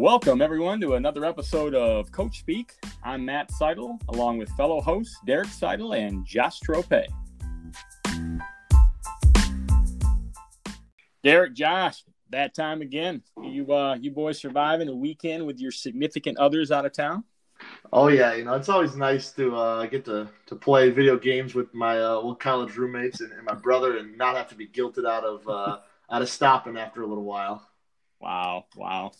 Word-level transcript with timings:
Welcome, 0.00 0.40
everyone, 0.40 0.80
to 0.80 0.94
another 0.94 1.26
episode 1.26 1.74
of 1.74 2.10
Coach 2.10 2.38
Speak. 2.38 2.72
I'm 3.04 3.22
Matt 3.22 3.52
Seidel, 3.52 3.98
along 4.08 4.38
with 4.38 4.48
fellow 4.52 4.80
hosts 4.80 5.18
Derek 5.26 5.48
Seidel 5.48 5.92
and 5.92 6.24
Josh 6.24 6.58
Trope. 6.60 6.90
Derek, 11.22 11.52
Josh, 11.52 12.02
that 12.30 12.54
time 12.54 12.80
again. 12.80 13.22
You, 13.42 13.70
uh, 13.74 13.96
you 14.00 14.10
boys 14.10 14.38
surviving 14.38 14.88
a 14.88 14.94
weekend 14.94 15.44
with 15.44 15.60
your 15.60 15.70
significant 15.70 16.38
others 16.38 16.72
out 16.72 16.86
of 16.86 16.94
town? 16.94 17.24
Oh 17.92 18.08
yeah, 18.08 18.32
you 18.32 18.46
know 18.46 18.54
it's 18.54 18.70
always 18.70 18.96
nice 18.96 19.32
to 19.32 19.54
uh, 19.54 19.84
get 19.84 20.06
to, 20.06 20.30
to 20.46 20.56
play 20.56 20.88
video 20.88 21.18
games 21.18 21.54
with 21.54 21.74
my 21.74 21.98
uh, 22.00 22.14
old 22.14 22.40
college 22.40 22.74
roommates 22.74 23.20
and, 23.20 23.32
and, 23.32 23.44
my 23.44 23.54
brother, 23.54 23.98
and 23.98 24.16
not 24.16 24.34
have 24.34 24.48
to 24.48 24.54
be 24.54 24.66
guilted 24.66 25.06
out 25.06 25.24
of 25.24 25.46
uh, 25.46 25.76
out 26.10 26.22
of 26.22 26.30
stopping 26.30 26.78
after 26.78 27.02
a 27.02 27.06
little 27.06 27.24
while. 27.24 27.68
Wow, 28.18 28.64
wow. 28.76 29.12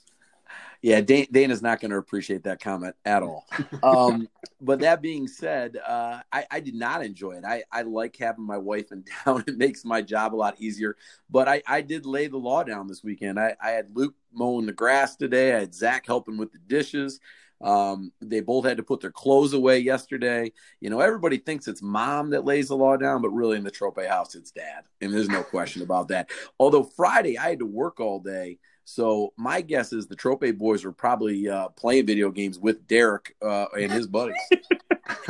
Yeah, 0.83 1.02
Dana's 1.02 1.61
not 1.61 1.80
going 1.80 1.91
to 1.91 1.98
appreciate 1.98 2.45
that 2.45 2.61
comment 2.61 2.97
at 3.05 3.23
all. 3.23 3.47
Um, 3.83 4.29
but 4.61 4.80
that 4.80 5.01
being 5.01 5.27
said, 5.27 5.79
uh, 5.79 6.20
I, 6.30 6.45
I, 6.51 6.61
did 6.61 6.75
not 6.75 7.03
enjoy 7.03 7.33
it. 7.33 7.45
I, 7.47 7.62
I, 7.73 7.83
like 7.83 8.16
having 8.16 8.45
my 8.45 8.59
wife 8.59 8.93
in 8.93 9.05
town. 9.25 9.43
It 9.47 9.56
makes 9.56 9.87
my 9.87 10.03
job 10.03 10.34
a 10.34 10.37
lot 10.37 10.61
easier. 10.61 10.97
But 11.30 11.48
I, 11.48 11.62
I 11.66 11.80
did 11.80 12.05
lay 12.05 12.27
the 12.27 12.37
law 12.37 12.62
down 12.62 12.87
this 12.87 13.03
weekend. 13.03 13.41
I, 13.41 13.56
I, 13.62 13.70
had 13.70 13.97
Luke 13.97 14.15
mowing 14.33 14.66
the 14.66 14.73
grass 14.73 15.16
today. 15.16 15.55
I 15.55 15.61
had 15.61 15.75
Zach 15.75 16.06
helping 16.06 16.37
with 16.37 16.53
the 16.53 16.59
dishes. 16.59 17.20
Um, 17.62 18.12
they 18.20 18.41
both 18.41 18.65
had 18.65 18.77
to 18.78 18.83
put 18.83 19.01
their 19.01 19.11
clothes 19.11 19.53
away 19.55 19.78
yesterday. 19.78 20.53
You 20.81 20.91
know, 20.91 21.01
everybody 21.01 21.39
thinks 21.39 21.69
it's 21.69 21.83
mom 21.83 22.31
that 22.31 22.45
lays 22.45 22.69
the 22.69 22.77
law 22.77 22.97
down, 22.97 23.23
but 23.23 23.31
really 23.31 23.56
in 23.56 23.65
the 23.65 23.70
Trope 23.70 24.03
house, 24.06 24.34
it's 24.34 24.51
dad. 24.51 24.84
And 25.01 25.12
there's 25.12 25.28
no 25.28 25.42
question 25.42 25.83
about 25.83 26.09
that. 26.09 26.31
Although 26.59 26.84
Friday, 26.84 27.39
I 27.39 27.51
had 27.51 27.59
to 27.61 27.67
work 27.67 28.01
all 28.01 28.20
day. 28.20 28.58
So 28.91 29.33
my 29.36 29.60
guess 29.60 29.92
is 29.92 30.08
the 30.08 30.16
Trope 30.16 30.42
boys 30.58 30.84
were 30.84 30.92
probably 30.92 31.48
uh, 31.48 31.69
playing 31.69 32.06
video 32.06 32.30
games 32.30 32.58
with 32.58 32.88
Derek 32.88 33.36
uh, 33.41 33.66
and 33.78 33.92
his 33.92 34.08
buddies. 34.08 34.34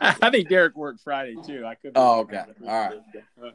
I 0.00 0.30
think 0.30 0.48
Derek 0.48 0.74
worked 0.76 1.00
Friday 1.00 1.36
too. 1.46 1.66
I 1.66 1.74
could. 1.74 1.92
Oh, 1.94 2.20
okay. 2.20 2.42
All 2.66 2.90
right. 3.38 3.54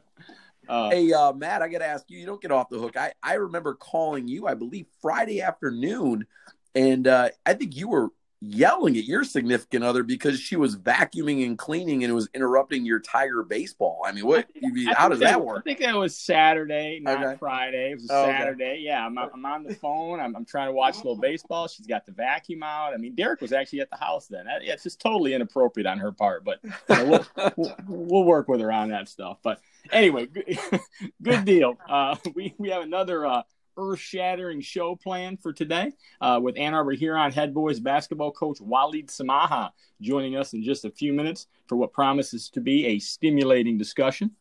Uh, 0.68 0.90
hey, 0.90 1.10
uh, 1.14 1.32
Matt, 1.32 1.62
I 1.62 1.68
got 1.68 1.78
to 1.78 1.86
ask 1.86 2.04
you. 2.10 2.18
You 2.18 2.26
don't 2.26 2.42
get 2.42 2.52
off 2.52 2.68
the 2.68 2.78
hook. 2.78 2.94
I 2.94 3.14
I 3.22 3.34
remember 3.34 3.72
calling 3.72 4.28
you. 4.28 4.46
I 4.46 4.52
believe 4.52 4.84
Friday 5.00 5.40
afternoon, 5.40 6.26
and 6.74 7.08
uh, 7.08 7.30
I 7.46 7.54
think 7.54 7.74
you 7.74 7.88
were 7.88 8.10
yelling 8.40 8.96
at 8.96 9.04
your 9.04 9.24
significant 9.24 9.82
other 9.82 10.02
because 10.02 10.38
she 10.38 10.54
was 10.54 10.76
vacuuming 10.76 11.44
and 11.44 11.58
cleaning 11.58 12.04
and 12.04 12.10
it 12.10 12.14
was 12.14 12.28
interrupting 12.34 12.84
your 12.84 13.00
tiger 13.00 13.42
baseball. 13.42 14.02
I 14.06 14.12
mean, 14.12 14.26
what? 14.26 14.46
I 14.64 14.68
mean, 14.70 14.86
how 14.86 15.08
does 15.08 15.18
that, 15.20 15.44
work? 15.44 15.58
I 15.58 15.62
think 15.62 15.80
that 15.80 15.96
was 15.96 16.16
Saturday, 16.16 17.00
not 17.02 17.24
okay. 17.24 17.36
Friday. 17.38 17.92
It 17.92 17.94
was 17.96 18.08
oh, 18.10 18.26
Saturday. 18.26 18.64
Okay. 18.64 18.80
Yeah, 18.80 19.04
I'm, 19.04 19.18
I'm 19.18 19.44
on 19.44 19.64
the 19.64 19.74
phone. 19.74 20.20
I'm, 20.20 20.36
I'm 20.36 20.44
trying 20.44 20.68
to 20.68 20.72
watch 20.72 20.94
a 20.94 20.98
little 20.98 21.16
baseball. 21.16 21.66
She's 21.66 21.86
got 21.86 22.06
the 22.06 22.12
vacuum 22.12 22.62
out. 22.62 22.94
I 22.94 22.96
mean, 22.96 23.14
Derek 23.14 23.40
was 23.40 23.52
actually 23.52 23.80
at 23.80 23.90
the 23.90 23.96
house 23.96 24.28
then. 24.28 24.44
That, 24.46 24.64
yeah, 24.64 24.74
it's 24.74 24.84
just 24.84 25.00
totally 25.00 25.34
inappropriate 25.34 25.86
on 25.86 25.98
her 25.98 26.12
part, 26.12 26.44
but 26.44 26.60
you 26.62 26.70
know, 26.90 27.04
we'll, 27.04 27.52
we'll, 27.56 27.76
we'll, 27.88 28.24
work 28.24 28.46
with 28.46 28.60
her 28.60 28.70
on 28.70 28.90
that 28.90 29.08
stuff. 29.08 29.38
But 29.42 29.60
anyway, 29.90 30.26
good, 30.26 30.58
good 31.22 31.44
deal. 31.44 31.76
Uh, 31.88 32.16
we 32.34 32.54
we 32.58 32.70
have 32.70 32.82
another. 32.82 33.26
Uh, 33.26 33.42
earth 33.78 34.00
shattering 34.00 34.60
show 34.60 34.96
planned 34.96 35.40
for 35.40 35.52
today 35.52 35.92
uh, 36.20 36.38
with 36.42 36.58
Ann 36.58 36.74
Arbor 36.74 36.92
Huron 36.92 37.32
head 37.32 37.54
boys 37.54 37.80
basketball 37.80 38.32
coach 38.32 38.60
Walid 38.60 39.08
Samaha 39.08 39.70
joining 40.00 40.36
us 40.36 40.52
in 40.52 40.62
just 40.62 40.84
a 40.84 40.90
few 40.90 41.12
minutes 41.12 41.46
for 41.66 41.76
what 41.76 41.92
promises 41.92 42.50
to 42.50 42.60
be 42.60 42.86
a 42.86 42.98
stimulating 42.98 43.78
discussion. 43.78 44.32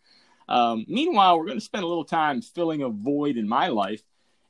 Um, 0.50 0.86
meanwhile, 0.88 1.38
we're 1.38 1.46
going 1.46 1.60
to 1.60 1.64
spend 1.64 1.84
a 1.84 1.88
little 1.88 2.06
time 2.06 2.42
filling 2.42 2.82
a 2.82 2.90
void 2.90 3.38
in 3.38 3.48
my 3.48 3.68
life, 3.68 4.02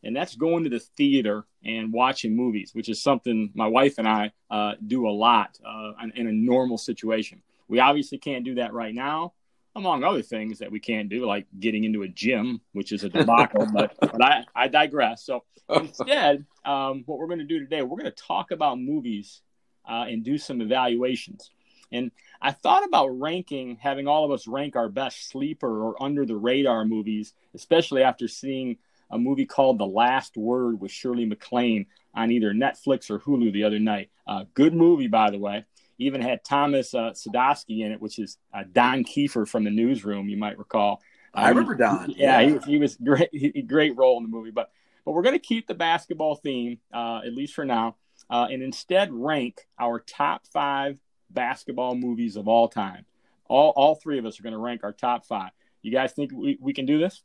and 0.03 0.15
that's 0.15 0.35
going 0.35 0.63
to 0.63 0.69
the 0.69 0.79
theater 0.79 1.45
and 1.63 1.91
watching 1.91 2.35
movies, 2.35 2.71
which 2.73 2.87
is 2.87 3.01
something 3.01 3.51
my 3.55 3.67
wife 3.67 3.97
and 3.97 4.07
I 4.07 4.31
uh, 4.49 4.73
do 4.85 5.07
a 5.07 5.11
lot 5.11 5.57
uh, 5.65 5.93
in 6.15 6.27
a 6.27 6.31
normal 6.31 6.77
situation. 6.77 7.41
We 7.67 7.79
obviously 7.79 8.17
can't 8.19 8.45
do 8.45 8.55
that 8.55 8.73
right 8.73 8.93
now 8.93 9.33
among 9.77 10.03
other 10.03 10.21
things 10.21 10.59
that 10.59 10.71
we 10.71 10.79
can't 10.79 11.07
do, 11.07 11.25
like 11.25 11.45
getting 11.59 11.83
into 11.83 12.01
a 12.01 12.07
gym, 12.07 12.61
which 12.73 12.91
is 12.91 13.03
a 13.03 13.09
debacle. 13.09 13.67
but 13.73 13.95
but 13.99 14.21
I, 14.21 14.43
I 14.55 14.67
digress. 14.67 15.23
So 15.23 15.43
instead, 15.69 16.45
um, 16.65 17.03
what 17.05 17.19
we're 17.19 17.27
going 17.27 17.39
to 17.39 17.45
do 17.45 17.59
today, 17.59 17.81
we're 17.83 17.97
going 17.97 18.11
to 18.11 18.23
talk 18.23 18.51
about 18.51 18.79
movies 18.79 19.41
uh, 19.87 20.05
and 20.07 20.23
do 20.23 20.37
some 20.37 20.61
evaluations. 20.61 21.51
And 21.91 22.11
I 22.41 22.51
thought 22.51 22.83
about 22.83 23.07
ranking, 23.07 23.77
having 23.79 24.07
all 24.07 24.25
of 24.25 24.31
us 24.31 24.47
rank 24.47 24.75
our 24.75 24.89
best 24.89 25.29
sleeper 25.29 25.83
or 25.83 26.01
under 26.03 26.25
the 26.25 26.35
radar 26.35 26.83
movies, 26.83 27.33
especially 27.55 28.03
after 28.03 28.27
seeing 28.27 28.77
a 29.09 29.17
movie 29.17 29.45
called 29.45 29.77
The 29.77 29.85
Last 29.85 30.35
Word 30.35 30.81
with 30.81 30.91
Shirley 30.91 31.25
MacLaine 31.25 31.85
on 32.13 32.31
either 32.31 32.51
Netflix 32.51 33.09
or 33.09 33.19
Hulu 33.19 33.53
the 33.53 33.63
other 33.63 33.79
night. 33.79 34.09
Uh, 34.27 34.43
good 34.53 34.73
movie, 34.73 35.07
by 35.07 35.29
the 35.29 35.39
way 35.39 35.63
even 35.97 36.21
had 36.21 36.43
Thomas 36.43 36.93
uh, 36.93 37.11
Sadoski 37.11 37.85
in 37.85 37.91
it, 37.91 38.01
which 38.01 38.19
is 38.19 38.37
uh, 38.53 38.63
Don 38.71 39.03
Keefer 39.03 39.47
from 39.47 39.63
the 39.63 39.71
newsroom, 39.71 40.29
you 40.29 40.37
might 40.37 40.57
recall. 40.57 41.01
Uh, 41.33 41.39
I 41.39 41.49
remember 41.49 41.75
Don. 41.75 42.11
Yeah, 42.11 42.39
yeah. 42.39 42.59
He, 42.65 42.71
he, 42.71 42.77
was 42.77 42.95
great. 42.97 43.29
He, 43.31 43.61
great 43.61 43.95
role 43.95 44.17
in 44.17 44.23
the 44.23 44.29
movie. 44.29 44.51
But 44.51 44.71
but 45.05 45.13
we're 45.13 45.23
going 45.23 45.35
to 45.35 45.39
keep 45.39 45.67
the 45.67 45.73
basketball 45.73 46.35
theme 46.35 46.79
uh, 46.93 47.21
at 47.25 47.33
least 47.33 47.53
for 47.53 47.65
now, 47.65 47.95
uh, 48.29 48.47
and 48.51 48.61
instead 48.61 49.11
rank 49.13 49.67
our 49.79 49.99
top 49.99 50.45
five 50.51 50.99
basketball 51.29 51.95
movies 51.95 52.35
of 52.35 52.47
all 52.47 52.67
time. 52.67 53.05
All 53.45 53.71
all 53.75 53.95
three 53.95 54.19
of 54.19 54.25
us 54.25 54.39
are 54.39 54.43
going 54.43 54.53
to 54.53 54.59
rank 54.59 54.83
our 54.83 54.93
top 54.93 55.25
five. 55.25 55.51
You 55.81 55.91
guys 55.91 56.13
think 56.13 56.31
we, 56.33 56.57
we 56.59 56.73
can 56.73 56.85
do 56.85 56.99
this? 56.99 57.21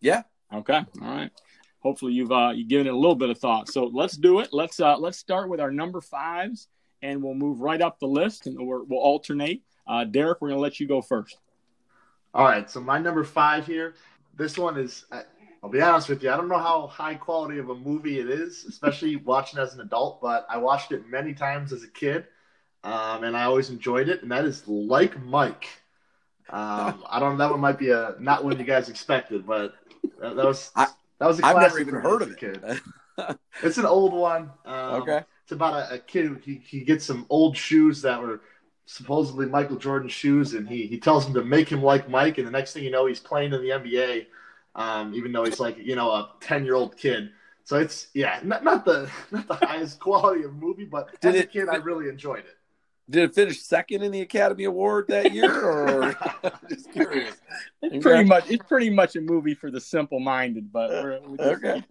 Yeah. 0.00 0.22
Okay. 0.52 0.84
All 1.02 1.08
right. 1.08 1.30
Hopefully 1.80 2.12
you've 2.12 2.32
uh, 2.32 2.52
you've 2.54 2.68
given 2.68 2.86
it 2.86 2.94
a 2.94 2.96
little 2.96 3.14
bit 3.14 3.30
of 3.30 3.38
thought. 3.38 3.68
So 3.68 3.84
let's 3.92 4.16
do 4.16 4.40
it. 4.40 4.50
Let's 4.52 4.80
uh, 4.80 4.96
let's 4.98 5.18
start 5.18 5.48
with 5.48 5.60
our 5.60 5.70
number 5.70 6.00
fives 6.00 6.68
and 7.02 7.22
we'll 7.22 7.34
move 7.34 7.60
right 7.60 7.80
up 7.80 7.98
the 7.98 8.06
list 8.06 8.46
and 8.46 8.58
we 8.58 8.64
will 8.64 8.98
alternate. 8.98 9.62
Uh, 9.86 10.04
Derek, 10.04 10.40
we're 10.40 10.48
going 10.48 10.58
to 10.58 10.62
let 10.62 10.80
you 10.80 10.86
go 10.86 11.00
first. 11.00 11.36
All 12.34 12.44
right. 12.44 12.70
So 12.70 12.80
my 12.80 12.98
number 12.98 13.24
five 13.24 13.66
here. 13.66 13.94
This 14.36 14.58
one 14.58 14.76
is. 14.78 15.06
I'll 15.62 15.70
be 15.70 15.80
honest 15.80 16.08
with 16.08 16.22
you. 16.22 16.30
I 16.30 16.36
don't 16.36 16.48
know 16.48 16.58
how 16.58 16.86
high 16.86 17.14
quality 17.14 17.58
of 17.58 17.70
a 17.70 17.74
movie 17.74 18.20
it 18.20 18.28
is, 18.28 18.66
especially 18.68 19.16
watching 19.24 19.58
as 19.58 19.74
an 19.74 19.80
adult. 19.80 20.20
But 20.20 20.46
I 20.48 20.58
watched 20.58 20.92
it 20.92 21.08
many 21.08 21.32
times 21.32 21.72
as 21.72 21.82
a 21.82 21.88
kid, 21.88 22.26
um, 22.84 23.24
and 23.24 23.36
I 23.36 23.44
always 23.44 23.70
enjoyed 23.70 24.08
it. 24.08 24.22
And 24.22 24.30
that 24.30 24.44
is 24.44 24.66
Like 24.68 25.20
Mike. 25.22 25.66
Um, 26.50 27.02
I 27.08 27.18
don't 27.18 27.32
know. 27.32 27.38
That 27.38 27.50
one 27.50 27.60
might 27.60 27.78
be 27.78 27.90
a 27.90 28.14
not 28.20 28.44
one 28.44 28.58
you 28.58 28.64
guys 28.64 28.88
expected, 28.88 29.46
but 29.46 29.74
that, 30.20 30.36
that 30.36 30.44
was 30.44 30.70
I, 30.76 30.88
that 31.18 31.26
was. 31.26 31.40
A 31.40 31.46
I've 31.46 31.56
never 31.56 31.80
even 31.80 31.94
heard 31.94 32.22
of 32.22 32.32
it. 32.32 32.38
Kid. 32.38 32.62
it's 33.62 33.78
an 33.78 33.86
old 33.86 34.12
one. 34.12 34.50
Um, 34.66 35.02
okay 35.02 35.22
it's 35.46 35.52
about 35.52 35.92
a, 35.92 35.94
a 35.94 35.98
kid 36.00 36.40
he, 36.44 36.56
he 36.56 36.80
gets 36.80 37.04
some 37.04 37.24
old 37.30 37.56
shoes 37.56 38.02
that 38.02 38.20
were 38.20 38.40
supposedly 38.84 39.46
Michael 39.46 39.76
Jordan 39.76 40.08
shoes, 40.08 40.54
and 40.54 40.68
he 40.68 40.88
he 40.88 40.98
tells 40.98 41.24
him 41.24 41.34
to 41.34 41.44
make 41.44 41.68
him 41.68 41.84
like 41.84 42.08
Mike, 42.08 42.38
and 42.38 42.46
the 42.48 42.50
next 42.50 42.72
thing 42.72 42.82
you 42.82 42.90
know, 42.90 43.06
he's 43.06 43.20
playing 43.20 43.52
in 43.52 43.62
the 43.62 43.68
NBA, 43.68 44.26
um, 44.74 45.14
even 45.14 45.30
though 45.30 45.44
he's 45.44 45.60
like 45.60 45.78
you 45.78 45.94
know 45.94 46.10
a 46.10 46.32
ten 46.40 46.64
year 46.64 46.74
old 46.74 46.96
kid. 46.96 47.30
So 47.62 47.78
it's 47.78 48.08
yeah, 48.12 48.40
not, 48.42 48.64
not 48.64 48.84
the 48.84 49.08
not 49.30 49.46
the 49.46 49.54
highest 49.54 50.00
quality 50.00 50.42
of 50.42 50.52
movie, 50.56 50.84
but 50.84 51.20
Did 51.20 51.28
as 51.28 51.40
it, 51.42 51.44
a 51.44 51.46
kid, 51.46 51.68
I 51.68 51.76
really 51.76 52.08
enjoyed 52.08 52.40
it. 52.40 52.56
Did 53.08 53.22
it 53.30 53.34
finish 53.36 53.62
second 53.62 54.02
in 54.02 54.10
the 54.10 54.22
Academy 54.22 54.64
Award 54.64 55.06
that 55.10 55.30
year, 55.32 55.62
or 55.64 56.12
just 56.68 56.90
curious? 56.90 57.36
It's 57.82 58.02
pretty 58.02 58.24
much 58.24 58.50
it's 58.50 58.66
pretty 58.66 58.90
much 58.90 59.14
a 59.14 59.20
movie 59.20 59.54
for 59.54 59.70
the 59.70 59.80
simple 59.80 60.18
minded, 60.18 60.72
but 60.72 60.90
we're, 60.90 61.20
we're 61.20 61.52
okay. 61.52 61.84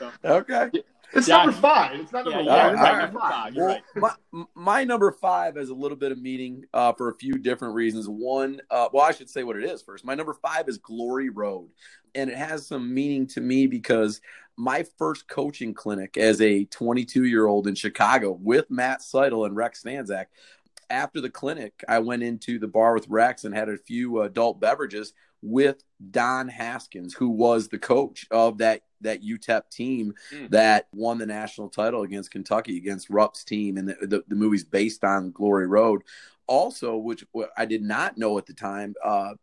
So. 0.00 0.10
Okay. 0.24 0.70
It's 1.12 1.28
yeah. 1.28 1.38
number 1.38 1.52
five. 1.52 2.00
It's 2.00 2.12
not 2.12 2.24
number 2.24 2.42
yeah, 2.42 2.66
one. 2.66 2.74
Right, 2.76 2.98
number 2.98 3.18
five. 3.18 3.56
Well, 3.56 3.66
right. 3.66 3.82
my, 4.32 4.44
my 4.54 4.84
number 4.84 5.12
five 5.12 5.56
has 5.56 5.68
a 5.68 5.74
little 5.74 5.96
bit 5.96 6.12
of 6.12 6.20
meaning 6.20 6.64
uh, 6.74 6.92
for 6.92 7.10
a 7.10 7.14
few 7.14 7.34
different 7.34 7.74
reasons. 7.74 8.08
One, 8.08 8.60
uh, 8.70 8.88
well, 8.92 9.04
I 9.04 9.12
should 9.12 9.30
say 9.30 9.44
what 9.44 9.56
it 9.56 9.64
is 9.64 9.82
first. 9.82 10.04
My 10.04 10.14
number 10.14 10.34
five 10.34 10.68
is 10.68 10.78
Glory 10.78 11.30
Road, 11.30 11.68
and 12.14 12.28
it 12.28 12.36
has 12.36 12.66
some 12.66 12.92
meaning 12.92 13.26
to 13.28 13.40
me 13.40 13.66
because 13.66 14.20
my 14.56 14.84
first 14.98 15.28
coaching 15.28 15.74
clinic 15.74 16.16
as 16.16 16.40
a 16.40 16.64
22 16.64 17.24
year 17.24 17.46
old 17.46 17.66
in 17.66 17.74
Chicago 17.74 18.32
with 18.32 18.70
Matt 18.70 19.02
Seidel 19.02 19.44
and 19.44 19.56
Rex 19.56 19.82
Stanzak. 19.82 20.26
After 20.88 21.20
the 21.20 21.30
clinic, 21.30 21.82
I 21.88 21.98
went 21.98 22.22
into 22.22 22.58
the 22.58 22.68
bar 22.68 22.94
with 22.94 23.08
Rex 23.08 23.44
and 23.44 23.54
had 23.54 23.68
a 23.68 23.76
few 23.76 24.22
adult 24.22 24.60
beverages 24.60 25.12
with 25.46 25.82
Don 26.10 26.48
Haskins, 26.48 27.14
who 27.14 27.28
was 27.28 27.68
the 27.68 27.78
coach 27.78 28.26
of 28.30 28.58
that 28.58 28.82
that 29.02 29.22
UTEP 29.22 29.70
team 29.70 30.14
mm. 30.32 30.50
that 30.50 30.88
won 30.92 31.18
the 31.18 31.26
national 31.26 31.68
title 31.68 32.02
against 32.02 32.30
Kentucky 32.30 32.76
against 32.76 33.10
Rupp's 33.10 33.44
team, 33.44 33.76
and 33.76 33.88
the, 33.88 33.94
the, 34.06 34.24
the 34.26 34.34
movie's 34.34 34.64
based 34.64 35.04
on 35.04 35.30
Glory 35.30 35.66
Road. 35.66 36.02
Also, 36.46 36.96
which 36.96 37.24
I 37.56 37.66
did 37.66 37.82
not 37.82 38.16
know 38.16 38.38
at 38.38 38.46
the 38.46 38.54
time, 38.54 38.94
uh, 39.04 39.34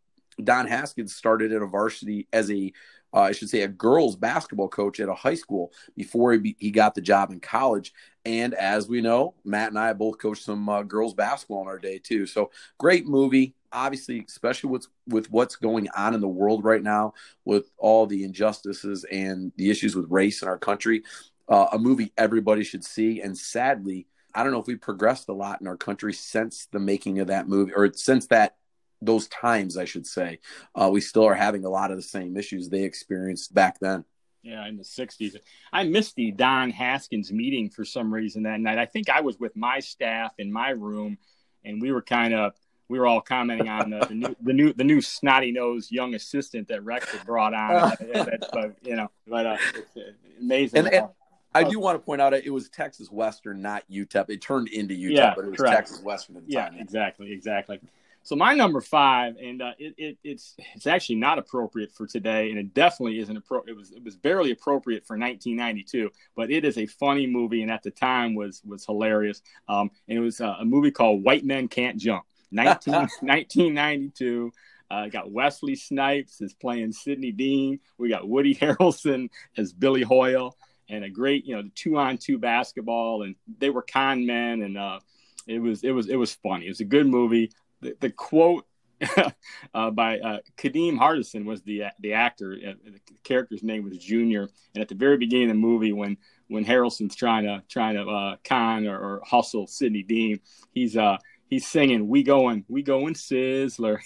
Don 0.42 0.66
Haskins 0.66 1.14
started 1.14 1.52
at 1.52 1.62
a 1.62 1.66
varsity 1.66 2.26
as 2.32 2.50
a 2.50 2.72
uh, 3.14 3.20
I 3.20 3.32
should 3.32 3.48
say, 3.48 3.62
a 3.62 3.68
girls 3.68 4.16
basketball 4.16 4.68
coach 4.68 4.98
at 4.98 5.08
a 5.08 5.14
high 5.14 5.34
school 5.36 5.72
before 5.96 6.32
he, 6.32 6.38
be, 6.38 6.56
he 6.58 6.70
got 6.70 6.94
the 6.94 7.00
job 7.00 7.30
in 7.30 7.40
college. 7.40 7.92
And 8.24 8.54
as 8.54 8.88
we 8.88 9.00
know, 9.00 9.34
Matt 9.44 9.68
and 9.68 9.78
I 9.78 9.92
both 9.92 10.18
coached 10.18 10.42
some 10.42 10.68
uh, 10.68 10.82
girls 10.82 11.14
basketball 11.14 11.62
in 11.62 11.68
our 11.68 11.78
day 11.78 11.98
too. 11.98 12.26
So 12.26 12.50
great 12.78 13.06
movie. 13.06 13.54
Obviously, 13.72 14.24
especially 14.28 14.70
with 14.70 14.86
with 15.08 15.30
what's 15.30 15.56
going 15.56 15.88
on 15.96 16.14
in 16.14 16.20
the 16.20 16.28
world 16.28 16.64
right 16.64 16.82
now, 16.82 17.14
with 17.44 17.70
all 17.76 18.06
the 18.06 18.24
injustices 18.24 19.04
and 19.10 19.52
the 19.56 19.70
issues 19.70 19.96
with 19.96 20.10
race 20.10 20.42
in 20.42 20.48
our 20.48 20.58
country, 20.58 21.02
uh, 21.48 21.66
a 21.72 21.78
movie 21.78 22.12
everybody 22.16 22.62
should 22.62 22.84
see. 22.84 23.20
And 23.20 23.36
sadly, 23.36 24.06
I 24.34 24.42
don't 24.42 24.52
know 24.52 24.60
if 24.60 24.66
we 24.66 24.76
progressed 24.76 25.28
a 25.28 25.32
lot 25.32 25.60
in 25.60 25.66
our 25.66 25.76
country 25.76 26.12
since 26.12 26.66
the 26.72 26.78
making 26.78 27.18
of 27.18 27.28
that 27.28 27.48
movie 27.48 27.72
or 27.74 27.92
since 27.94 28.26
that 28.28 28.56
those 29.04 29.28
times, 29.28 29.76
I 29.76 29.84
should 29.84 30.06
say. 30.06 30.40
Uh, 30.74 30.90
we 30.92 31.00
still 31.00 31.24
are 31.24 31.34
having 31.34 31.64
a 31.64 31.68
lot 31.68 31.90
of 31.90 31.96
the 31.96 32.02
same 32.02 32.36
issues 32.36 32.68
they 32.68 32.82
experienced 32.82 33.54
back 33.54 33.78
then. 33.80 34.04
Yeah, 34.42 34.66
in 34.66 34.76
the 34.76 34.84
60s. 34.84 35.36
I 35.72 35.84
missed 35.84 36.16
the 36.16 36.30
Don 36.30 36.70
Haskins 36.70 37.32
meeting 37.32 37.70
for 37.70 37.84
some 37.84 38.12
reason 38.12 38.42
that 38.42 38.60
night. 38.60 38.78
I 38.78 38.84
think 38.84 39.08
I 39.08 39.22
was 39.22 39.38
with 39.38 39.56
my 39.56 39.80
staff 39.80 40.34
in 40.38 40.52
my 40.52 40.70
room, 40.70 41.16
and 41.64 41.80
we 41.80 41.92
were 41.92 42.02
kind 42.02 42.34
of 42.34 42.52
we 42.88 42.98
were 42.98 43.06
all 43.06 43.22
commenting 43.22 43.68
on 43.68 43.88
the, 43.88 44.04
the, 44.06 44.14
new 44.14 44.36
the 44.42 44.52
new 44.52 44.72
the 44.74 44.84
new 44.84 45.00
snotty 45.00 45.50
nosed 45.50 45.90
young 45.90 46.14
assistant 46.14 46.68
that 46.68 46.84
Rex 46.84 47.10
had 47.10 47.24
brought 47.24 47.54
on. 47.54 47.92
but 48.52 48.76
you 48.82 48.96
know, 48.96 49.10
but 49.26 49.46
uh, 49.46 49.56
it's 49.74 49.96
uh, 49.96 50.12
amazing. 50.38 50.80
And, 50.80 50.88
and, 50.88 51.08
I 51.54 51.62
do 51.64 51.78
want 51.78 51.96
to 51.96 52.04
point 52.04 52.20
out 52.20 52.34
it 52.34 52.52
was 52.52 52.68
Texas 52.68 53.10
Western, 53.10 53.62
not 53.62 53.84
UTEP. 53.88 54.28
It 54.28 54.42
turned 54.42 54.68
into 54.68 54.94
UTEP, 54.94 55.16
yeah, 55.16 55.32
but 55.36 55.44
it 55.44 55.50
was 55.50 55.56
correct. 55.58 55.76
Texas 55.76 56.02
Western 56.02 56.36
at 56.36 56.46
the 56.46 56.52
yeah, 56.52 56.68
time. 56.68 56.80
exactly, 56.80 57.32
exactly. 57.32 57.80
So 58.24 58.36
my 58.36 58.54
number 58.54 58.80
five, 58.80 59.36
and 59.36 59.60
uh, 59.60 59.72
it, 59.78 59.94
it, 59.98 60.18
it's 60.24 60.56
it's 60.74 60.86
actually 60.86 61.16
not 61.16 61.38
appropriate 61.38 61.92
for 61.92 62.06
today, 62.06 62.48
and 62.48 62.58
it 62.58 62.72
definitely 62.72 63.18
isn't 63.18 63.36
appropriate. 63.36 63.74
It 63.74 63.76
was 63.76 63.92
it 63.92 64.02
was 64.02 64.16
barely 64.16 64.50
appropriate 64.50 65.06
for 65.06 65.18
1992, 65.18 66.10
but 66.34 66.50
it 66.50 66.64
is 66.64 66.78
a 66.78 66.86
funny 66.86 67.26
movie, 67.26 67.60
and 67.60 67.70
at 67.70 67.82
the 67.82 67.90
time 67.90 68.34
was 68.34 68.62
was 68.64 68.86
hilarious. 68.86 69.42
Um, 69.68 69.90
and 70.08 70.16
it 70.16 70.22
was 70.22 70.40
uh, 70.40 70.56
a 70.58 70.64
movie 70.64 70.90
called 70.90 71.22
White 71.22 71.44
Men 71.44 71.68
Can't 71.68 71.98
Jump, 71.98 72.24
19, 72.50 72.94
1992. 72.94 74.50
Uh, 74.90 75.08
got 75.08 75.30
Wesley 75.30 75.76
Snipes 75.76 76.40
is 76.40 76.54
playing 76.54 76.92
Sidney 76.92 77.30
Dean. 77.30 77.78
We 77.98 78.08
got 78.08 78.26
Woody 78.26 78.54
Harrelson 78.60 79.28
as 79.58 79.74
Billy 79.74 80.02
Hoyle, 80.02 80.56
and 80.88 81.04
a 81.04 81.10
great 81.10 81.44
you 81.44 81.56
know 81.56 81.62
the 81.62 81.72
two 81.74 81.98
on 81.98 82.16
two 82.16 82.38
basketball, 82.38 83.22
and 83.22 83.34
they 83.58 83.68
were 83.68 83.82
con 83.82 84.24
men, 84.24 84.62
and 84.62 84.78
uh, 84.78 85.00
it 85.46 85.58
was 85.58 85.84
it 85.84 85.90
was 85.90 86.08
it 86.08 86.16
was 86.16 86.32
funny. 86.32 86.64
It 86.64 86.70
was 86.70 86.80
a 86.80 86.86
good 86.86 87.06
movie 87.06 87.50
the, 87.84 87.96
the 88.00 88.10
quote 88.10 88.66
uh, 89.74 89.90
by 89.90 90.18
uh, 90.18 90.38
Kadeem 90.56 90.98
Hardison 90.98 91.44
was 91.44 91.62
the 91.62 91.84
the 92.00 92.14
actor. 92.14 92.52
Uh, 92.54 92.72
the 92.84 93.00
character's 93.22 93.62
name 93.62 93.84
was 93.84 93.98
Junior, 93.98 94.48
and 94.74 94.82
at 94.82 94.88
the 94.88 94.94
very 94.94 95.16
beginning 95.16 95.50
of 95.50 95.56
the 95.56 95.60
movie, 95.60 95.92
when 95.92 96.16
when 96.48 96.64
Harrelson's 96.64 97.14
trying 97.14 97.44
to 97.44 97.62
trying 97.68 97.96
to 97.96 98.04
uh, 98.04 98.36
con 98.44 98.86
or, 98.86 98.98
or, 98.98 99.22
hustle 99.24 99.66
Sidney 99.66 100.02
Dean, 100.02 100.40
he's 100.72 100.96
uh 100.96 101.18
he's 101.48 101.66
singing 101.66 102.08
"We 102.08 102.22
going, 102.22 102.64
we 102.68 102.82
going 102.82 103.14
Sizzler." 103.14 103.98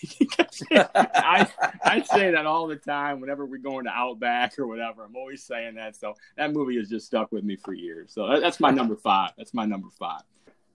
I 0.73 1.49
I 1.85 2.03
say 2.03 2.33
that 2.33 2.47
all 2.47 2.67
the 2.67 2.77
time 2.77 3.21
whenever 3.21 3.47
we're 3.47 3.59
going 3.59 3.85
to 3.85 3.91
Outback 3.91 4.59
or 4.59 4.67
whatever. 4.67 5.05
I'm 5.05 5.17
always 5.17 5.45
saying 5.45 5.75
that. 5.77 5.97
So 5.97 6.15
that 6.37 6.53
movie 6.53 6.77
has 6.79 6.89
just 6.89 7.07
stuck 7.07 7.31
with 7.31 7.45
me 7.45 7.57
for 7.57 7.73
years. 7.73 8.13
So 8.13 8.27
that, 8.27 8.41
that's 8.41 8.59
my 8.59 8.71
number 8.71 8.97
five. 8.97 9.33
That's 9.37 9.55
my 9.55 9.67
number 9.67 9.89
five. 9.99 10.23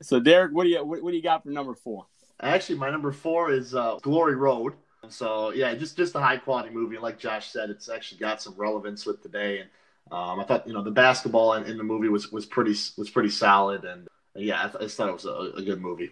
So 0.02 0.20
Derek, 0.20 0.54
what 0.54 0.64
do 0.64 0.70
you 0.70 0.86
what, 0.86 1.02
what 1.02 1.12
do 1.12 1.18
you 1.18 1.24
got 1.24 1.44
for 1.44 1.50
number 1.50 1.74
four? 1.74 2.06
Actually, 2.42 2.78
my 2.78 2.90
number 2.90 3.12
four 3.12 3.52
is 3.52 3.76
uh, 3.76 3.98
Glory 4.02 4.36
Road. 4.36 4.74
So 5.10 5.52
yeah, 5.52 5.74
just 5.76 5.98
just 5.98 6.16
a 6.16 6.20
high 6.20 6.38
quality 6.38 6.70
movie. 6.70 6.98
Like 6.98 7.20
Josh 7.20 7.48
said, 7.48 7.70
it's 7.70 7.90
actually 7.90 8.20
got 8.20 8.42
some 8.42 8.54
relevance 8.56 9.06
with 9.06 9.22
today. 9.22 9.60
And 9.60 9.70
um, 10.12 10.40
I 10.40 10.44
thought 10.44 10.68
you 10.68 10.74
know 10.74 10.84
the 10.84 10.92
basketball 10.92 11.54
in, 11.54 11.66
in, 11.66 11.78
the 11.78 11.84
movie 11.84 12.10
was 12.10 12.32
was 12.32 12.46
pretty 12.46 12.76
was 12.98 13.10
pretty 13.10 13.30
solid. 13.30 13.84
And 13.84 14.08
yeah, 14.36 14.66
I, 14.66 14.68
th- 14.70 14.84
I 14.84 14.88
thought 14.88 15.10
it 15.10 15.14
was 15.14 15.26
a, 15.26 15.58
a 15.58 15.62
good 15.62 15.82
movie. 15.82 16.12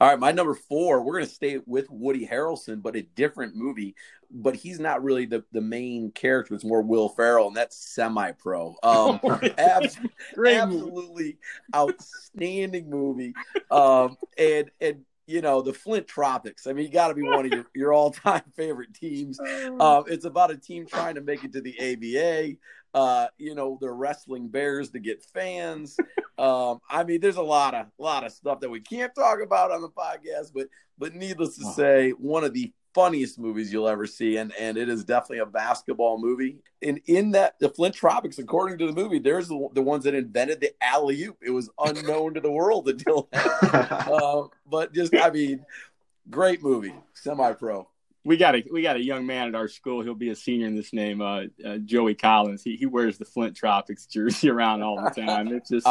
All 0.00 0.08
right, 0.08 0.18
my 0.18 0.32
number 0.32 0.54
four, 0.54 1.02
we're 1.02 1.14
going 1.14 1.26
to 1.26 1.32
stay 1.32 1.60
with 1.66 1.88
Woody 1.90 2.26
Harrelson, 2.26 2.82
but 2.82 2.96
a 2.96 3.02
different 3.02 3.56
movie. 3.56 3.94
But 4.30 4.56
he's 4.56 4.80
not 4.80 5.04
really 5.04 5.24
the, 5.24 5.44
the 5.52 5.60
main 5.60 6.10
character. 6.10 6.54
It's 6.54 6.64
more 6.64 6.82
Will 6.82 7.08
Ferrell, 7.08 7.48
and 7.48 7.56
that's 7.56 7.76
semi 7.76 8.32
pro. 8.32 8.74
Um, 8.82 9.20
abs- 9.58 9.98
absolutely 10.36 11.38
outstanding 11.74 12.90
movie. 12.90 13.34
Um, 13.70 14.16
and, 14.36 14.70
and, 14.80 15.04
you 15.26 15.40
know, 15.40 15.60
the 15.60 15.72
Flint 15.72 16.06
Tropics. 16.06 16.66
I 16.66 16.72
mean, 16.72 16.86
you 16.86 16.92
got 16.92 17.08
to 17.08 17.14
be 17.14 17.22
one 17.22 17.46
of 17.46 17.52
your, 17.52 17.66
your 17.74 17.92
all 17.92 18.10
time 18.10 18.42
favorite 18.56 18.94
teams. 18.94 19.38
Um, 19.80 20.04
it's 20.06 20.24
about 20.24 20.50
a 20.50 20.56
team 20.56 20.86
trying 20.86 21.16
to 21.16 21.20
make 21.20 21.44
it 21.44 21.52
to 21.52 21.60
the 21.60 21.74
ABA. 21.80 22.56
Uh, 22.94 23.26
you 23.38 23.54
know, 23.54 23.78
they're 23.80 23.94
wrestling 23.94 24.48
bears 24.48 24.90
to 24.90 24.98
get 24.98 25.24
fans. 25.24 25.96
Um, 26.38 26.80
I 26.90 27.02
mean, 27.02 27.22
there's 27.22 27.36
a 27.36 27.42
lot 27.42 27.74
of 27.74 27.86
lot 27.98 28.22
of 28.22 28.30
stuff 28.30 28.60
that 28.60 28.68
we 28.68 28.80
can't 28.80 29.14
talk 29.14 29.38
about 29.42 29.70
on 29.70 29.80
the 29.80 29.88
podcast, 29.88 30.52
but 30.54 30.68
but 30.98 31.14
needless 31.14 31.56
to 31.56 31.64
say, 31.72 32.10
one 32.10 32.44
of 32.44 32.52
the 32.52 32.74
funniest 32.96 33.38
movies 33.38 33.70
you'll 33.70 33.88
ever 33.88 34.06
see, 34.06 34.36
and 34.36 34.52
and 34.58 34.76
it 34.76 34.88
is 34.88 35.04
definitely 35.04 35.38
a 35.38 35.46
basketball 35.46 36.18
movie. 36.18 36.58
And 36.82 37.00
in 37.06 37.30
that, 37.32 37.58
the 37.58 37.68
Flint 37.68 37.94
Tropics, 37.94 38.38
according 38.38 38.76
to 38.78 38.86
the 38.86 38.92
movie, 38.92 39.18
there's 39.18 39.48
the, 39.48 39.68
the 39.72 39.82
ones 39.82 40.04
that 40.04 40.14
invented 40.14 40.60
the 40.60 40.72
alley 40.82 41.24
oop. 41.24 41.38
It 41.42 41.50
was 41.50 41.70
unknown 41.78 42.34
to 42.34 42.40
the 42.40 42.50
world 42.50 42.88
until 42.88 43.28
uh, 43.32 44.42
but 44.66 44.92
just, 44.92 45.14
I 45.14 45.30
mean, 45.30 45.64
great 46.28 46.62
movie, 46.62 46.94
semi 47.14 47.52
pro 47.52 47.88
we 48.26 48.36
got 48.36 48.56
a 48.56 48.64
we 48.72 48.82
got 48.82 48.96
a 48.96 49.02
young 49.02 49.24
man 49.24 49.46
at 49.46 49.54
our 49.54 49.68
school. 49.68 50.02
He'll 50.02 50.14
be 50.14 50.30
a 50.30 50.36
senior 50.36 50.66
in 50.66 50.74
this 50.74 50.92
name, 50.92 51.20
uh, 51.20 51.42
uh, 51.64 51.76
Joey 51.78 52.16
Collins. 52.16 52.60
He 52.64 52.74
he 52.74 52.84
wears 52.84 53.18
the 53.18 53.24
Flint 53.24 53.56
Tropics 53.56 54.04
jersey 54.06 54.50
around 54.50 54.82
all 54.82 55.00
the 55.00 55.10
time. 55.10 55.48
It's 55.48 55.70
just 55.70 55.86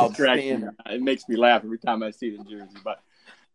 it 0.86 1.02
makes 1.02 1.28
me 1.30 1.38
laugh 1.38 1.64
every 1.64 1.80
time 1.80 2.04
I 2.04 2.12
see 2.12 2.36
the 2.36 2.44
jersey. 2.44 2.76
But 2.84 3.02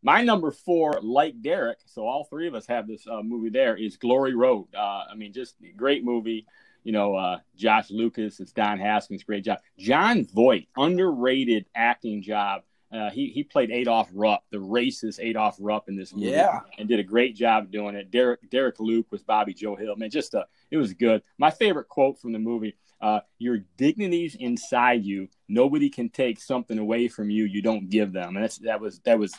my 0.02 0.22
number 0.22 0.50
four, 0.50 0.98
like 1.02 1.42
Derek, 1.42 1.78
so 1.84 2.06
all 2.06 2.24
three 2.24 2.48
of 2.48 2.54
us 2.54 2.66
have 2.68 2.88
this 2.88 3.06
uh, 3.06 3.22
movie. 3.22 3.50
There 3.50 3.76
is 3.76 3.98
Glory 3.98 4.34
Road. 4.34 4.68
Uh, 4.74 5.04
I 5.10 5.14
mean, 5.14 5.34
just 5.34 5.56
great 5.76 6.02
movie. 6.02 6.46
You 6.82 6.92
know, 6.92 7.14
uh, 7.14 7.40
Josh 7.54 7.90
Lucas, 7.90 8.40
it's 8.40 8.52
Don 8.52 8.78
Haskins, 8.78 9.24
great 9.24 9.44
job. 9.44 9.58
Jon 9.78 10.24
Voight, 10.24 10.68
underrated 10.78 11.66
acting 11.74 12.22
job 12.22 12.62
uh, 12.92 13.10
he 13.10 13.28
he 13.28 13.44
played 13.44 13.70
Adolf 13.70 14.08
Rupp, 14.12 14.42
the 14.50 14.58
racist 14.58 15.20
Adolf 15.20 15.56
Rupp 15.60 15.88
in 15.88 15.96
this 15.96 16.12
movie, 16.12 16.30
yeah, 16.30 16.60
and 16.78 16.88
did 16.88 16.98
a 16.98 17.04
great 17.04 17.36
job 17.36 17.70
doing 17.70 17.94
it. 17.94 18.10
Derek 18.10 18.48
Derek 18.50 18.80
Luke 18.80 19.06
was 19.10 19.22
Bobby 19.22 19.54
Joe 19.54 19.76
Hill, 19.76 19.94
man, 19.96 20.10
just 20.10 20.34
a 20.34 20.46
it 20.70 20.76
was 20.76 20.92
good. 20.92 21.22
My 21.38 21.50
favorite 21.50 21.88
quote 21.88 22.18
from 22.18 22.32
the 22.32 22.40
movie: 22.40 22.76
uh, 23.00 23.20
"Your 23.38 23.58
dignity's 23.76 24.34
inside 24.34 25.04
you. 25.04 25.28
Nobody 25.48 25.88
can 25.88 26.08
take 26.08 26.40
something 26.40 26.78
away 26.78 27.06
from 27.06 27.30
you 27.30 27.44
you 27.44 27.62
don't 27.62 27.88
give 27.88 28.12
them." 28.12 28.34
And 28.34 28.44
that's 28.44 28.58
that 28.58 28.80
was 28.80 28.98
that 29.00 29.18
was 29.18 29.34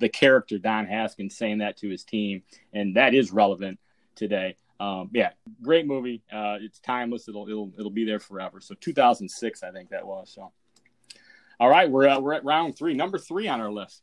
the 0.00 0.08
character 0.08 0.58
Don 0.58 0.86
Haskins 0.86 1.36
saying 1.36 1.58
that 1.58 1.76
to 1.78 1.88
his 1.88 2.02
team, 2.02 2.42
and 2.72 2.96
that 2.96 3.14
is 3.14 3.30
relevant 3.30 3.78
today. 4.16 4.56
Um, 4.80 5.10
yeah, 5.14 5.30
great 5.62 5.86
movie. 5.86 6.24
Uh, 6.30 6.58
it's 6.60 6.80
timeless. 6.80 7.28
It'll 7.28 7.48
it'll 7.48 7.72
it'll 7.78 7.90
be 7.90 8.04
there 8.04 8.20
forever. 8.20 8.60
So 8.60 8.74
2006, 8.74 9.62
I 9.62 9.70
think 9.70 9.90
that 9.90 10.04
was. 10.04 10.32
So. 10.34 10.50
All 11.58 11.68
right, 11.68 11.90
we're 11.90 12.08
uh, 12.08 12.20
we're 12.20 12.34
at 12.34 12.44
round 12.44 12.76
three, 12.76 12.94
number 12.94 13.18
three 13.18 13.48
on 13.48 13.60
our 13.60 13.70
list. 13.70 14.02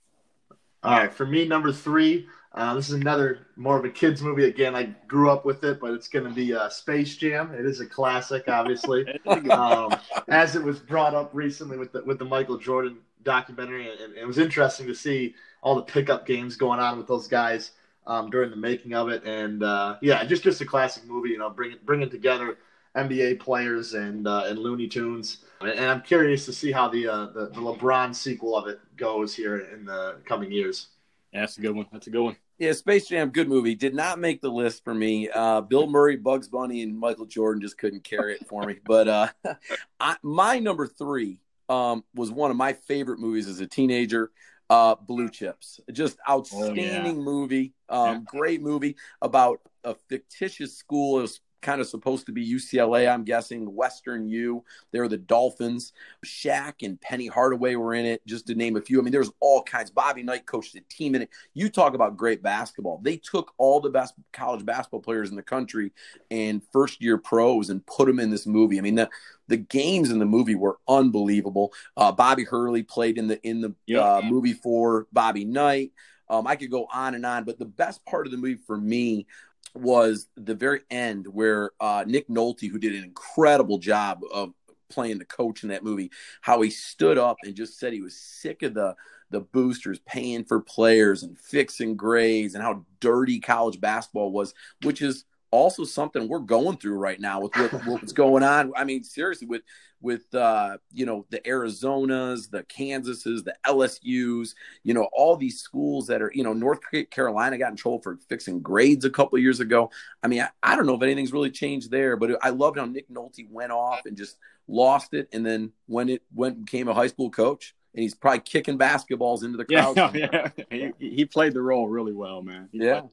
All 0.84 0.98
right, 0.98 1.14
for 1.14 1.26
me, 1.26 1.48
number 1.48 1.72
three. 1.72 2.28
Uh, 2.52 2.76
this 2.76 2.88
is 2.90 2.94
another 2.94 3.48
more 3.56 3.78
of 3.78 3.86
a 3.86 3.90
kids 3.90 4.22
movie. 4.22 4.46
Again, 4.46 4.76
I 4.76 4.96
grew 5.08 5.30
up 5.30 5.44
with 5.44 5.64
it, 5.64 5.80
but 5.80 5.92
it's 5.92 6.08
going 6.08 6.26
to 6.26 6.32
be 6.32 6.54
uh, 6.54 6.70
Space 6.70 7.18
Jam. 7.18 7.52
It 7.52 7.66
is 7.66 7.80
a 7.80 7.86
classic, 7.86 8.48
obviously, 8.48 9.06
um, 9.50 9.96
as 10.28 10.56
it 10.56 10.64
was 10.64 10.80
brought 10.80 11.16
up 11.16 11.32
recently 11.34 11.78
with 11.78 11.92
the 11.92 12.04
with 12.04 12.20
the 12.20 12.26
Michael 12.26 12.58
Jordan 12.58 12.98
documentary, 13.24 13.90
and, 13.90 14.00
and 14.00 14.18
it 14.18 14.26
was 14.26 14.38
interesting 14.38 14.88
to 14.88 14.96
see 14.96 15.36
all 15.62 15.76
the 15.76 15.82
pickup 15.82 16.26
games 16.26 16.56
going 16.56 16.80
on 16.80 16.98
with 16.98 17.08
those 17.08 17.28
guys 17.28 17.72
um, 18.06 18.30
during 18.30 18.50
the 18.50 18.58
making 18.58 18.94
of 18.94 19.10
it. 19.10 19.24
And 19.24 19.64
uh, 19.64 19.98
yeah, 20.02 20.24
just 20.26 20.44
just 20.44 20.62
a 20.62 20.66
classic 20.66 21.06
movie. 21.06 21.30
You 21.30 21.38
know, 21.38 21.50
bringing 21.50 21.80
bringing 21.86 22.10
together 22.10 22.58
NBA 22.96 23.40
players 23.40 23.94
and 23.94 24.28
uh, 24.28 24.44
and 24.48 24.60
Looney 24.60 24.88
Tunes. 24.88 25.38
And 25.62 25.86
I'm 25.86 26.02
curious 26.02 26.46
to 26.46 26.54
see 26.54 26.72
how 26.72 26.90
the, 26.90 27.08
uh, 27.08 27.26
the, 27.28 27.46
the 27.48 27.62
LeBron 27.62 28.14
sequel 28.14 28.58
of 28.58 28.68
it 28.68 28.80
goes 28.98 29.34
here 29.34 29.58
in 29.74 29.86
the 29.86 30.18
coming 30.26 30.52
years. 30.52 30.88
Yeah, 31.32 31.42
that's 31.42 31.58
a 31.58 31.62
good 31.62 31.76
one. 31.76 31.86
That's 31.92 32.08
a 32.08 32.10
good 32.10 32.22
one. 32.22 32.36
Yeah, 32.60 32.74
Space 32.74 33.08
Jam, 33.08 33.30
good 33.30 33.50
movie. 33.50 33.74
Did 33.74 33.96
not 33.96 34.20
make 34.20 34.42
the 34.42 34.50
list 34.50 34.84
for 34.84 34.94
me. 34.94 35.30
Uh, 35.30 35.62
Bill 35.62 35.88
Murray, 35.88 36.18
Bugs 36.18 36.48
Bunny, 36.48 36.84
and 36.84 36.98
Michael 36.98 37.26
Jordan 37.26 37.62
just 37.62 37.78
couldn't 37.78 38.04
carry 38.04 38.34
it 38.34 38.48
for 38.48 38.64
me. 38.66 38.76
But 38.86 39.08
uh, 39.08 39.28
I, 40.00 40.18
my 40.22 40.60
number 40.60 40.86
three 40.86 41.40
um, 41.70 42.04
was 42.14 42.30
one 42.32 42.52
of 42.52 42.58
my 42.58 42.74
favorite 42.74 43.20
movies 43.20 43.48
as 43.48 43.60
a 43.60 43.68
teenager. 43.68 44.32
Uh, 44.70 44.96
Blue 44.96 45.30
Chips, 45.30 45.80
just 45.92 46.18
outstanding 46.28 46.90
oh, 46.90 47.06
yeah. 47.06 47.14
movie. 47.14 47.74
Um, 47.90 48.08
yeah. 48.08 48.20
Great 48.26 48.62
movie 48.62 48.96
about 49.22 49.60
a 49.84 49.94
fictitious 50.10 50.78
school. 50.78 51.20
It 51.20 51.24
was 51.24 51.42
kind 51.64 51.82
of 51.82 51.88
supposed 51.88 52.28
to 52.28 52.32
be 52.32 52.48
UCLA, 52.48 53.12
I'm 53.12 53.24
guessing. 53.24 53.74
Western 53.74 54.28
U, 54.28 54.64
they're 54.92 55.08
the 55.08 55.18
Dolphins. 55.18 55.94
Shaq 56.24 56.84
and 56.84 57.02
Penny 57.02 57.28
Hardaway 57.28 57.76
were 57.76 57.96
in 57.96 58.06
it, 58.06 58.22
just 58.28 58.46
to 58.48 58.56
name 58.56 58.76
a 58.76 58.82
few. 58.82 59.00
I 59.00 59.04
mean, 59.04 59.12
there's 59.12 59.32
all 59.40 59.64
kinds. 59.64 59.90
Bobby 59.90 60.22
Knight 60.22 60.46
coached 60.46 60.74
the 60.74 60.82
team 60.82 61.16
in 61.16 61.24
it. 61.24 61.30
You 61.54 61.70
talk 61.70 61.96
about 61.96 62.18
great 62.18 62.44
basketball. 62.44 63.00
They 63.02 63.18
took 63.18 63.54
all 63.58 63.80
the 63.80 63.90
best 63.90 64.14
college 64.32 64.66
basketball 64.66 65.02
players 65.02 65.30
in 65.32 65.36
the 65.36 65.42
country 65.42 65.92
and 66.30 66.62
first 66.72 67.02
year 67.02 67.18
pros 67.18 67.70
and 67.70 67.86
put 67.86 68.06
them 68.08 68.20
in 68.20 68.30
this 68.30 68.46
movie. 68.46 68.78
I 68.78 68.82
mean, 68.82 68.96
the 68.96 69.10
the 69.48 69.58
games 69.58 70.10
in 70.10 70.20
the 70.20 70.26
movie 70.26 70.56
were 70.56 70.78
unbelievable. 70.88 71.74
Uh, 71.98 72.12
Bobby 72.12 72.44
Hurley 72.44 72.84
played 72.84 73.18
in 73.18 73.28
the 73.28 73.42
in 73.48 73.62
the 73.62 73.74
yep. 73.88 74.04
uh, 74.04 74.22
movie 74.22 74.54
for 74.54 75.08
Bobby 75.12 75.46
Knight. 75.46 75.92
Um, 76.30 76.48
I 76.48 76.56
could 76.56 76.72
go 76.72 76.88
on 76.92 77.16
and 77.16 77.26
on, 77.26 77.44
but 77.44 77.60
the 77.60 77.66
best 77.66 78.04
part 78.06 78.26
of 78.26 78.32
the 78.32 78.38
movie 78.38 78.60
for 78.66 78.78
me 78.78 79.28
was 79.76 80.28
the 80.36 80.56
very 80.56 80.82
end 80.92 81.28
where 81.28 81.72
uh, 81.80 82.04
Nick 82.08 82.28
Nolte, 82.28 82.70
who 82.70 82.80
did 82.80 82.96
an 82.96 83.04
incredible 83.04 83.78
job 83.78 84.22
of 84.32 84.54
playing 84.90 85.18
the 85.18 85.26
coach 85.26 85.64
in 85.64 85.70
that 85.70 85.84
movie, 85.84 86.12
how 86.42 86.62
he 86.62 86.70
stood 86.70 87.18
up 87.18 87.38
and 87.44 87.56
just 87.56 87.80
said 87.80 87.94
he 87.94 88.02
was 88.02 88.16
sick 88.16 88.62
of 88.64 88.74
the 88.74 88.96
the 89.32 89.42
boosters 89.42 89.98
paying 90.06 90.46
for 90.46 90.60
players 90.62 91.24
and 91.24 91.40
fixing 91.40 91.96
grades 91.96 92.54
and 92.54 92.64
how 92.64 92.86
dirty 93.00 93.40
college 93.40 93.82
basketball 93.82 94.32
was, 94.32 94.54
which 94.84 95.02
is 95.02 95.26
also 95.54 95.84
something 95.84 96.28
we're 96.28 96.40
going 96.40 96.78
through 96.78 96.98
right 96.98 97.20
now 97.20 97.40
with 97.40 97.56
what, 97.56 97.86
what's 97.86 98.12
going 98.12 98.42
on. 98.42 98.74
I 98.76 98.84
mean, 98.86 99.04
seriously, 99.04 99.46
with 99.48 99.62
with 100.02 100.34
uh, 100.34 100.78
you 100.92 101.06
know 101.06 101.28
the 101.30 101.40
Arizonas, 101.42 102.50
the 102.50 102.64
Kansases, 102.64 103.44
the 103.44 103.54
LSU's, 103.66 104.56
you 104.84 104.96
know 104.96 105.08
all 105.14 105.38
these 105.38 105.60
schools 105.60 106.08
that 106.08 106.24
are 106.24 106.32
you 106.34 106.44
know 106.44 106.54
North 106.54 106.80
Carolina 107.12 107.60
got 107.60 107.70
in 107.70 107.78
trouble 107.78 108.02
for 108.02 108.18
fixing 108.28 108.62
grades 108.62 109.06
a 109.06 109.12
couple 109.12 109.38
years 109.38 109.60
ago. 109.60 109.92
I 110.24 110.28
mean, 110.28 110.42
I, 110.42 110.50
I 110.64 110.76
don't 110.76 110.88
know 110.88 110.96
if 110.96 111.04
anything's 111.04 111.32
really 111.32 111.52
changed 111.52 111.92
there, 111.92 112.18
but 112.18 112.44
I 112.44 112.50
loved 112.50 112.80
how 112.80 112.86
Nick 112.86 113.08
Nolte 113.10 113.50
went 113.50 113.72
off 113.72 114.02
and 114.06 114.18
just 114.18 114.38
lost 114.68 115.14
it, 115.14 115.30
and 115.34 115.46
then 115.46 115.72
when 115.86 116.10
it 116.10 116.24
went 116.34 116.66
became 116.66 116.88
a 116.88 116.94
high 116.94 117.08
school 117.08 117.30
coach. 117.30 117.76
And 117.96 118.02
he's 118.02 118.16
probably 118.16 118.40
kicking 118.40 118.80
basketballs 118.80 119.44
into 119.44 119.56
the 119.56 119.66
crowd. 119.66 119.96
Yeah, 120.16 120.50
yeah. 120.72 120.90
He, 120.98 121.10
he, 121.10 121.26
played 121.26 121.54
the 121.54 121.62
role 121.62 121.88
really 121.88 122.12
well, 122.12 122.42
man. 122.42 122.68
He 122.72 122.80
yeah. 122.80 123.02
Played 123.02 123.12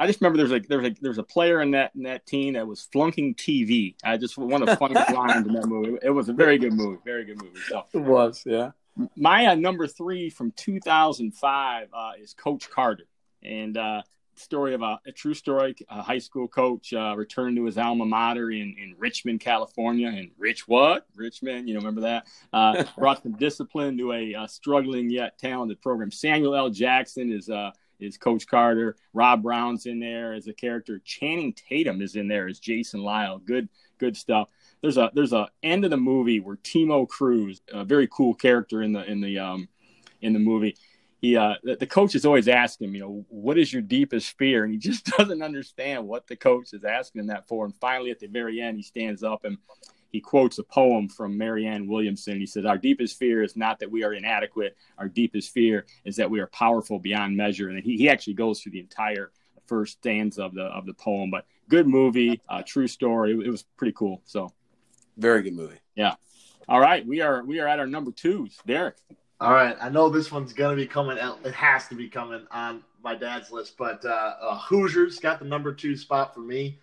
I 0.00 0.06
just 0.06 0.22
remember 0.22 0.38
there's 0.38 0.52
a 0.52 0.66
there's 0.66 0.86
a 0.86 0.96
there's 1.02 1.18
a 1.18 1.22
player 1.22 1.60
in 1.60 1.72
that 1.72 1.92
in 1.94 2.04
that 2.04 2.24
team 2.24 2.54
that 2.54 2.66
was 2.66 2.88
flunking 2.90 3.34
TV. 3.34 3.96
I 4.02 4.16
just 4.16 4.38
one 4.38 4.62
of 4.62 4.68
the 4.68 4.76
funniest 4.76 5.10
lines 5.14 5.46
in 5.46 5.52
that 5.52 5.66
movie. 5.66 5.98
It 6.02 6.08
was 6.08 6.30
a 6.30 6.32
very 6.32 6.56
good 6.56 6.72
movie, 6.72 6.98
very 7.04 7.26
good 7.26 7.36
movie. 7.42 7.60
So 7.68 7.84
it 7.92 7.98
was, 7.98 8.42
yeah. 8.46 8.70
My 9.14 9.44
uh, 9.44 9.56
number 9.56 9.86
three 9.86 10.30
from 10.30 10.52
2005 10.52 11.88
uh, 11.92 12.12
is 12.18 12.32
Coach 12.32 12.70
Carter, 12.70 13.04
and 13.42 13.76
uh, 13.76 14.00
story 14.36 14.72
of 14.72 14.80
a, 14.80 14.98
a, 15.06 15.12
true 15.12 15.34
story. 15.34 15.76
A 15.90 16.00
high 16.00 16.18
school 16.18 16.48
coach 16.48 16.94
uh, 16.94 17.14
returned 17.14 17.56
to 17.56 17.66
his 17.66 17.76
alma 17.76 18.06
mater 18.06 18.50
in, 18.50 18.74
in 18.78 18.94
Richmond, 18.98 19.40
California, 19.40 20.08
and 20.08 20.30
Rich 20.38 20.66
what? 20.66 21.06
Richmond, 21.14 21.68
you 21.68 21.74
know, 21.74 21.80
remember 21.80 22.00
that? 22.02 22.26
Uh, 22.54 22.84
brought 22.98 23.22
some 23.22 23.32
discipline 23.32 23.98
to 23.98 24.12
a, 24.12 24.32
a, 24.32 24.48
struggling 24.48 25.10
yet 25.10 25.38
talented 25.38 25.80
program. 25.82 26.10
Samuel 26.10 26.56
L. 26.56 26.70
Jackson 26.70 27.30
is 27.30 27.50
uh, 27.50 27.70
is 28.02 28.16
Coach 28.16 28.46
Carter. 28.46 28.96
Rob 29.12 29.42
Brown's 29.42 29.86
in 29.86 30.00
there 30.00 30.32
as 30.32 30.46
a 30.46 30.52
character. 30.52 31.00
Channing 31.04 31.52
Tatum 31.52 32.02
is 32.02 32.16
in 32.16 32.28
there 32.28 32.48
as 32.48 32.58
Jason 32.58 33.02
Lyle. 33.02 33.38
Good, 33.38 33.68
good 33.98 34.16
stuff. 34.16 34.48
There's 34.82 34.96
a 34.96 35.10
there's 35.14 35.32
a 35.32 35.48
end 35.62 35.84
of 35.84 35.90
the 35.90 35.96
movie 35.96 36.40
where 36.40 36.56
Timo 36.56 37.08
Cruz, 37.08 37.60
a 37.72 37.84
very 37.84 38.08
cool 38.08 38.34
character 38.34 38.82
in 38.82 38.92
the 38.92 39.04
in 39.04 39.20
the 39.20 39.38
um 39.38 39.68
in 40.22 40.32
the 40.32 40.38
movie, 40.38 40.76
he 41.20 41.36
uh 41.36 41.54
the, 41.62 41.76
the 41.76 41.86
coach 41.86 42.14
is 42.14 42.24
always 42.24 42.48
asking 42.48 42.88
him, 42.88 42.94
you 42.94 43.00
know, 43.00 43.24
what 43.28 43.58
is 43.58 43.72
your 43.72 43.82
deepest 43.82 44.36
fear? 44.38 44.64
And 44.64 44.72
he 44.72 44.78
just 44.90 45.04
doesn't 45.06 45.42
understand 45.42 46.06
what 46.06 46.26
the 46.26 46.36
coach 46.36 46.72
is 46.72 46.84
asking 46.84 47.20
him 47.20 47.26
that 47.26 47.46
for. 47.46 47.64
And 47.64 47.74
finally, 47.76 48.10
at 48.10 48.20
the 48.20 48.26
very 48.26 48.60
end, 48.60 48.76
he 48.76 48.82
stands 48.82 49.22
up 49.22 49.44
and 49.44 49.58
he 50.10 50.20
quotes 50.20 50.58
a 50.58 50.64
poem 50.64 51.08
from 51.08 51.38
Marianne 51.38 51.86
Williamson. 51.86 52.38
He 52.38 52.46
says, 52.46 52.64
Our 52.64 52.78
deepest 52.78 53.18
fear 53.18 53.42
is 53.42 53.56
not 53.56 53.78
that 53.78 53.90
we 53.90 54.02
are 54.02 54.12
inadequate. 54.12 54.76
Our 54.98 55.08
deepest 55.08 55.52
fear 55.52 55.86
is 56.04 56.16
that 56.16 56.30
we 56.30 56.40
are 56.40 56.48
powerful 56.48 56.98
beyond 56.98 57.36
measure. 57.36 57.68
And 57.68 57.82
he, 57.82 57.96
he 57.96 58.08
actually 58.08 58.34
goes 58.34 58.60
through 58.60 58.72
the 58.72 58.80
entire 58.80 59.30
first 59.66 59.98
stanza 59.98 60.42
of 60.42 60.54
the 60.54 60.64
of 60.64 60.84
the 60.84 60.94
poem. 60.94 61.30
But 61.30 61.46
good 61.68 61.86
movie, 61.86 62.40
uh, 62.48 62.62
true 62.66 62.88
story. 62.88 63.32
It, 63.32 63.46
it 63.46 63.50
was 63.50 63.62
pretty 63.76 63.92
cool. 63.92 64.20
So 64.24 64.52
very 65.16 65.42
good 65.42 65.54
movie. 65.54 65.78
Yeah. 65.94 66.14
All 66.68 66.80
right. 66.80 67.06
We 67.06 67.20
are 67.20 67.44
we 67.44 67.60
are 67.60 67.68
at 67.68 67.78
our 67.78 67.86
number 67.86 68.10
twos. 68.10 68.58
Derek. 68.66 68.96
All 69.40 69.52
right. 69.52 69.76
I 69.80 69.88
know 69.88 70.10
this 70.10 70.32
one's 70.32 70.52
gonna 70.52 70.76
be 70.76 70.86
coming 70.86 71.18
it 71.18 71.54
has 71.54 71.86
to 71.88 71.94
be 71.94 72.08
coming 72.08 72.46
on 72.50 72.82
my 73.02 73.14
dad's 73.14 73.50
list, 73.50 73.76
but 73.78 74.04
uh, 74.04 74.34
uh, 74.42 74.58
Hoosiers 74.58 75.20
got 75.20 75.38
the 75.38 75.46
number 75.46 75.72
two 75.72 75.96
spot 75.96 76.34
for 76.34 76.40
me 76.40 76.78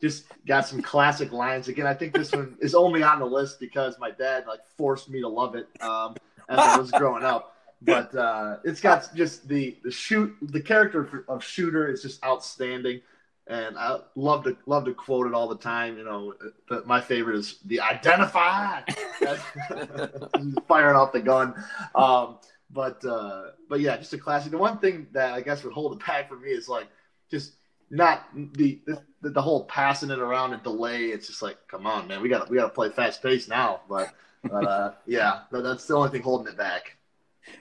just 0.00 0.26
got 0.46 0.66
some 0.66 0.82
classic 0.82 1.32
lines. 1.32 1.68
Again, 1.68 1.86
I 1.86 1.94
think 1.94 2.14
this 2.14 2.32
one 2.32 2.56
is 2.60 2.74
only 2.74 3.02
on 3.02 3.20
the 3.20 3.26
list 3.26 3.60
because 3.60 3.98
my 3.98 4.10
dad 4.10 4.44
like 4.46 4.60
forced 4.76 5.08
me 5.08 5.20
to 5.20 5.28
love 5.28 5.54
it 5.54 5.68
um, 5.80 6.16
as 6.48 6.58
I 6.58 6.76
was 6.78 6.90
growing 6.90 7.24
up. 7.24 7.56
But 7.82 8.14
uh, 8.14 8.58
it's 8.64 8.80
got 8.80 9.14
just 9.14 9.46
the 9.48 9.76
the 9.84 9.90
shoot 9.90 10.34
the 10.40 10.60
character 10.60 11.24
of 11.28 11.44
shooter 11.44 11.90
is 11.90 12.02
just 12.02 12.24
outstanding, 12.24 13.00
and 13.46 13.76
I 13.76 13.98
love 14.14 14.44
to 14.44 14.56
love 14.66 14.86
to 14.86 14.94
quote 14.94 15.26
it 15.26 15.34
all 15.34 15.48
the 15.48 15.56
time. 15.56 15.98
You 15.98 16.04
know, 16.04 16.34
but 16.68 16.86
my 16.86 17.00
favorite 17.00 17.36
is 17.36 17.58
the 17.66 17.80
identify, 17.80 18.80
firing 20.68 20.96
off 20.96 21.12
the 21.12 21.20
gun. 21.20 21.54
Um, 21.94 22.38
but 22.70 23.04
uh, 23.04 23.50
but 23.68 23.80
yeah, 23.80 23.96
just 23.98 24.14
a 24.14 24.18
classic. 24.18 24.52
The 24.52 24.58
one 24.58 24.78
thing 24.78 25.06
that 25.12 25.34
I 25.34 25.42
guess 25.42 25.62
would 25.62 25.74
hold 25.74 25.92
it 25.92 26.06
back 26.06 26.28
for 26.28 26.36
me 26.36 26.50
is 26.50 26.68
like 26.68 26.88
just 27.30 27.54
not 27.90 28.26
the, 28.34 28.80
the 28.86 29.02
the 29.22 29.42
whole 29.42 29.64
passing 29.64 30.10
it 30.10 30.18
around 30.18 30.52
and 30.52 30.62
delay. 30.62 31.06
It's 31.06 31.26
just 31.26 31.42
like, 31.42 31.56
come 31.68 31.86
on, 31.86 32.06
man, 32.08 32.20
we 32.20 32.28
got 32.28 32.48
we 32.50 32.56
got 32.56 32.64
to 32.64 32.74
play 32.74 32.90
fast 32.90 33.22
pace 33.22 33.48
now. 33.48 33.80
But 33.88 34.12
but 34.42 34.66
uh, 34.66 34.92
yeah, 35.06 35.42
that's 35.50 35.86
the 35.86 35.94
only 35.94 36.10
thing 36.10 36.22
holding 36.22 36.52
it 36.52 36.58
back. 36.58 36.96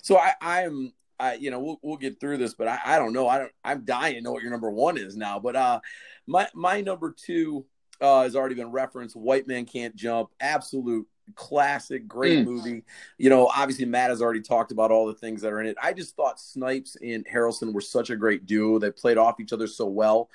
So 0.02 0.18
I 0.18 0.34
I'm 0.42 0.94
I 1.20 1.36
you 1.36 1.52
know 1.52 1.60
we'll 1.60 1.80
we'll 1.82 1.98
get 1.98 2.20
through 2.20 2.38
this, 2.38 2.54
but 2.54 2.68
I, 2.68 2.80
I 2.86 3.00
don't 3.00 3.14
know. 3.14 3.28
I 3.28 3.40
don't 3.40 3.52
I'm 3.64 3.86
dying 3.86 4.16
to 4.16 4.22
know 4.22 4.32
what 4.32 4.44
your 4.44 4.52
number 4.52 4.72
one 4.72 4.98
is 4.98 5.16
now. 5.16 5.40
But 5.40 5.56
uh, 5.56 5.80
my 6.28 6.48
my 6.54 6.82
number 6.82 7.14
two 7.16 7.66
uh, 8.02 8.24
has 8.24 8.36
already 8.36 8.56
been 8.56 8.72
referenced. 8.72 9.16
White 9.16 9.48
man 9.48 9.66
can't 9.66 9.96
jump. 9.96 10.30
Absolute 10.40 11.08
classic, 11.36 12.08
great 12.08 12.40
mm. 12.40 12.46
movie. 12.46 12.84
You 13.18 13.30
know, 13.30 13.48
obviously 13.48 13.86
Matt 13.86 14.10
has 14.10 14.22
already 14.22 14.42
talked 14.42 14.72
about 14.72 14.92
all 14.92 15.08
the 15.08 15.14
things 15.14 15.42
that 15.42 15.52
are 15.52 15.62
in 15.62 15.68
it. 15.68 15.78
I 15.82 15.94
just 15.94 16.16
thought 16.16 16.40
Snipes 16.40 16.98
and 17.02 17.26
Harrelson 17.26 17.74
were 17.74 17.82
such 17.82 18.10
a 18.10 18.16
great 18.16 18.46
duo. 18.46 18.80
They 18.80 18.92
played 18.92 19.18
off 19.18 19.40
each 19.40 19.54
other 19.54 19.68
so 19.68 19.86
well. 19.86 20.30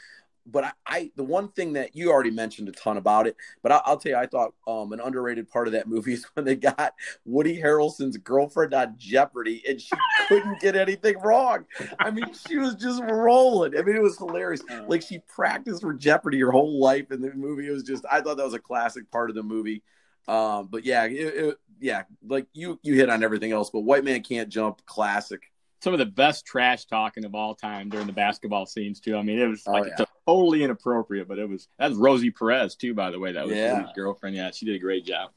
But 0.51 0.65
I, 0.65 0.73
I 0.87 1.11
the 1.15 1.25
one 1.25 1.49
thing 1.49 1.75
that 1.75 1.95
you 1.95 2.11
already 2.11 2.31
mentioned 2.31 2.71
a 2.71 2.73
ton 2.73 2.97
about 2.97 3.27
it, 3.27 3.37
but 3.63 3.71
I, 3.71 3.83
will 3.87 3.99
tell 3.99 4.13
you, 4.13 4.17
I 4.17 4.27
thought 4.27 4.55
um, 4.67 4.93
an 4.95 5.01
underrated 5.01 5.51
part 5.51 5.67
of 5.67 5.75
that 5.75 5.87
movie 5.87 6.13
is 6.15 6.25
when 6.33 6.47
they 6.47 6.57
got 6.57 6.95
Woody 7.27 7.61
Harrelson's 7.61 8.17
girlfriend 8.17 8.73
on 8.73 8.95
Jeopardy 8.97 9.63
and 9.69 9.79
she 9.79 9.95
couldn't 10.29 10.59
get 10.61 10.75
anything 10.75 11.19
wrong. 11.19 11.67
I 11.99 12.11
mean, 12.11 12.33
she 12.33 12.57
was 12.57 12.77
just 12.77 13.03
rolling. 13.03 13.77
I 13.77 13.83
mean, 13.83 13.97
it 13.97 14.03
was 14.03 14.17
hilarious. 14.17 14.63
Like 14.87 15.03
she 15.03 15.19
practiced 15.29 15.83
for 15.83 15.93
Jeopardy 15.93 16.41
her 16.41 16.51
whole 16.51 16.81
life 16.81 17.13
in 17.13 17.21
the 17.21 17.35
movie. 17.35 17.69
It 17.69 17.73
was 17.73 17.83
just, 17.83 18.07
I 18.11 18.23
thought 18.23 18.39
that 18.39 18.45
was 18.45 18.55
a 18.55 18.59
classic 18.59 19.11
part 19.11 19.29
of 19.29 19.37
the 19.37 19.43
movie. 19.43 19.83
Um, 20.29 20.69
but 20.71 20.85
yeah, 20.85 21.05
it, 21.05 21.13
it, 21.13 21.57
yeah, 21.81 22.03
like 22.27 22.47
you 22.53 22.79
you 22.83 22.95
hit 22.95 23.09
on 23.09 23.25
everything 23.25 23.51
else, 23.51 23.71
but 23.71 23.81
White 23.81 24.05
Man 24.05 24.23
Can't 24.23 24.49
Jump, 24.49 24.85
classic. 24.87 25.51
Some 25.81 25.93
of 25.93 26.01
the 26.01 26.07
best 26.07 26.45
trash 26.45 26.87
talking 26.87 27.25
of 27.25 27.35
all 27.35 27.55
time 27.55 27.89
during 27.89 28.07
the 28.07 28.13
basketball 28.13 28.67
scenes 28.67 29.01
too. 29.01 29.17
I 29.17 29.23
mean, 29.23 29.39
it 29.39 29.47
was 29.47 29.63
oh, 29.67 29.73
like 29.73 29.85
oh, 29.85 29.95
yeah. 29.99 30.05
totally 30.27 30.65
inappropriate, 30.65 31.29
but 31.29 31.39
it 31.39 31.49
was 31.49 31.69
that's 31.79 31.95
Rosie 31.95 32.31
Perez 32.31 32.77
too, 32.77 32.95
by 32.95 33.11
the 33.11 33.19
way. 33.19 33.33
That 33.33 33.47
was 33.47 33.57
yeah. 33.57 33.83
his 33.83 33.91
girlfriend. 33.95 34.37
Yeah, 34.37 34.51
she 34.51 34.67
did 34.67 34.77
a 34.77 34.81
great 34.81 35.07
job. 35.07 35.31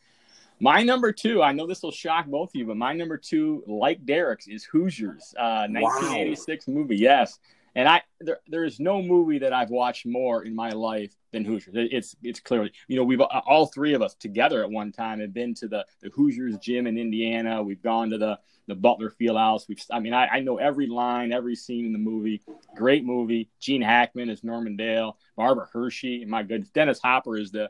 My 0.60 0.83
number 0.83 1.12
two, 1.12 1.41
I 1.41 1.53
know 1.53 1.65
this 1.65 1.81
will 1.81 1.91
shock 1.91 2.27
both 2.27 2.50
of 2.50 2.55
you, 2.55 2.67
but 2.67 2.77
my 2.77 2.93
number 2.93 3.17
two, 3.17 3.63
like 3.65 4.05
Derek's, 4.05 4.48
is 4.48 4.63
Hoosiers, 4.65 5.33
uh, 5.36 5.65
1986 5.67 6.67
wow. 6.67 6.74
movie. 6.74 6.98
Yes, 6.98 7.39
and 7.75 7.88
I 7.88 8.03
there, 8.19 8.39
there 8.48 8.65
is 8.65 8.79
no 8.79 9.01
movie 9.01 9.39
that 9.39 9.53
I've 9.53 9.69
watched 9.69 10.05
more 10.05 10.43
in 10.43 10.53
my 10.53 10.71
life 10.71 11.15
than 11.31 11.45
Hoosiers. 11.45 11.88
It's 11.91 12.15
it's 12.23 12.39
clearly 12.39 12.71
you 12.88 12.97
know 12.97 13.03
we've 13.03 13.21
all 13.21 13.67
three 13.67 13.93
of 13.93 14.01
us 14.01 14.13
together 14.15 14.63
at 14.63 14.69
one 14.69 14.91
time 14.91 15.19
have 15.19 15.33
been 15.33 15.53
to 15.55 15.67
the 15.67 15.85
the 16.01 16.09
Hoosiers 16.09 16.57
gym 16.57 16.88
in 16.88 16.97
Indiana. 16.97 17.63
We've 17.63 17.81
gone 17.81 18.09
to 18.11 18.17
the 18.17 18.39
the 18.67 18.75
Butler 18.75 19.11
Fieldhouse. 19.11 19.67
We've 19.67 19.81
I 19.91 20.00
mean 20.00 20.13
I, 20.13 20.27
I 20.27 20.39
know 20.39 20.57
every 20.57 20.88
line, 20.88 21.31
every 21.31 21.55
scene 21.55 21.85
in 21.85 21.93
the 21.93 22.00
movie. 22.00 22.41
Great 22.75 23.05
movie. 23.05 23.50
Gene 23.59 23.81
Hackman 23.81 24.29
is 24.29 24.43
Norman 24.43 24.75
Dale. 24.75 25.17
Barbara 25.35 25.67
Hershey. 25.71 26.25
My 26.25 26.43
goodness, 26.43 26.69
Dennis 26.69 27.00
Hopper 27.00 27.38
is 27.38 27.51
the 27.51 27.69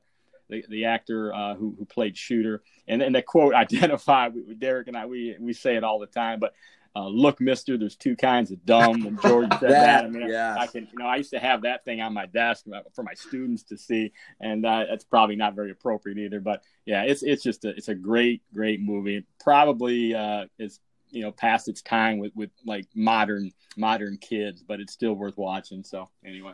the, 0.50 0.66
the 0.70 0.86
actor 0.86 1.34
uh, 1.34 1.56
who 1.56 1.76
who 1.78 1.86
played 1.86 2.18
Shooter. 2.18 2.64
And 2.88 3.02
and 3.02 3.16
the 3.16 3.22
quote 3.22 3.54
identified 3.56 4.34
with 4.34 4.60
Derek 4.60 4.88
and 4.88 4.98
I 4.98 5.06
we 5.06 5.36
we 5.40 5.54
say 5.54 5.76
it 5.76 5.84
all 5.84 6.00
the 6.00 6.08
time, 6.08 6.40
but 6.40 6.54
uh, 6.96 7.08
look, 7.08 7.40
Mister, 7.40 7.78
there's 7.78 7.96
two 7.96 8.16
kinds 8.16 8.52
of 8.52 8.66
dumb. 8.66 9.06
And 9.06 9.22
George 9.22 9.52
said 9.60 9.62
that. 9.62 9.70
that. 9.70 10.06
I 10.06 10.08
mean, 10.10 10.28
yes. 10.28 10.58
I, 10.58 10.64
I, 10.64 10.68
can, 10.68 10.88
you 10.92 11.00
know, 11.00 11.06
I 11.06 11.18
used 11.18 11.32
to 11.32 11.40
have 11.40 11.62
that 11.62 11.86
thing 11.86 12.02
on 12.02 12.14
my 12.14 12.26
desk 12.26 12.66
for 12.94 13.04
my 13.04 13.14
students 13.14 13.64
to 13.64 13.78
see, 13.78 14.12
and 14.42 14.66
uh, 14.66 14.86
that's 14.90 15.06
probably 15.06 15.38
not 15.38 15.56
very 15.56 15.72
appropriate 15.72 16.18
either. 16.18 16.42
But 16.42 16.64
yeah, 16.86 17.04
it's 17.04 17.24
it's 17.24 17.44
just 17.44 17.64
a, 17.64 17.70
it's 17.70 17.88
a 17.88 17.96
great 17.96 18.42
great 18.54 18.82
movie. 18.82 19.26
Probably 19.40 20.14
uh, 20.14 20.46
is 20.60 20.80
you 21.10 21.22
know 21.22 21.32
past 21.32 21.70
its 21.70 21.82
time 21.82 22.20
with 22.20 22.34
with 22.36 22.50
like 22.66 22.88
modern 22.94 23.52
modern 23.78 24.18
kids, 24.18 24.62
but 24.62 24.82
it's 24.82 24.94
still 24.94 25.14
worth 25.14 25.38
watching. 25.38 25.84
So 25.84 26.10
anyway, 26.26 26.54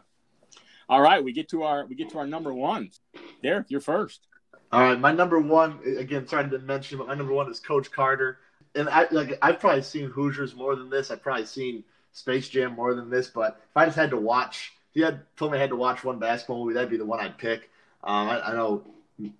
all 0.87 1.01
right, 1.01 1.23
we 1.23 1.33
get 1.33 1.49
to 1.49 1.63
our 1.63 1.87
we 1.87 1.95
get 1.95 2.11
to 2.11 2.19
our 2.19 2.27
number 2.27 2.53
ones. 2.53 2.99
Derek, 3.41 3.67
you're 3.69 3.81
first. 3.81 4.27
All 4.71 4.81
right, 4.81 4.99
my 4.99 5.13
number 5.13 5.39
one 5.39 5.79
again. 5.97 6.27
Sorry 6.27 6.47
to 6.47 6.59
mention, 6.59 6.99
but 6.99 7.07
my 7.07 7.15
number 7.15 7.33
one 7.33 7.49
is 7.49 7.59
Coach 7.59 7.91
Carter 7.91 8.37
and 8.77 8.89
I 8.89 9.07
like 9.11 9.37
I've 9.41 9.59
probably 9.59 9.81
seen 9.81 10.09
Hoosiers 10.09 10.55
more 10.55 10.75
than 10.75 10.89
this. 10.89 11.11
I've 11.11 11.21
probably 11.21 11.45
seen 11.45 11.83
Space 12.13 12.49
Jam 12.49 12.73
more 12.73 12.93
than 12.93 13.09
this. 13.09 13.27
But 13.27 13.59
if 13.69 13.75
I 13.75 13.85
just 13.85 13.97
had 13.97 14.11
to 14.11 14.17
watch, 14.17 14.73
if 14.91 14.97
you 14.97 15.05
had 15.05 15.21
told 15.35 15.51
me 15.51 15.57
I 15.57 15.61
had 15.61 15.69
to 15.71 15.75
watch 15.75 16.03
one 16.03 16.19
basketball 16.19 16.63
movie, 16.63 16.73
that'd 16.73 16.89
be 16.89 16.97
the 16.97 17.05
one 17.05 17.19
I'd 17.19 17.37
pick. 17.37 17.69
Um, 18.03 18.29
I, 18.29 18.49
I, 18.49 18.53
know 18.53 18.83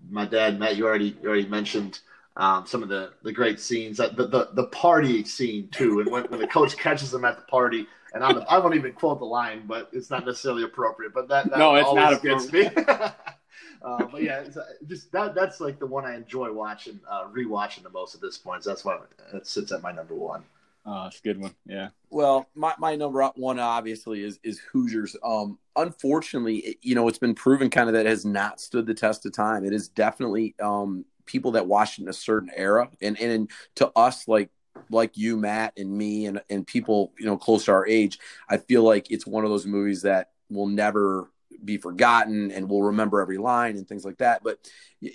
my 0.10 0.26
dad 0.26 0.60
Matt. 0.60 0.76
You 0.76 0.86
already 0.86 1.18
you 1.22 1.30
already 1.30 1.48
mentioned 1.48 2.00
um, 2.36 2.66
some 2.66 2.84
of 2.84 2.90
the, 2.90 3.14
the 3.24 3.32
great 3.32 3.60
scenes. 3.60 3.98
The, 3.98 4.10
the 4.10 4.50
the 4.54 4.68
party 4.68 5.24
scene 5.24 5.70
too, 5.70 6.00
and 6.00 6.12
when, 6.12 6.24
when 6.26 6.40
the 6.40 6.48
coach 6.48 6.76
catches 6.78 7.12
them 7.12 7.26
at 7.26 7.38
the 7.38 7.44
party. 7.44 7.88
And 8.14 8.24
I'm, 8.24 8.42
I 8.50 8.58
won't 8.58 8.74
even 8.74 8.94
quote 8.94 9.20
the 9.20 9.26
line, 9.26 9.64
but 9.68 9.90
it's 9.92 10.10
not 10.10 10.26
necessarily 10.26 10.64
appropriate. 10.64 11.14
But 11.14 11.28
that, 11.28 11.50
that 11.52 11.60
no, 11.60 11.76
it's 11.76 11.94
not 11.94 12.14
appropriate. 12.14 12.74
uh, 13.82 14.06
but 14.06 14.24
yeah, 14.24 14.44
uh, 14.56 14.62
just 14.88 15.12
that 15.12 15.36
that's 15.36 15.60
like 15.60 15.80
the 15.80 15.86
one 15.86 16.06
I 16.06 16.16
enjoy 16.16 16.52
watching, 16.52 17.00
uh, 17.10 17.26
rewatching 17.26 17.84
the 17.84 17.90
most 17.90 18.16
at 18.16 18.22
this 18.22 18.38
point. 18.38 18.64
So 18.64 18.72
that's 18.72 18.86
why 18.86 18.98
it 19.34 19.48
sits 19.48 19.72
at 19.72 19.82
my 19.82 19.92
number 19.92 20.16
one. 20.16 20.44
Oh, 20.86 21.08
it's 21.08 21.20
a 21.20 21.22
good 21.22 21.40
one. 21.40 21.54
Yeah. 21.66 21.90
Well, 22.10 22.48
my, 22.56 22.74
my 22.80 22.96
number 22.96 23.22
one 23.36 23.60
obviously 23.60 24.24
is 24.24 24.40
is 24.44 24.60
Hoosiers. 24.72 25.18
Um, 25.22 25.60
unfortunately, 25.76 26.58
it, 26.60 26.78
you 26.82 26.96
know, 26.96 27.10
it's 27.10 27.18
been 27.18 27.36
proven 27.36 27.70
kind 27.70 27.90
of 27.90 27.94
that 27.94 28.06
has 28.06 28.26
not 28.26 28.62
stood 28.62 28.86
the 28.86 28.94
test 28.94 29.26
of 29.26 29.34
time. 29.34 29.66
It 29.66 29.74
is 29.74 29.90
definitely 29.90 30.56
um 30.62 31.04
people 31.26 31.52
that 31.52 31.68
watched 31.68 32.00
in 32.00 32.08
a 32.08 32.14
certain 32.14 32.50
era, 32.56 32.90
and 33.02 33.20
and 33.20 33.52
to 33.76 33.92
us 33.98 34.28
like 34.30 34.50
like 34.90 35.18
you, 35.18 35.36
Matt, 35.36 35.74
and 35.78 35.92
me, 35.92 36.26
and 36.26 36.42
and 36.50 36.66
people 36.66 37.12
you 37.20 37.26
know 37.26 37.38
close 37.38 37.66
to 37.66 37.74
our 37.74 37.86
age, 37.86 38.18
I 38.50 38.56
feel 38.56 38.84
like 38.84 39.12
it's 39.12 39.28
one 39.28 39.44
of 39.44 39.50
those 39.50 39.66
movies 39.66 40.04
that 40.04 40.32
will 40.50 40.68
never 40.68 41.30
be 41.64 41.78
forgotten 41.78 42.52
and 42.52 42.70
we'll 42.70 42.84
remember 42.84 43.22
every 43.22 43.38
line 43.38 43.78
and 43.78 43.88
things 43.88 44.06
like 44.06 44.18
that. 44.18 44.44
But 44.44 44.60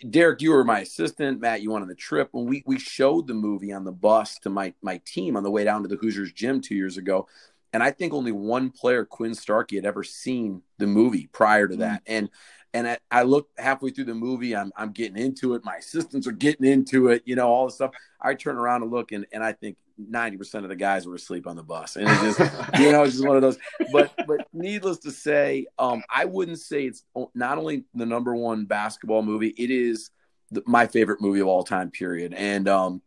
Derek, 0.09 0.41
you 0.41 0.53
were 0.53 0.65
my 0.65 0.81
assistant. 0.81 1.41
Matt, 1.41 1.63
you 1.63 1.71
went 1.71 1.83
on 1.83 1.89
the 1.89 1.95
trip 1.95 2.29
when 2.33 2.47
we 2.47 2.63
we 2.67 2.79
showed 2.79 3.27
the 3.27 3.35
movie 3.35 3.73
on 3.73 3.85
the 3.85 3.93
bus 3.93 4.39
to 4.41 4.51
my 4.51 4.75
my 4.83 5.01
team 5.05 5.37
on 5.37 5.43
the 5.43 5.51
way 5.51 5.65
down 5.65 5.83
to 5.83 5.89
the 5.89 5.97
Hoosiers 5.97 6.33
gym 6.33 6.61
two 6.61 6.75
years 6.75 6.97
ago. 6.97 7.27
And 7.73 7.83
I 7.83 7.91
think 7.91 8.13
only 8.13 8.33
one 8.33 8.71
player, 8.71 9.05
Quinn 9.05 9.35
Starkey, 9.35 9.77
had 9.77 9.87
ever 9.87 10.05
seen 10.05 10.63
the 10.79 10.87
movie 10.87 11.29
prior 11.33 11.67
to 11.69 11.77
that. 11.77 12.05
Mm-hmm. 12.05 12.13
And 12.13 12.31
and 12.75 12.89
I, 12.89 12.99
I 13.11 13.23
look 13.23 13.49
halfway 13.59 13.91
through 13.91 14.05
the 14.05 14.15
movie, 14.15 14.57
I'm 14.57 14.73
I'm 14.77 14.93
getting 14.93 15.17
into 15.17 15.55
it. 15.55 15.65
My 15.65 15.77
assistants 15.77 16.27
are 16.27 16.33
getting 16.33 16.67
into 16.67 17.09
it, 17.09 17.23
you 17.25 17.37
know, 17.37 17.49
all 17.49 17.67
the 17.67 17.73
stuff. 17.73 17.93
I 18.21 18.35
turn 18.35 18.57
around 18.57 18.83
and 18.83 18.91
look 18.91 19.13
and, 19.13 19.27
and 19.33 19.45
I 19.45 19.53
think 19.53 19.77
90% 20.01 20.63
of 20.63 20.69
the 20.69 20.77
guys 20.77 21.07
were 21.07 21.15
asleep 21.15 21.47
on 21.47 21.57
the 21.57 21.63
bus. 21.63 21.97
And 21.97 22.09
it's 22.09 22.39
just, 22.39 22.41
you 22.81 22.93
know, 22.93 23.03
it's 23.03 23.15
just 23.15 23.27
one 23.27 23.37
of 23.37 23.43
those. 23.43 23.59
But 23.93 24.13
but 24.27 24.47
needless 24.53 24.99
to 24.99 25.11
say, 25.11 25.67
um, 25.79 26.03
I 26.13 26.25
wouldn't 26.25 26.61
say 26.61 26.87
it's 26.87 27.05
not 27.35 27.59
only 27.59 27.85
the 27.95 28.07
number 28.07 28.35
one 28.35 28.65
basketball 28.65 29.23
movie, 29.23 29.55
it 29.57 29.71
is 29.71 30.11
the, 30.51 30.63
my 30.67 30.87
favorite 30.87 31.21
movie 31.21 31.41
of 31.41 31.49
all 31.49 31.65
time, 31.65 31.91
period. 31.91 32.35
And 32.35 32.69
um, 32.69 33.03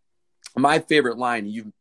my 0.55 0.79
favorite 0.79 1.17
line, 1.17 1.47
you 1.47 1.73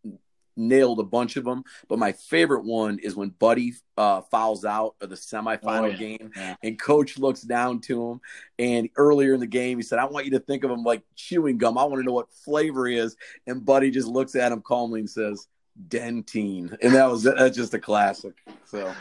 nailed 0.57 1.01
a 1.01 1.05
bunch 1.05 1.37
of 1.37 1.45
them, 1.45 1.65
but 1.89 1.99
my 1.99 2.13
favorite 2.13 2.65
one 2.65 2.99
is 2.99 3.17
when 3.17 3.31
Buddy 3.31 3.75
uh, 3.97 4.23
fouls 4.23 4.65
out 4.65 4.95
of 5.01 5.11
the 5.11 5.17
semifinal 5.17 5.81
oh, 5.83 5.87
yeah. 5.87 5.97
game, 5.97 6.31
yeah. 6.37 6.57
and 6.63 6.79
Coach 6.79 7.19
looks 7.19 7.43
down 7.43 7.81
to 7.83 8.11
him. 8.11 8.21
And 8.59 8.89
earlier 8.97 9.35
in 9.35 9.41
the 9.41 9.47
game, 9.47 9.79
he 9.79 9.83
said, 9.83 9.99
"I 9.99 10.05
want 10.05 10.27
you 10.27 10.33
to 10.33 10.41
think 10.41 10.65
of 10.65 10.71
him 10.71 10.83
like 10.83 11.03
chewing 11.17 11.59
gum. 11.59 11.79
I 11.79 11.85
want 11.85 12.01
to 12.01 12.05
know 12.05 12.13
what 12.13 12.33
flavor 12.33 12.87
he 12.87 12.97
is." 12.97 13.17
And 13.47 13.65
Buddy 13.65 13.91
just 13.91 14.09
looks 14.09 14.35
at 14.35 14.53
him 14.53 14.63
calmly 14.63 15.01
and 15.01 15.11
says, 15.11 15.49
"Dentyne," 15.89 16.77
and 16.83 16.95
that 16.95 17.11
was 17.11 17.23
that's 17.25 17.57
just 17.57 17.75
a 17.75 17.79
classic. 17.79 18.35
So, 18.67 18.93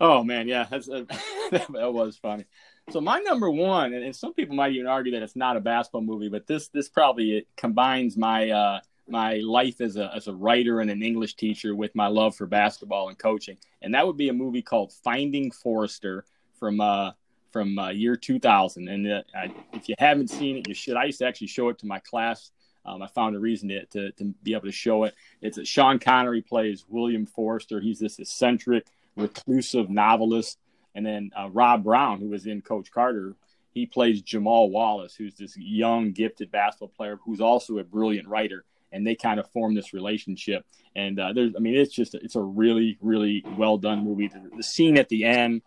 oh 0.00 0.24
man, 0.24 0.48
yeah, 0.48 0.66
that's 0.70 0.88
a, 0.88 1.06
that 1.50 1.92
was 1.92 2.16
funny. 2.16 2.44
So 2.90 3.00
my 3.00 3.18
number 3.20 3.50
one, 3.50 3.94
and, 3.94 4.04
and 4.04 4.14
some 4.14 4.34
people 4.34 4.54
might 4.54 4.72
even 4.72 4.86
argue 4.86 5.12
that 5.12 5.22
it's 5.22 5.36
not 5.36 5.56
a 5.56 5.60
basketball 5.60 6.02
movie, 6.02 6.28
but 6.28 6.46
this 6.46 6.68
this 6.68 6.88
probably 6.88 7.46
combines 7.56 8.16
my 8.16 8.50
uh, 8.50 8.80
my 9.08 9.36
life 9.36 9.80
as 9.80 9.96
a 9.96 10.10
as 10.14 10.28
a 10.28 10.34
writer 10.34 10.80
and 10.80 10.90
an 10.90 11.02
English 11.02 11.34
teacher 11.34 11.74
with 11.74 11.94
my 11.94 12.06
love 12.06 12.34
for 12.36 12.46
basketball 12.46 13.08
and 13.08 13.18
coaching, 13.18 13.56
and 13.82 13.94
that 13.94 14.06
would 14.06 14.16
be 14.16 14.28
a 14.28 14.32
movie 14.32 14.62
called 14.62 14.92
Finding 14.92 15.50
Forrester 15.50 16.24
from 16.58 16.80
uh, 16.80 17.12
from 17.54 17.78
uh, 17.78 17.90
year 17.90 18.16
2000. 18.16 18.88
And 18.88 19.12
uh, 19.12 19.22
I, 19.32 19.48
if 19.72 19.88
you 19.88 19.94
haven't 19.98 20.28
seen 20.28 20.56
it, 20.56 20.66
you 20.66 20.74
should. 20.74 20.96
I 20.96 21.04
used 21.04 21.20
to 21.20 21.26
actually 21.26 21.46
show 21.46 21.68
it 21.68 21.78
to 21.78 21.86
my 21.86 22.00
class. 22.00 22.50
Um, 22.84 23.00
I 23.00 23.06
found 23.06 23.36
a 23.36 23.38
reason 23.38 23.68
to, 23.68 23.86
to, 23.86 24.10
to 24.10 24.34
be 24.42 24.54
able 24.54 24.66
to 24.66 24.72
show 24.72 25.04
it. 25.04 25.14
It's 25.40 25.56
a, 25.56 25.64
Sean 25.64 26.00
Connery 26.00 26.42
plays 26.42 26.84
William 26.88 27.26
Forrester. 27.26 27.80
He's 27.80 28.00
this 28.00 28.18
eccentric, 28.18 28.86
reclusive 29.16 29.88
novelist, 29.88 30.58
and 30.96 31.06
then 31.06 31.30
uh, 31.38 31.48
Rob 31.48 31.84
Brown, 31.84 32.18
who 32.18 32.28
was 32.28 32.46
in 32.46 32.60
Coach 32.60 32.90
Carter, 32.90 33.36
he 33.70 33.86
plays 33.86 34.20
Jamal 34.20 34.68
Wallace, 34.68 35.14
who's 35.14 35.36
this 35.36 35.56
young, 35.56 36.10
gifted 36.10 36.50
basketball 36.50 36.88
player 36.88 37.20
who's 37.24 37.40
also 37.40 37.78
a 37.78 37.84
brilliant 37.84 38.26
writer 38.26 38.64
and 38.94 39.06
they 39.06 39.16
kind 39.16 39.40
of 39.40 39.50
form 39.50 39.74
this 39.74 39.92
relationship. 39.92 40.64
And 40.94 41.18
uh, 41.18 41.32
there's, 41.32 41.52
I 41.56 41.58
mean, 41.58 41.74
it's 41.74 41.92
just 41.92 42.14
it's 42.14 42.36
a 42.36 42.42
really 42.42 42.96
really 43.00 43.44
well 43.58 43.76
done 43.76 44.04
movie. 44.04 44.28
The, 44.28 44.50
the 44.56 44.62
scene 44.62 44.96
at 44.96 45.08
the 45.08 45.24
end 45.24 45.62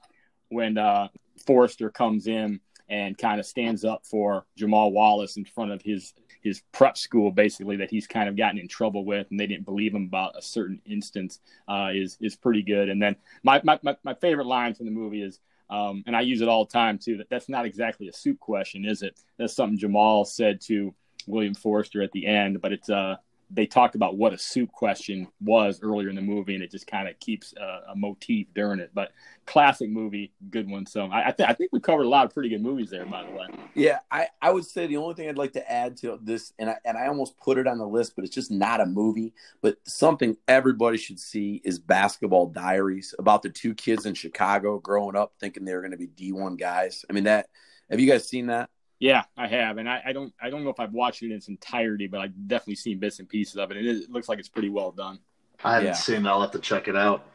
when 0.50 0.78
uh, 0.78 1.10
Forrester 1.46 1.90
comes 1.90 2.28
in 2.28 2.62
and 2.90 3.18
kind 3.18 3.40
of 3.40 3.46
stands 3.46 3.84
up 3.84 4.06
for 4.06 4.46
Jamal 4.56 4.92
Wallace 4.92 5.36
in 5.36 5.46
front 5.46 5.72
of 5.72 5.82
his 5.82 6.14
his 6.42 6.62
prep 6.72 6.98
school, 6.98 7.32
basically 7.32 7.78
that 7.78 7.90
he's 7.90 8.08
kind 8.08 8.30
of 8.30 8.38
gotten 8.38 8.60
in 8.60 8.70
trouble 8.70 9.04
with, 9.04 9.28
and 9.30 9.40
they 9.40 9.48
didn't 9.48 9.66
believe 9.66 9.94
him 9.94 10.06
about 10.06 10.38
a 10.38 10.42
certain 10.42 10.82
instance, 10.86 11.40
uh, 11.68 11.90
is 11.94 12.18
is 12.22 12.36
pretty 12.38 12.64
good. 12.64 12.88
And 12.88 13.02
then 13.02 13.18
my 13.44 13.62
my 13.64 13.78
my, 13.84 13.98
my 14.04 14.14
favorite 14.14 14.48
line 14.48 14.74
from 14.74 14.86
the 14.86 14.92
movie 14.92 15.22
is. 15.22 15.40
Um, 15.70 16.06
and 16.08 16.16
I 16.16 16.22
use 16.22 16.40
it 16.40 16.48
all 16.48 16.64
the 16.64 16.72
time 16.72 16.98
too. 16.98 17.18
That 17.18 17.30
that's 17.30 17.50
not 17.50 17.66
exactly 17.66 18.08
a 18.08 18.14
soup 18.14 18.40
question, 18.40 18.86
is 18.86 19.02
it? 19.02 19.20
That's 19.38 19.54
something 19.54 19.78
Jamal 19.78 20.24
said 20.24 20.62
to 20.62 20.96
William 21.28 21.54
Forrester 21.54 22.02
at 22.02 22.12
the 22.12 22.26
end, 22.26 22.62
but 22.62 22.74
it's 22.74 22.90
uh 22.90 23.18
they 23.50 23.66
talked 23.66 23.96
about 23.96 24.18
what 24.18 24.34
a 24.34 24.38
soup 24.38 24.72
question 24.72 25.28
was 25.40 25.80
earlier 25.82 26.10
in 26.10 26.16
the 26.16 26.22
movie, 26.22 26.54
and 26.54 26.64
it 26.64 26.72
just 26.72 26.86
kind 26.86 27.08
of 27.08 27.18
keeps 27.20 27.54
a, 27.54 27.92
a, 27.92 27.96
motif 27.96 28.48
during 28.54 28.80
it. 28.80 28.92
But 28.94 29.12
classic 29.46 29.90
movie, 29.90 30.34
good 30.50 30.70
one. 30.70 30.86
So 30.86 31.06
I, 31.06 31.30
I, 31.30 31.32
th- 31.32 31.48
I, 31.48 31.54
think 31.54 31.72
we 31.72 31.80
covered 31.80 32.04
a 32.04 32.10
lot 32.10 32.26
of 32.26 32.34
pretty 32.34 32.50
good 32.50 32.62
movies 32.62 32.90
there, 32.90 33.06
by 33.06 33.24
the 33.24 33.32
way. 33.32 33.48
Yeah, 33.74 34.00
I, 34.12 34.28
I 34.42 34.52
would 34.52 34.66
say 34.66 34.88
the 34.88 34.98
only 34.98 35.16
thing 35.16 35.30
I'd 35.30 35.38
like 35.38 35.54
to 35.54 35.72
add 35.72 35.96
to 35.98 36.20
this, 36.22 36.52
and 36.60 36.70
I, 36.70 36.76
and 36.84 36.98
I 36.98 37.08
almost 37.08 37.38
put 37.38 37.58
it 37.58 37.68
on 37.68 37.78
the 37.78 37.88
list, 37.88 38.16
but 38.16 38.26
it's 38.26 38.36
just 38.36 38.52
not 38.52 38.82
a 38.82 38.86
movie, 38.86 39.34
but 39.62 39.78
something 39.86 40.36
everybody 40.48 40.98
should 40.98 41.20
see 41.20 41.62
is 41.64 41.80
Basketball 41.80 42.48
Diaries 42.48 43.16
about 43.18 43.44
the 43.44 43.50
two 43.50 43.74
kids 43.74 44.06
in 44.06 44.14
Chicago 44.14 44.80
growing 44.80 45.16
up 45.16 45.34
thinking 45.40 45.64
they 45.64 45.74
were 45.74 45.82
going 45.82 45.92
to 45.92 45.98
be 45.98 46.08
D1 46.08 46.60
guys. 46.60 47.06
I 47.10 47.14
mean, 47.14 47.24
that 47.26 47.48
have 47.90 48.02
you 48.02 48.12
guys 48.12 48.28
seen 48.28 48.48
that? 48.48 48.70
Yeah, 49.00 49.24
I 49.36 49.48
have, 49.48 49.78
and 49.78 49.88
I, 49.88 50.02
I, 50.08 50.14
don't 50.14 50.34
I 50.42 50.50
don't 50.50 50.64
know 50.64 50.72
if 50.72 50.80
I've 50.80 50.94
watched 50.94 51.22
it 51.22 51.28
in 51.28 51.34
its 51.34 51.50
entirety, 51.50 52.08
but 52.08 52.20
I've 52.20 52.48
definitely 52.48 52.76
seen 52.76 52.98
bits 52.98 53.20
and 53.20 53.30
pieces 53.30 53.58
of 53.58 53.70
it, 53.70 53.78
and 53.78 53.86
it, 53.86 53.96
it 53.98 54.10
looks 54.10 54.28
like 54.28 54.40
it's 54.40 54.50
pretty 54.50 54.70
well 54.70 54.92
done. 54.92 55.20
I 55.64 55.74
haven't 55.74 55.88
yeah. 55.88 55.94
seen 55.94 56.26
it. 56.26 56.30
I'll 56.30 56.42
have 56.42 56.52
to 56.52 56.60
check 56.60 56.88
it 56.88 56.96
out. 56.96 57.26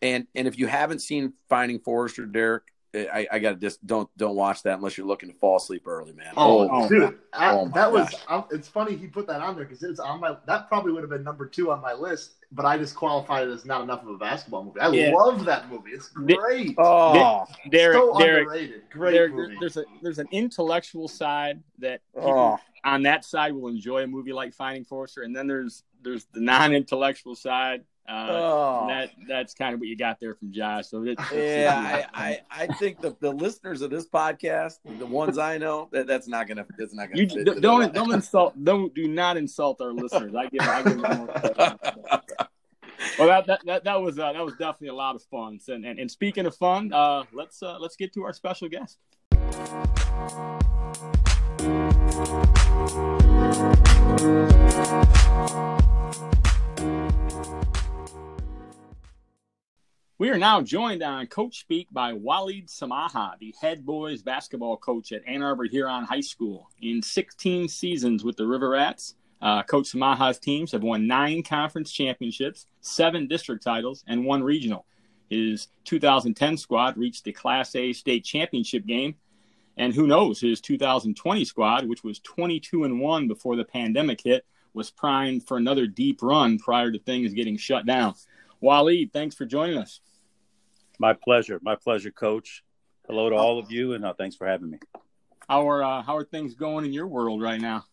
And 0.00 0.26
and 0.34 0.48
if 0.48 0.58
you 0.58 0.66
haven't 0.66 0.98
seen 0.98 1.32
Finding 1.48 1.78
Forrester, 1.78 2.26
Derek, 2.26 2.64
I, 2.94 3.26
I 3.32 3.38
got 3.38 3.50
to 3.50 3.56
just 3.56 3.84
don't 3.86 4.08
don't 4.16 4.36
watch 4.36 4.62
that 4.64 4.74
unless 4.74 4.98
you're 4.98 5.06
looking 5.06 5.30
to 5.30 5.34
fall 5.36 5.56
asleep 5.56 5.86
early, 5.86 6.12
man. 6.12 6.32
Oh, 6.36 6.68
oh 6.70 6.88
dude, 6.88 7.18
I, 7.32 7.52
oh 7.52 7.68
that 7.74 7.90
was 7.90 8.14
I, 8.28 8.36
um, 8.36 8.44
it's 8.50 8.68
funny 8.68 8.96
he 8.96 9.06
put 9.06 9.26
that 9.28 9.40
on 9.40 9.56
there 9.56 9.64
because 9.64 9.82
it's 9.82 10.00
on 10.00 10.20
my 10.20 10.36
that 10.46 10.68
probably 10.68 10.92
would 10.92 11.02
have 11.02 11.10
been 11.10 11.24
number 11.24 11.46
two 11.46 11.70
on 11.70 11.80
my 11.80 11.94
list, 11.94 12.34
but 12.54 12.64
I 12.66 12.76
just 12.76 12.94
qualified 12.94 13.48
it 13.48 13.50
as 13.50 13.64
not 13.64 13.82
enough 13.82 14.02
of 14.02 14.08
a 14.08 14.18
basketball 14.18 14.64
movie. 14.64 14.80
I 14.80 14.90
yeah. 14.90 15.12
love 15.12 15.44
that 15.46 15.70
movie. 15.70 15.90
It's 15.92 16.08
great. 16.08 16.74
Oh, 16.78 17.46
Derek, 17.70 17.96
so 17.96 18.18
Derek, 18.18 18.46
underrated. 18.46 18.82
Great 18.90 19.12
Derek, 19.12 19.34
movie. 19.34 19.56
There's 19.58 19.76
a 19.76 19.84
there's 20.02 20.18
an 20.18 20.28
intellectual 20.30 21.08
side 21.08 21.62
that 21.78 22.02
oh. 22.14 22.58
on 22.84 23.02
that 23.04 23.24
side 23.24 23.54
will 23.54 23.68
enjoy 23.68 24.02
a 24.02 24.06
movie 24.06 24.32
like 24.32 24.54
Finding 24.54 24.84
Forrester, 24.84 25.22
and 25.22 25.34
then 25.34 25.46
there's 25.46 25.82
there's 26.02 26.26
the 26.32 26.40
non-intellectual 26.40 27.34
side 27.34 27.84
uh, 28.08 28.26
oh. 28.30 28.86
That 28.88 29.10
that's 29.28 29.54
kind 29.54 29.74
of 29.74 29.80
what 29.80 29.88
you 29.88 29.96
got 29.96 30.18
there 30.18 30.34
from 30.34 30.52
Josh. 30.52 30.88
So 30.88 31.04
it, 31.04 31.18
yeah, 31.32 32.04
I, 32.12 32.40
I, 32.50 32.64
I 32.64 32.66
think 32.66 33.00
the, 33.00 33.16
the 33.20 33.30
listeners 33.30 33.80
of 33.80 33.90
this 33.90 34.08
podcast, 34.08 34.78
the 34.98 35.06
ones 35.06 35.38
I 35.38 35.56
know, 35.56 35.88
that 35.92 36.08
that's 36.08 36.26
not 36.26 36.48
gonna 36.48 36.66
that's 36.76 36.92
not 36.92 37.08
gonna. 37.08 37.22
You 37.22 37.44
don't 37.60 37.92
don't 37.92 38.12
insult 38.12 38.62
don't 38.62 38.92
do 38.92 39.06
not 39.06 39.36
insult 39.36 39.80
our 39.80 39.92
listeners. 39.92 40.34
I 40.34 40.48
give 40.48 40.62
I 40.62 40.82
give 40.82 41.00
them 41.00 41.16
more. 41.16 41.78
well, 43.18 43.28
that, 43.28 43.46
that 43.46 43.60
that 43.66 43.84
that 43.84 44.00
was 44.00 44.18
uh, 44.18 44.32
that 44.32 44.44
was 44.44 44.54
definitely 44.54 44.88
a 44.88 44.94
lot 44.94 45.14
of 45.14 45.22
fun. 45.24 45.58
And 45.68 45.84
and, 45.84 45.98
and 45.98 46.10
speaking 46.10 46.46
of 46.46 46.54
fun, 46.56 46.92
uh, 46.92 47.24
let's 47.32 47.62
uh, 47.62 47.78
let's 47.78 47.96
get 47.96 48.12
to 48.14 48.24
our 48.24 48.32
special 48.32 48.68
guest. 48.68 48.98
We 60.18 60.30
are 60.30 60.38
now 60.38 60.60
joined 60.60 61.02
on 61.02 61.26
Coach 61.26 61.58
Speak 61.58 61.88
by 61.90 62.12
Waleed 62.12 62.70
Samaha, 62.70 63.36
the 63.40 63.52
head 63.60 63.84
boys 63.84 64.22
basketball 64.22 64.76
coach 64.76 65.10
at 65.10 65.26
Ann 65.26 65.42
Arbor 65.42 65.64
Huron 65.64 66.04
High 66.04 66.20
School. 66.20 66.70
In 66.80 67.02
16 67.02 67.66
seasons 67.66 68.22
with 68.22 68.36
the 68.36 68.46
River 68.46 68.68
Rats, 68.68 69.16
uh, 69.42 69.64
Coach 69.64 69.92
Samaha's 69.92 70.38
teams 70.38 70.70
have 70.70 70.84
won 70.84 71.08
nine 71.08 71.42
conference 71.42 71.90
championships, 71.90 72.66
seven 72.80 73.26
district 73.26 73.64
titles, 73.64 74.04
and 74.06 74.24
one 74.24 74.42
regional. 74.42 74.86
His 75.28 75.68
2010 75.84 76.56
squad 76.56 76.96
reached 76.96 77.24
the 77.24 77.32
Class 77.32 77.74
A 77.74 77.92
state 77.92 78.24
championship 78.24 78.86
game, 78.86 79.16
and 79.76 79.92
who 79.92 80.06
knows, 80.06 80.40
his 80.40 80.60
2020 80.60 81.44
squad, 81.44 81.86
which 81.86 82.04
was 82.04 82.20
22 82.20 82.84
and 82.84 83.00
one 83.00 83.26
before 83.26 83.56
the 83.56 83.64
pandemic 83.64 84.20
hit, 84.22 84.44
was 84.74 84.90
primed 84.90 85.46
for 85.46 85.56
another 85.56 85.86
deep 85.86 86.22
run 86.22 86.58
prior 86.58 86.92
to 86.92 86.98
things 87.00 87.34
getting 87.34 87.56
shut 87.56 87.84
down. 87.84 88.14
Waleed, 88.62 89.12
thanks 89.12 89.34
for 89.34 89.44
joining 89.44 89.76
us. 89.76 90.00
My 90.98 91.14
pleasure. 91.14 91.58
My 91.62 91.74
pleasure, 91.74 92.12
Coach. 92.12 92.62
Hello 93.08 93.28
to 93.28 93.34
all 93.34 93.58
of 93.58 93.72
you, 93.72 93.94
and 93.94 94.04
uh, 94.04 94.14
thanks 94.14 94.36
for 94.36 94.46
having 94.46 94.70
me. 94.70 94.78
How 95.48 95.68
are 95.68 95.82
uh, 95.82 96.02
how 96.02 96.16
are 96.16 96.24
things 96.24 96.54
going 96.54 96.84
in 96.84 96.92
your 96.92 97.08
world 97.08 97.42
right 97.42 97.60
now? 97.60 97.84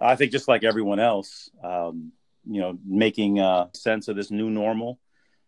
I 0.00 0.16
think 0.16 0.32
just 0.32 0.48
like 0.48 0.64
everyone 0.64 1.00
else, 1.00 1.50
um, 1.62 2.12
you 2.46 2.60
know, 2.60 2.78
making 2.84 3.40
uh, 3.40 3.68
sense 3.74 4.08
of 4.08 4.16
this 4.16 4.30
new 4.30 4.50
normal, 4.50 4.98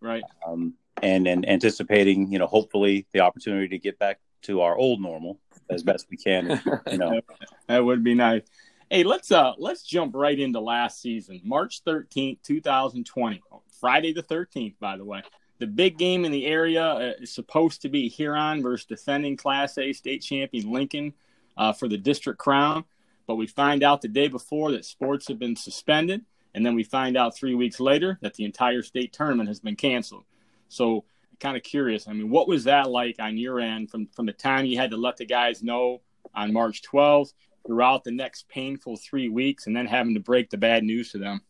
right? 0.00 0.22
Um, 0.46 0.74
and 1.02 1.26
and 1.26 1.48
anticipating, 1.48 2.30
you 2.30 2.38
know, 2.38 2.46
hopefully 2.46 3.06
the 3.12 3.20
opportunity 3.20 3.68
to 3.68 3.78
get 3.78 3.98
back 3.98 4.20
to 4.42 4.60
our 4.60 4.76
old 4.76 5.00
normal 5.00 5.38
as 5.70 5.82
best 5.82 6.06
we 6.10 6.16
can. 6.16 6.60
You 6.90 6.98
know, 6.98 7.20
that 7.68 7.84
would 7.84 8.04
be 8.04 8.14
nice. 8.14 8.42
Hey, 8.90 9.04
let's 9.04 9.32
uh 9.32 9.52
let's 9.58 9.82
jump 9.82 10.14
right 10.14 10.38
into 10.38 10.60
last 10.60 11.00
season, 11.00 11.40
March 11.44 11.82
13th, 11.84 12.42
2020. 12.42 13.42
Friday 13.80 14.12
the 14.12 14.22
13th, 14.22 14.74
by 14.78 14.96
the 14.96 15.04
way. 15.04 15.22
The 15.58 15.66
big 15.66 15.96
game 15.96 16.24
in 16.24 16.32
the 16.32 16.46
area 16.46 16.84
uh, 16.84 17.12
is 17.20 17.32
supposed 17.32 17.82
to 17.82 17.88
be 17.88 18.08
Huron 18.08 18.62
versus 18.62 18.86
defending 18.86 19.36
Class 19.36 19.78
A 19.78 19.92
state 19.92 20.22
champion 20.22 20.72
Lincoln 20.72 21.14
uh, 21.56 21.72
for 21.72 21.88
the 21.88 21.98
district 21.98 22.38
crown. 22.38 22.84
But 23.32 23.36
we 23.36 23.46
find 23.46 23.82
out 23.82 24.02
the 24.02 24.08
day 24.08 24.28
before 24.28 24.72
that 24.72 24.84
sports 24.84 25.26
have 25.28 25.38
been 25.38 25.56
suspended. 25.56 26.26
And 26.52 26.66
then 26.66 26.74
we 26.74 26.84
find 26.84 27.16
out 27.16 27.34
three 27.34 27.54
weeks 27.54 27.80
later 27.80 28.18
that 28.20 28.34
the 28.34 28.44
entire 28.44 28.82
state 28.82 29.14
tournament 29.14 29.48
has 29.48 29.58
been 29.58 29.74
canceled. 29.74 30.24
So, 30.68 31.06
kind 31.40 31.56
of 31.56 31.62
curious. 31.62 32.06
I 32.06 32.12
mean, 32.12 32.28
what 32.28 32.46
was 32.46 32.64
that 32.64 32.90
like 32.90 33.16
on 33.18 33.38
your 33.38 33.58
end 33.58 33.90
from, 33.90 34.08
from 34.08 34.26
the 34.26 34.34
time 34.34 34.66
you 34.66 34.76
had 34.76 34.90
to 34.90 34.98
let 34.98 35.16
the 35.16 35.24
guys 35.24 35.62
know 35.62 36.02
on 36.34 36.52
March 36.52 36.82
12th 36.82 37.32
throughout 37.66 38.04
the 38.04 38.10
next 38.10 38.50
painful 38.50 38.98
three 38.98 39.30
weeks 39.30 39.66
and 39.66 39.74
then 39.74 39.86
having 39.86 40.12
to 40.12 40.20
break 40.20 40.50
the 40.50 40.58
bad 40.58 40.84
news 40.84 41.12
to 41.12 41.18
them? 41.18 41.40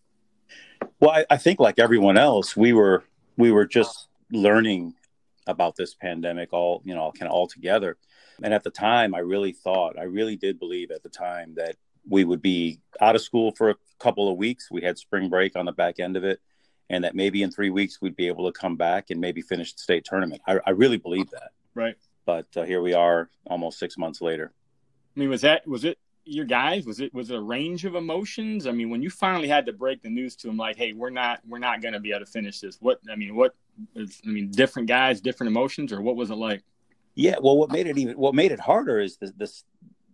Well, 1.01 1.11
I, 1.11 1.27
I 1.31 1.37
think 1.37 1.59
like 1.59 1.81
everyone 1.81 2.17
else, 2.17 2.57
we 2.57 2.73
were 2.73 3.03
we 3.37 3.51
were 3.51 3.67
just 3.67 4.07
learning 4.31 4.95
about 5.49 5.75
this 5.75 5.95
pandemic 5.95 6.53
all 6.53 6.81
you 6.85 6.95
know 6.95 7.11
kind 7.11 7.29
of 7.29 7.33
all 7.33 7.49
together 7.49 7.97
and 8.43 8.53
at 8.55 8.65
the 8.65 8.71
time 8.71 9.15
i 9.15 9.19
really 9.19 9.53
thought 9.53 9.99
i 9.99 10.03
really 10.03 10.37
did 10.37 10.59
believe 10.59 10.91
at 10.91 11.03
the 11.03 11.09
time 11.09 11.55
that 11.55 11.77
we 12.09 12.25
would 12.25 12.43
be 12.43 12.81
out 13.01 13.15
of 13.15 13.23
school 13.23 13.53
for 13.53 13.71
a 13.71 13.77
couple 13.99 14.31
of 14.31 14.37
weeks. 14.37 14.71
We 14.71 14.83
had 14.83 14.99
spring 14.99 15.29
break 15.29 15.57
on 15.57 15.67
the 15.67 15.73
back 15.73 16.01
end 16.01 16.17
of 16.17 16.25
it, 16.25 16.41
and 16.91 17.05
that 17.05 17.15
maybe 17.15 17.43
in 17.43 17.51
three 17.51 17.71
weeks 17.71 18.01
we'd 18.01 18.17
be 18.17 18.29
able 18.29 18.51
to 18.51 18.59
come 18.59 18.77
back 18.77 19.11
and 19.11 19.21
maybe 19.21 19.41
finish 19.41 19.73
the 19.73 19.81
state 19.81 20.05
tournament. 20.05 20.43
I, 20.47 20.59
I 20.67 20.71
really 20.71 20.99
believe 20.99 21.31
that. 21.31 21.51
Right. 21.75 21.97
But 22.25 22.47
uh, 22.57 22.63
here 22.63 22.83
we 22.83 22.95
are, 22.95 23.31
almost 23.47 23.79
six 23.79 23.97
months 23.97 24.21
later. 24.21 24.53
I 25.17 25.21
mean, 25.21 25.29
was 25.29 25.43
that 25.43 25.67
was 25.67 25.85
it 25.85 25.99
your 26.25 26.45
guys? 26.45 26.87
Was 26.87 27.01
it 27.01 27.13
was 27.13 27.31
it 27.31 27.37
a 27.37 27.41
range 27.41 27.85
of 27.85 27.95
emotions? 27.95 28.67
I 28.67 28.73
mean, 28.73 28.91
when 28.91 29.03
you 29.03 29.11
finally 29.11 29.49
had 29.49 29.67
to 29.67 29.73
break 29.73 30.03
the 30.03 30.09
news 30.09 30.37
to 30.37 30.47
them, 30.47 30.57
like, 30.57 30.77
hey, 30.77 30.93
we're 30.93 31.11
not 31.11 31.41
we're 31.47 31.59
not 31.59 31.83
going 31.83 31.95
to 31.95 32.01
be 32.01 32.11
able 32.11 32.25
to 32.25 32.31
finish 32.31 32.61
this. 32.61 32.79
What 32.81 33.01
I 33.11 33.17
mean, 33.17 33.35
what 33.35 33.55
is, 33.95 34.21
I 34.25 34.29
mean, 34.29 34.51
different 34.51 34.89
guys, 34.89 35.21
different 35.21 35.51
emotions, 35.51 35.93
or 35.93 36.01
what 36.01 36.17
was 36.17 36.31
it 36.31 36.37
like? 36.37 36.63
Yeah, 37.15 37.37
well, 37.43 37.57
what 37.57 37.71
made 37.71 37.87
it 37.87 37.99
even 37.99 38.17
what 38.17 38.35
made 38.35 38.53
it 38.53 38.61
harder 38.61 38.99
is 38.99 39.17
this, 39.17 39.33
this 39.37 39.65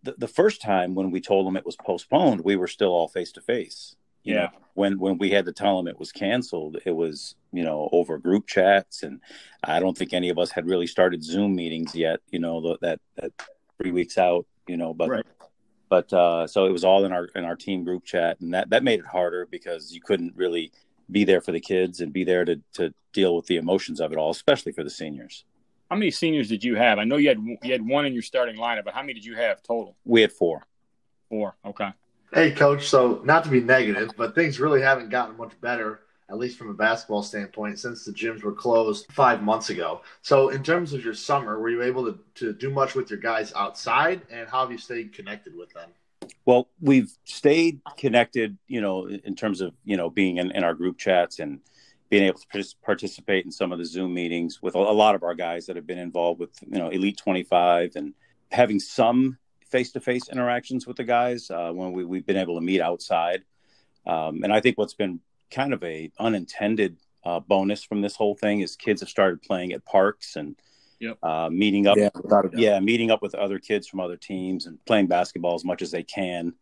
the, 0.02 0.14
the 0.18 0.28
first 0.28 0.60
time 0.60 0.94
when 0.94 1.10
we 1.10 1.20
told 1.20 1.46
them 1.46 1.56
it 1.56 1.66
was 1.66 1.76
postponed, 1.76 2.40
we 2.40 2.56
were 2.56 2.66
still 2.66 2.90
all 2.90 3.08
face 3.08 3.32
to 3.32 3.40
face. 3.40 3.96
Yeah. 4.24 4.34
Know, 4.34 4.48
when 4.74 4.98
when 4.98 5.18
we 5.18 5.30
had 5.30 5.46
to 5.46 5.52
tell 5.52 5.76
them 5.76 5.88
it 5.88 5.98
was 5.98 6.12
canceled, 6.12 6.78
it 6.84 6.92
was 6.92 7.34
you 7.52 7.64
know 7.64 7.88
over 7.92 8.18
group 8.18 8.46
chats, 8.46 9.02
and 9.02 9.20
I 9.64 9.80
don't 9.80 9.96
think 9.96 10.12
any 10.12 10.28
of 10.28 10.38
us 10.38 10.50
had 10.50 10.66
really 10.66 10.86
started 10.86 11.24
Zoom 11.24 11.54
meetings 11.54 11.94
yet. 11.94 12.20
You 12.30 12.38
know 12.38 12.76
that 12.80 13.00
that 13.16 13.32
three 13.80 13.90
weeks 13.90 14.18
out. 14.18 14.46
You 14.66 14.76
know, 14.76 14.92
but 14.92 15.08
right. 15.08 15.26
but 15.88 16.12
uh, 16.12 16.46
so 16.46 16.66
it 16.66 16.72
was 16.72 16.84
all 16.84 17.04
in 17.04 17.12
our 17.12 17.26
in 17.34 17.44
our 17.44 17.56
team 17.56 17.84
group 17.84 18.04
chat, 18.04 18.40
and 18.40 18.52
that 18.54 18.70
that 18.70 18.84
made 18.84 19.00
it 19.00 19.06
harder 19.06 19.46
because 19.50 19.92
you 19.92 20.00
couldn't 20.00 20.36
really 20.36 20.72
be 21.10 21.24
there 21.24 21.40
for 21.40 21.52
the 21.52 21.60
kids 21.60 22.00
and 22.00 22.12
be 22.12 22.24
there 22.24 22.44
to 22.44 22.60
to 22.74 22.92
deal 23.12 23.34
with 23.34 23.46
the 23.46 23.56
emotions 23.56 24.00
of 24.00 24.12
it 24.12 24.18
all, 24.18 24.30
especially 24.30 24.72
for 24.72 24.84
the 24.84 24.90
seniors. 24.90 25.44
How 25.90 25.96
many 25.96 26.10
seniors 26.10 26.48
did 26.48 26.62
you 26.62 26.76
have? 26.76 26.98
I 26.98 27.04
know 27.04 27.16
you 27.16 27.28
had 27.28 27.38
you 27.62 27.72
had 27.72 27.86
one 27.86 28.04
in 28.04 28.12
your 28.12 28.22
starting 28.22 28.56
lineup, 28.56 28.84
but 28.84 28.94
how 28.94 29.00
many 29.00 29.14
did 29.14 29.24
you 29.24 29.36
have 29.36 29.62
total? 29.62 29.96
We 30.04 30.20
had 30.20 30.32
four. 30.32 30.66
Four. 31.30 31.56
Okay. 31.64 31.90
Hey, 32.32 32.50
coach. 32.50 32.88
So 32.88 33.22
not 33.24 33.44
to 33.44 33.50
be 33.50 33.60
negative, 33.60 34.10
but 34.16 34.34
things 34.34 34.60
really 34.60 34.82
haven't 34.82 35.08
gotten 35.08 35.36
much 35.38 35.58
better, 35.62 36.00
at 36.28 36.36
least 36.36 36.58
from 36.58 36.68
a 36.68 36.74
basketball 36.74 37.22
standpoint, 37.22 37.78
since 37.78 38.04
the 38.04 38.12
gyms 38.12 38.42
were 38.42 38.52
closed 38.52 39.06
five 39.12 39.42
months 39.42 39.70
ago. 39.70 40.02
So 40.20 40.50
in 40.50 40.62
terms 40.62 40.92
of 40.92 41.02
your 41.02 41.14
summer, 41.14 41.58
were 41.58 41.70
you 41.70 41.82
able 41.82 42.04
to, 42.04 42.18
to 42.34 42.52
do 42.52 42.68
much 42.68 42.94
with 42.94 43.08
your 43.10 43.18
guys 43.18 43.52
outside, 43.54 44.20
and 44.30 44.46
how 44.46 44.60
have 44.60 44.70
you 44.70 44.78
stayed 44.78 45.14
connected 45.14 45.56
with 45.56 45.72
them? 45.72 45.88
Well, 46.44 46.68
we've 46.82 47.10
stayed 47.24 47.80
connected, 47.96 48.58
you 48.66 48.82
know, 48.82 49.08
in 49.08 49.34
terms 49.34 49.62
of 49.62 49.72
you 49.84 49.96
know 49.96 50.10
being 50.10 50.36
in, 50.36 50.50
in 50.50 50.64
our 50.64 50.74
group 50.74 50.98
chats 50.98 51.38
and 51.38 51.60
being 52.08 52.24
able 52.24 52.38
to 52.38 52.74
participate 52.82 53.44
in 53.44 53.52
some 53.52 53.72
of 53.72 53.78
the 53.78 53.84
Zoom 53.84 54.14
meetings 54.14 54.62
with 54.62 54.74
a 54.74 54.78
lot 54.78 55.14
of 55.14 55.22
our 55.22 55.34
guys 55.34 55.66
that 55.66 55.76
have 55.76 55.86
been 55.86 55.98
involved 55.98 56.40
with 56.40 56.50
you 56.66 56.78
know 56.78 56.88
Elite 56.88 57.18
25 57.18 57.92
and 57.96 58.14
having 58.50 58.80
some 58.80 59.38
face-to-face 59.70 60.28
interactions 60.30 60.86
with 60.86 60.96
the 60.96 61.04
guys 61.04 61.50
uh, 61.50 61.70
when 61.70 61.92
we, 61.92 62.04
we've 62.04 62.26
been 62.26 62.38
able 62.38 62.54
to 62.54 62.60
meet 62.60 62.80
outside. 62.80 63.42
Um, 64.06 64.42
and 64.42 64.52
I 64.52 64.60
think 64.60 64.78
what's 64.78 64.94
been 64.94 65.20
kind 65.50 65.74
of 65.74 65.82
a 65.84 66.10
unintended 66.18 66.96
uh, 67.24 67.40
bonus 67.40 67.84
from 67.84 68.00
this 68.00 68.16
whole 68.16 68.34
thing 68.34 68.60
is 68.60 68.76
kids 68.76 69.00
have 69.00 69.10
started 69.10 69.42
playing 69.42 69.72
at 69.72 69.84
parks 69.84 70.36
and 70.36 70.56
yep. 70.98 71.18
uh, 71.22 71.50
meeting 71.50 71.86
up. 71.86 71.98
Yeah, 71.98 72.08
yeah, 72.54 72.80
meeting 72.80 73.10
up 73.10 73.22
with 73.22 73.34
other 73.34 73.58
kids 73.58 73.86
from 73.86 74.00
other 74.00 74.16
teams 74.16 74.66
and 74.66 74.82
playing 74.86 75.08
basketball 75.08 75.54
as 75.54 75.64
much 75.64 75.82
as 75.82 75.90
they 75.90 76.02
can. 76.02 76.54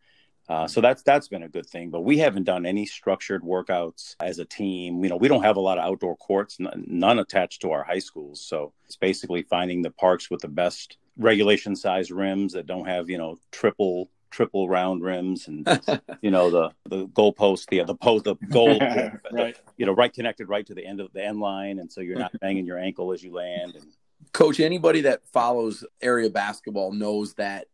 Uh, 0.49 0.67
so 0.67 0.79
that's 0.79 1.03
that's 1.03 1.27
been 1.27 1.43
a 1.43 1.49
good 1.49 1.65
thing. 1.65 1.89
But 1.89 2.01
we 2.01 2.17
haven't 2.17 2.43
done 2.43 2.65
any 2.65 2.85
structured 2.85 3.43
workouts 3.43 4.15
as 4.21 4.39
a 4.39 4.45
team. 4.45 5.03
You 5.03 5.09
know, 5.09 5.17
we 5.17 5.27
don't 5.27 5.43
have 5.43 5.57
a 5.57 5.61
lot 5.61 5.77
of 5.77 5.83
outdoor 5.83 6.15
courts, 6.15 6.57
n- 6.59 6.85
none 6.87 7.19
attached 7.19 7.61
to 7.61 7.71
our 7.71 7.83
high 7.83 7.99
schools. 7.99 8.41
So 8.41 8.73
it's 8.85 8.95
basically 8.95 9.41
finding 9.43 9.81
the 9.81 9.91
parks 9.91 10.29
with 10.29 10.41
the 10.41 10.47
best 10.47 10.97
regulation 11.17 11.75
size 11.75 12.11
rims 12.11 12.53
that 12.53 12.67
don't 12.67 12.87
have 12.87 13.09
you 13.09 13.17
know 13.17 13.37
triple 13.51 14.09
triple 14.29 14.69
round 14.69 15.01
rims 15.01 15.47
and 15.47 15.67
you 16.21 16.31
know 16.31 16.49
the 16.49 16.69
the 16.89 17.07
goalpost 17.07 17.67
the 17.69 17.83
the 17.83 17.95
post 17.95 18.25
the 18.25 18.35
goal 18.49 18.79
right. 18.79 19.21
the, 19.31 19.53
you 19.77 19.85
know 19.85 19.93
right 19.93 20.13
connected 20.13 20.47
right 20.47 20.65
to 20.65 20.75
the 20.75 20.85
end 20.85 20.99
of 20.99 21.11
the 21.13 21.23
end 21.23 21.39
line 21.39 21.79
and 21.79 21.91
so 21.91 22.01
you're 22.01 22.19
not 22.19 22.31
banging 22.39 22.65
your 22.65 22.77
ankle 22.77 23.11
as 23.13 23.23
you 23.23 23.33
land 23.33 23.75
and 23.75 23.85
coach 24.33 24.59
anybody 24.59 25.01
that 25.01 25.25
follows 25.27 25.83
area 26.01 26.29
basketball 26.29 26.91
knows 26.91 27.33
that 27.35 27.67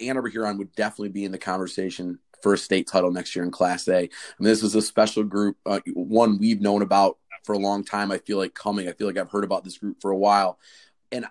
Ann 0.00 0.16
Arbor 0.16 0.28
Huron 0.28 0.58
would 0.58 0.74
definitely 0.74 1.10
be 1.10 1.24
in 1.24 1.32
the 1.32 1.38
conversation 1.38 2.18
for 2.42 2.54
a 2.54 2.58
state 2.58 2.86
title 2.86 3.10
next 3.10 3.36
year 3.36 3.44
in 3.44 3.50
Class 3.50 3.86
A. 3.88 3.98
I 3.98 4.00
mean, 4.00 4.08
this 4.38 4.62
is 4.62 4.74
a 4.74 4.82
special 4.82 5.24
group, 5.24 5.56
uh, 5.66 5.80
one 5.94 6.38
we've 6.38 6.60
known 6.60 6.82
about 6.82 7.18
for 7.44 7.54
a 7.54 7.58
long 7.58 7.84
time. 7.84 8.10
I 8.10 8.18
feel 8.18 8.38
like 8.38 8.54
coming. 8.54 8.88
I 8.88 8.92
feel 8.92 9.06
like 9.06 9.18
I've 9.18 9.30
heard 9.30 9.44
about 9.44 9.64
this 9.64 9.78
group 9.78 10.00
for 10.00 10.10
a 10.10 10.16
while, 10.16 10.58
and 11.12 11.26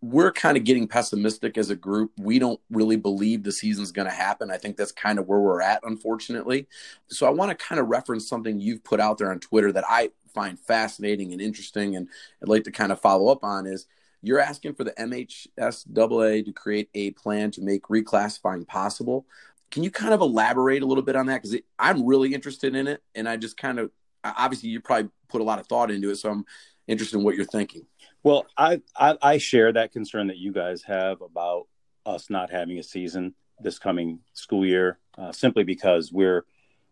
we're 0.00 0.32
kind 0.32 0.56
of 0.56 0.64
getting 0.64 0.86
pessimistic 0.86 1.58
as 1.58 1.70
a 1.70 1.76
group. 1.76 2.12
We 2.18 2.38
don't 2.38 2.60
really 2.70 2.96
believe 2.96 3.42
the 3.42 3.52
season's 3.52 3.90
going 3.90 4.08
to 4.08 4.14
happen. 4.14 4.50
I 4.50 4.56
think 4.56 4.76
that's 4.76 4.92
kind 4.92 5.18
of 5.18 5.26
where 5.26 5.40
we're 5.40 5.62
at, 5.62 5.80
unfortunately. 5.84 6.68
So 7.08 7.26
I 7.26 7.30
want 7.30 7.50
to 7.50 7.64
kind 7.64 7.80
of 7.80 7.88
reference 7.88 8.28
something 8.28 8.60
you've 8.60 8.84
put 8.84 9.00
out 9.00 9.18
there 9.18 9.32
on 9.32 9.40
Twitter 9.40 9.72
that 9.72 9.84
I 9.88 10.10
find 10.32 10.58
fascinating 10.58 11.32
and 11.32 11.40
interesting, 11.40 11.96
and 11.96 12.08
I'd 12.42 12.48
like 12.48 12.64
to 12.64 12.72
kind 12.72 12.92
of 12.92 13.00
follow 13.00 13.32
up 13.32 13.42
on 13.42 13.66
is 13.66 13.86
you're 14.26 14.40
asking 14.40 14.74
for 14.74 14.84
the 14.84 14.92
MHSAA 14.92 16.44
to 16.44 16.52
create 16.52 16.88
a 16.94 17.10
plan 17.12 17.50
to 17.52 17.62
make 17.62 17.84
reclassifying 17.84 18.66
possible. 18.66 19.26
Can 19.70 19.82
you 19.82 19.90
kind 19.90 20.14
of 20.14 20.20
elaborate 20.20 20.82
a 20.82 20.86
little 20.86 21.02
bit 21.02 21.16
on 21.16 21.26
that? 21.26 21.42
Because 21.42 21.58
I'm 21.78 22.06
really 22.06 22.32
interested 22.34 22.74
in 22.74 22.86
it, 22.86 23.02
and 23.14 23.28
I 23.28 23.36
just 23.36 23.56
kind 23.56 23.78
of 23.78 23.90
obviously 24.24 24.70
you 24.70 24.80
probably 24.80 25.10
put 25.28 25.40
a 25.40 25.44
lot 25.44 25.58
of 25.58 25.66
thought 25.66 25.90
into 25.90 26.10
it, 26.10 26.16
so 26.16 26.30
I'm 26.30 26.44
interested 26.86 27.18
in 27.18 27.24
what 27.24 27.34
you're 27.34 27.44
thinking. 27.44 27.86
Well, 28.22 28.46
I, 28.56 28.80
I, 28.96 29.16
I 29.20 29.38
share 29.38 29.72
that 29.72 29.92
concern 29.92 30.28
that 30.28 30.38
you 30.38 30.52
guys 30.52 30.82
have 30.84 31.20
about 31.20 31.66
us 32.06 32.30
not 32.30 32.50
having 32.50 32.78
a 32.78 32.82
season 32.82 33.34
this 33.60 33.78
coming 33.78 34.20
school 34.32 34.64
year, 34.64 34.98
uh, 35.18 35.32
simply 35.32 35.64
because 35.64 36.12
we're 36.12 36.44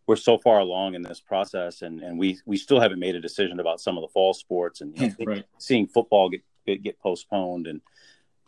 we're 0.07 0.17
so 0.17 0.37
far 0.37 0.59
along 0.59 0.95
in 0.95 1.03
this 1.03 1.21
process, 1.21 1.83
and, 1.83 2.01
and 2.01 2.19
we 2.19 2.39
we 2.45 2.57
still 2.57 2.81
haven't 2.81 2.99
made 2.99 3.15
a 3.15 3.21
decision 3.21 3.61
about 3.61 3.81
some 3.81 3.97
of 3.97 4.03
the 4.03 4.09
fall 4.09 4.35
sports, 4.35 4.81
and 4.81 4.99
you 4.99 5.09
know, 5.09 5.15
right. 5.27 5.45
seeing 5.59 5.87
football 5.87 6.29
get 6.29 6.43
get 6.67 6.99
postponed. 7.01 7.67
And 7.67 7.81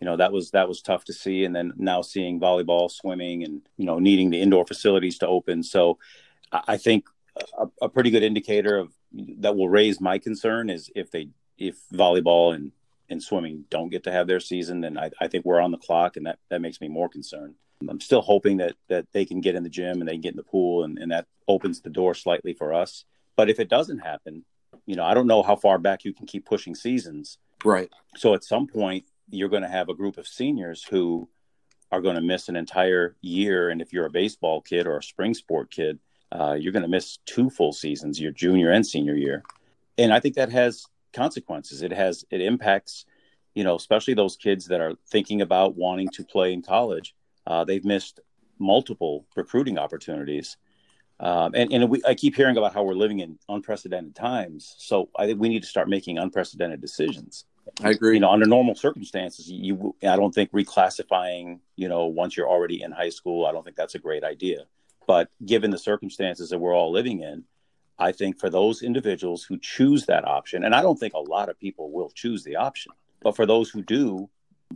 you 0.01 0.07
know 0.07 0.17
that 0.17 0.33
was 0.33 0.51
that 0.51 0.69
was 0.69 0.83
tough 0.83 1.05
to 1.05 1.13
see. 1.13 1.45
And 1.45 1.55
then 1.55 1.73
now 1.77 2.03
seeing 2.03 2.41
volleyball 2.41 2.91
swimming 2.91 3.45
and 3.45 3.63
you 3.77 3.87
know 3.87 3.99
needing 3.99 4.31
the 4.31 4.41
indoor 4.41 4.67
facilities 4.67 5.19
to 5.19 5.27
open. 5.27 5.63
So 5.63 5.99
i 6.69 6.77
think 6.77 7.05
a, 7.59 7.67
a, 7.83 7.89
pretty 7.89 8.11
good 8.11 8.23
indicator 8.23 8.77
of 8.79 8.93
that 9.13 9.57
will 9.57 9.69
raise 9.69 10.01
my 10.01 10.19
concern 10.19 10.71
is 10.71 10.91
if 10.95 11.11
they 11.11 11.29
if 11.59 11.77
volleyball 11.93 12.55
and 12.55 12.73
and 13.11 13.23
swimming 13.23 13.65
don't 13.71 13.91
get 13.91 14.05
to 14.05 14.13
have 14.13 14.27
their 14.27 14.41
season 14.41 14.81
then 14.81 14.97
i, 14.97 15.11
I 15.21 15.29
think 15.29 15.45
we're 15.45 15.61
on 15.61 15.71
the 15.71 15.79
clock 15.79 16.17
and 16.17 16.27
that 16.27 16.39
that 16.51 16.61
makes 16.61 16.81
me 16.81 16.89
more 16.89 17.09
concerned. 17.09 17.55
I'm 17.89 18.01
still 18.01 18.23
hoping 18.23 18.59
that 18.59 18.75
that 18.89 19.07
they 19.13 19.25
can 19.25 19.41
get 19.41 19.57
in 19.57 19.63
the 19.63 19.69
gym 19.69 20.01
and 20.01 20.09
they 20.09 20.13
can 20.13 20.21
get 20.23 20.33
in 20.33 20.37
the 20.37 20.43
pool 20.43 20.85
and, 20.85 20.99
and 20.99 21.11
that 21.13 21.27
opens 21.47 21.81
the 21.81 21.91
door 21.91 22.15
slightly 22.15 22.55
for 22.55 22.73
us. 22.73 23.05
But 23.37 23.51
if 23.51 23.61
it 23.61 23.69
doesn't 23.69 23.99
happen 23.99 24.45
you 24.87 24.97
know 24.97 25.05
i 25.05 25.15
don't 25.15 25.27
know 25.27 25.43
how 25.43 25.57
far 25.57 25.79
back 25.79 26.05
you 26.05 26.13
can 26.13 26.27
keep 26.27 26.45
pushing 26.45 26.75
seasons 26.75 27.39
Right. 27.65 27.91
So 28.17 28.35
at 28.35 28.45
some 28.45 28.67
point, 28.67 29.05
you're 29.31 29.49
going 29.49 29.63
to 29.63 29.69
have 29.69 29.89
a 29.89 29.95
group 29.95 30.19
of 30.19 30.29
seniors 30.29 30.85
who 30.85 31.29
are 31.91 32.01
going 32.01 32.17
to 32.17 32.21
miss 32.21 32.49
an 32.49 32.57
entire 32.57 33.17
year. 33.23 33.71
And 33.71 33.81
if 33.81 33.93
you're 33.93 34.07
a 34.07 34.11
baseball 34.11 34.61
kid 34.61 34.87
or 34.87 34.99
a 34.99 35.03
spring 35.03 35.35
sport 35.35 35.71
kid, 35.71 35.99
uh, 36.33 36.57
you're 36.59 36.73
going 36.73 36.83
to 36.83 36.89
miss 36.89 37.19
two 37.27 37.49
full 37.51 37.73
seasons, 37.73 38.21
your 38.21 38.33
junior 38.33 38.71
and 38.71 38.87
senior 38.87 39.15
year. 39.15 39.45
And 39.97 40.13
I 40.13 40.21
think 40.21 40.35
that 40.35 40.51
has 40.51 40.85
consequences. 41.13 41.83
It 41.83 41.93
has, 41.93 42.25
it 42.31 42.41
impacts, 42.41 43.07
you 43.55 43.65
know, 43.65 43.77
especially 43.77 44.15
those 44.15 44.37
kids 44.37 44.67
that 44.67 44.81
are 44.81 44.95
thinking 45.09 45.41
about 45.41 45.77
wanting 45.77 46.09
to 46.15 46.25
play 46.25 46.53
in 46.53 46.63
college. 46.63 47.15
Uh, 47.47 47.65
they've 47.65 47.85
missed 47.85 48.21
multiple 48.59 49.27
recruiting 49.37 49.79
opportunities. 49.79 50.57
Um, 51.21 51.53
and 51.55 51.73
and 51.73 51.89
we, 51.89 52.03
I 52.05 52.15
keep 52.15 52.35
hearing 52.35 52.57
about 52.57 52.75
how 52.75 52.83
we're 52.83 52.95
living 52.95 53.21
in 53.21 53.39
unprecedented 53.49 54.17
times. 54.17 54.75
So 54.79 55.11
I 55.17 55.27
think 55.27 55.41
we 55.41 55.49
need 55.49 55.63
to 55.63 55.69
start 55.69 55.89
making 55.89 56.19
unprecedented 56.19 56.81
decisions 56.81 57.45
I 57.83 57.91
agree. 57.91 58.15
You 58.15 58.21
know, 58.21 58.31
under 58.31 58.47
normal 58.47 58.75
circumstances, 58.75 59.51
you 59.51 59.95
I 60.03 60.17
don't 60.17 60.35
think 60.35 60.53
reclassifying, 60.53 61.61
you 61.77 61.89
know, 61.89 62.07
once 62.07 62.37
you're 62.37 62.49
already 62.49 62.83
in 62.83 62.93
high 62.93 63.09
school, 63.09 63.47
I 63.47 63.53
don't 63.53 63.65
think 63.65 63.77
that's 63.77 63.95
a 63.95 63.99
great 63.99 64.25
idea. 64.25 64.65
But 65.07 65.29
given 65.45 65.71
the 65.71 65.79
circumstances 65.79 66.51
that 66.51 66.59
we're 66.59 66.75
all 66.75 66.93
living 66.93 67.21
in, 67.21 67.45
I 67.99 68.13
think 68.13 68.39
for 68.39 68.51
those 68.51 68.83
individuals 68.83 69.45
who 69.45 69.59
choose 69.59 70.07
that 70.07 70.27
option, 70.27 70.65
and 70.65 70.75
I 70.75 70.83
don't 70.83 70.99
think 70.99 71.15
a 71.15 71.19
lot 71.19 71.49
of 71.49 71.59
people 71.59 71.93
will 71.93 72.11
choose 72.11 72.45
the 72.45 72.57
option, 72.57 72.93
but 73.23 73.37
for 73.37 73.47
those 73.47 73.71
who 73.71 73.83
do 73.83 74.29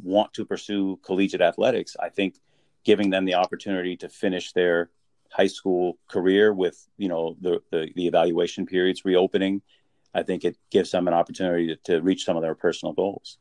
want 0.02 0.34
to 0.34 0.44
pursue 0.44 0.98
collegiate 1.02 1.40
athletics, 1.40 1.96
I 1.98 2.08
think 2.08 2.36
giving 2.84 3.10
them 3.10 3.24
the 3.24 3.34
opportunity 3.34 3.96
to 3.96 4.08
finish 4.08 4.52
their 4.52 4.90
high 5.30 5.46
school 5.46 5.98
career 6.08 6.52
with 6.52 6.86
you 6.96 7.08
know 7.08 7.36
the, 7.40 7.60
the, 7.70 7.90
the 7.94 8.06
evaluation 8.06 8.66
periods 8.66 9.04
reopening 9.04 9.62
i 10.14 10.22
think 10.22 10.44
it 10.44 10.56
gives 10.70 10.90
them 10.90 11.08
an 11.08 11.14
opportunity 11.14 11.66
to, 11.68 11.76
to 11.84 12.00
reach 12.00 12.24
some 12.24 12.36
of 12.36 12.42
their 12.42 12.54
personal 12.54 12.92
goals 12.92 13.38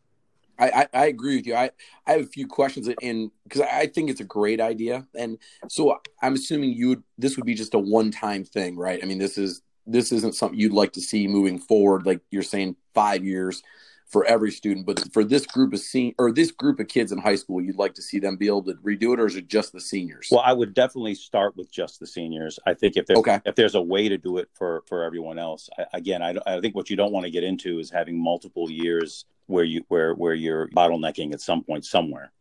I, 0.59 0.69
I, 0.69 0.87
I 1.01 1.05
agree 1.05 1.35
with 1.35 1.45
you. 1.45 1.55
I, 1.55 1.69
I 2.05 2.13
have 2.13 2.21
a 2.21 2.25
few 2.25 2.47
questions 2.47 2.89
in 3.01 3.31
because 3.43 3.61
I 3.61 3.85
think 3.85 4.09
it's 4.09 4.21
a 4.21 4.25
great 4.25 4.59
idea, 4.59 5.05
and 5.15 5.37
so 5.69 5.99
I'm 6.21 6.33
assuming 6.33 6.71
you 6.71 6.89
would 6.89 7.03
this 7.17 7.37
would 7.37 7.45
be 7.45 7.53
just 7.53 7.73
a 7.75 7.79
one 7.79 8.11
time 8.11 8.43
thing, 8.43 8.75
right? 8.75 8.99
I 9.01 9.05
mean, 9.05 9.19
this 9.19 9.37
is 9.37 9.61
this 9.85 10.11
isn't 10.11 10.35
something 10.35 10.59
you'd 10.59 10.73
like 10.73 10.93
to 10.93 11.01
see 11.01 11.27
moving 11.27 11.59
forward. 11.59 12.05
Like 12.05 12.21
you're 12.31 12.43
saying, 12.43 12.75
five 12.93 13.23
years 13.23 13.61
for 14.07 14.23
every 14.25 14.51
student, 14.51 14.85
but 14.85 15.11
for 15.11 15.23
this 15.23 15.45
group 15.45 15.73
of 15.73 15.79
sen- 15.79 16.15
or 16.17 16.31
this 16.31 16.51
group 16.51 16.79
of 16.79 16.87
kids 16.87 17.11
in 17.11 17.17
high 17.17 17.35
school, 17.35 17.61
you'd 17.61 17.77
like 17.77 17.93
to 17.95 18.01
see 18.01 18.19
them 18.19 18.37
be 18.37 18.47
able 18.47 18.63
to 18.63 18.73
redo 18.75 19.13
it, 19.13 19.19
or 19.19 19.25
is 19.25 19.35
it 19.35 19.47
just 19.49 19.73
the 19.73 19.81
seniors? 19.81 20.29
Well, 20.31 20.41
I 20.45 20.53
would 20.53 20.73
definitely 20.73 21.15
start 21.15 21.57
with 21.57 21.69
just 21.69 21.99
the 21.99 22.07
seniors. 22.07 22.57
I 22.65 22.73
think 22.73 22.95
if 22.95 23.05
there's 23.05 23.19
okay. 23.19 23.41
if 23.45 23.55
there's 23.55 23.75
a 23.75 23.81
way 23.81 24.07
to 24.07 24.17
do 24.17 24.37
it 24.37 24.49
for 24.53 24.83
for 24.87 25.03
everyone 25.03 25.37
else, 25.37 25.69
I, 25.77 25.85
again, 25.93 26.21
I, 26.21 26.35
I 26.45 26.61
think 26.61 26.73
what 26.73 26.89
you 26.89 26.95
don't 26.95 27.11
want 27.11 27.25
to 27.25 27.31
get 27.31 27.43
into 27.43 27.79
is 27.79 27.89
having 27.89 28.17
multiple 28.17 28.71
years 28.71 29.25
where 29.47 29.65
you 29.65 29.83
where 29.89 30.13
where 30.13 30.33
you're 30.33 30.69
bottlenecking 30.69 31.33
at 31.33 31.41
some 31.41 31.63
point 31.63 31.85
somewhere. 31.85 32.31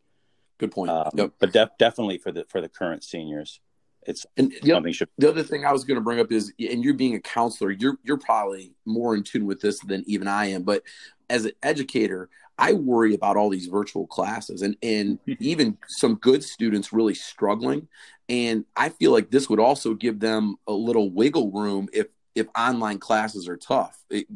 Good 0.59 0.71
point. 0.71 0.89
Um, 0.89 1.09
yep. 1.15 1.33
But 1.39 1.51
def- 1.51 1.77
definitely 1.77 2.17
for 2.17 2.31
the 2.31 2.45
for 2.45 2.61
the 2.61 2.69
current 2.69 3.03
seniors, 3.03 3.59
it's 4.07 4.25
and 4.37 4.53
the, 4.61 4.71
something 4.71 4.93
should. 4.93 5.09
The 5.17 5.29
other 5.29 5.43
thing 5.43 5.65
I 5.65 5.73
was 5.73 5.83
going 5.83 5.95
to 5.95 6.01
bring 6.01 6.19
up 6.19 6.31
is, 6.31 6.53
and 6.59 6.83
you're 6.83 6.93
being 6.93 7.15
a 7.15 7.19
counselor, 7.19 7.71
you're 7.71 7.97
you're 8.03 8.17
probably 8.17 8.73
more 8.85 9.15
in 9.15 9.23
tune 9.23 9.45
with 9.45 9.59
this 9.59 9.79
than 9.81 10.03
even 10.07 10.27
I 10.27 10.47
am. 10.47 10.63
But 10.63 10.83
as 11.29 11.45
an 11.45 11.51
educator, 11.63 12.29
I 12.57 12.73
worry 12.73 13.13
about 13.13 13.37
all 13.37 13.49
these 13.49 13.67
virtual 13.67 14.07
classes 14.07 14.61
and 14.61 14.75
and 14.81 15.19
even 15.39 15.77
some 15.87 16.15
good 16.15 16.43
students 16.43 16.93
really 16.93 17.15
struggling. 17.15 17.87
And 18.29 18.65
I 18.75 18.89
feel 18.89 19.11
like 19.11 19.31
this 19.31 19.49
would 19.49 19.59
also 19.59 19.93
give 19.93 20.19
them 20.19 20.57
a 20.67 20.73
little 20.73 21.09
wiggle 21.09 21.51
room 21.51 21.89
if 21.93 22.07
if 22.35 22.47
online 22.57 22.99
classes 22.99 23.47
are 23.47 23.57
tough. 23.57 23.97
It, 24.09 24.27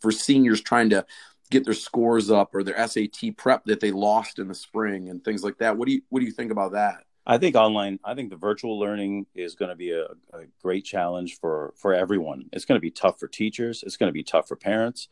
for 0.00 0.12
seniors 0.12 0.60
trying 0.60 0.90
to 0.90 1.04
get 1.50 1.64
their 1.64 1.74
scores 1.74 2.30
up 2.30 2.54
or 2.54 2.62
their 2.62 2.86
SAT 2.86 3.36
prep 3.36 3.64
that 3.64 3.80
they 3.80 3.90
lost 3.90 4.38
in 4.38 4.48
the 4.48 4.54
spring 4.54 5.08
and 5.08 5.22
things 5.24 5.42
like 5.42 5.58
that. 5.58 5.76
What 5.76 5.86
do 5.86 5.94
you 5.94 6.02
what 6.08 6.20
do 6.20 6.26
you 6.26 6.32
think 6.32 6.52
about 6.52 6.72
that? 6.72 7.04
I 7.26 7.38
think 7.38 7.54
online, 7.54 8.00
I 8.02 8.14
think 8.14 8.30
the 8.30 8.36
virtual 8.36 8.78
learning 8.78 9.26
is 9.34 9.54
going 9.54 9.68
to 9.68 9.76
be 9.76 9.92
a, 9.92 10.06
a 10.32 10.46
great 10.62 10.84
challenge 10.84 11.38
for 11.38 11.74
for 11.76 11.94
everyone. 11.94 12.48
It's 12.52 12.64
going 12.64 12.76
to 12.76 12.82
be 12.82 12.90
tough 12.90 13.18
for 13.18 13.28
teachers. 13.28 13.82
It's 13.84 13.96
going 13.96 14.08
to 14.08 14.14
be 14.14 14.22
tough 14.22 14.48
for 14.48 14.56
parents. 14.56 15.08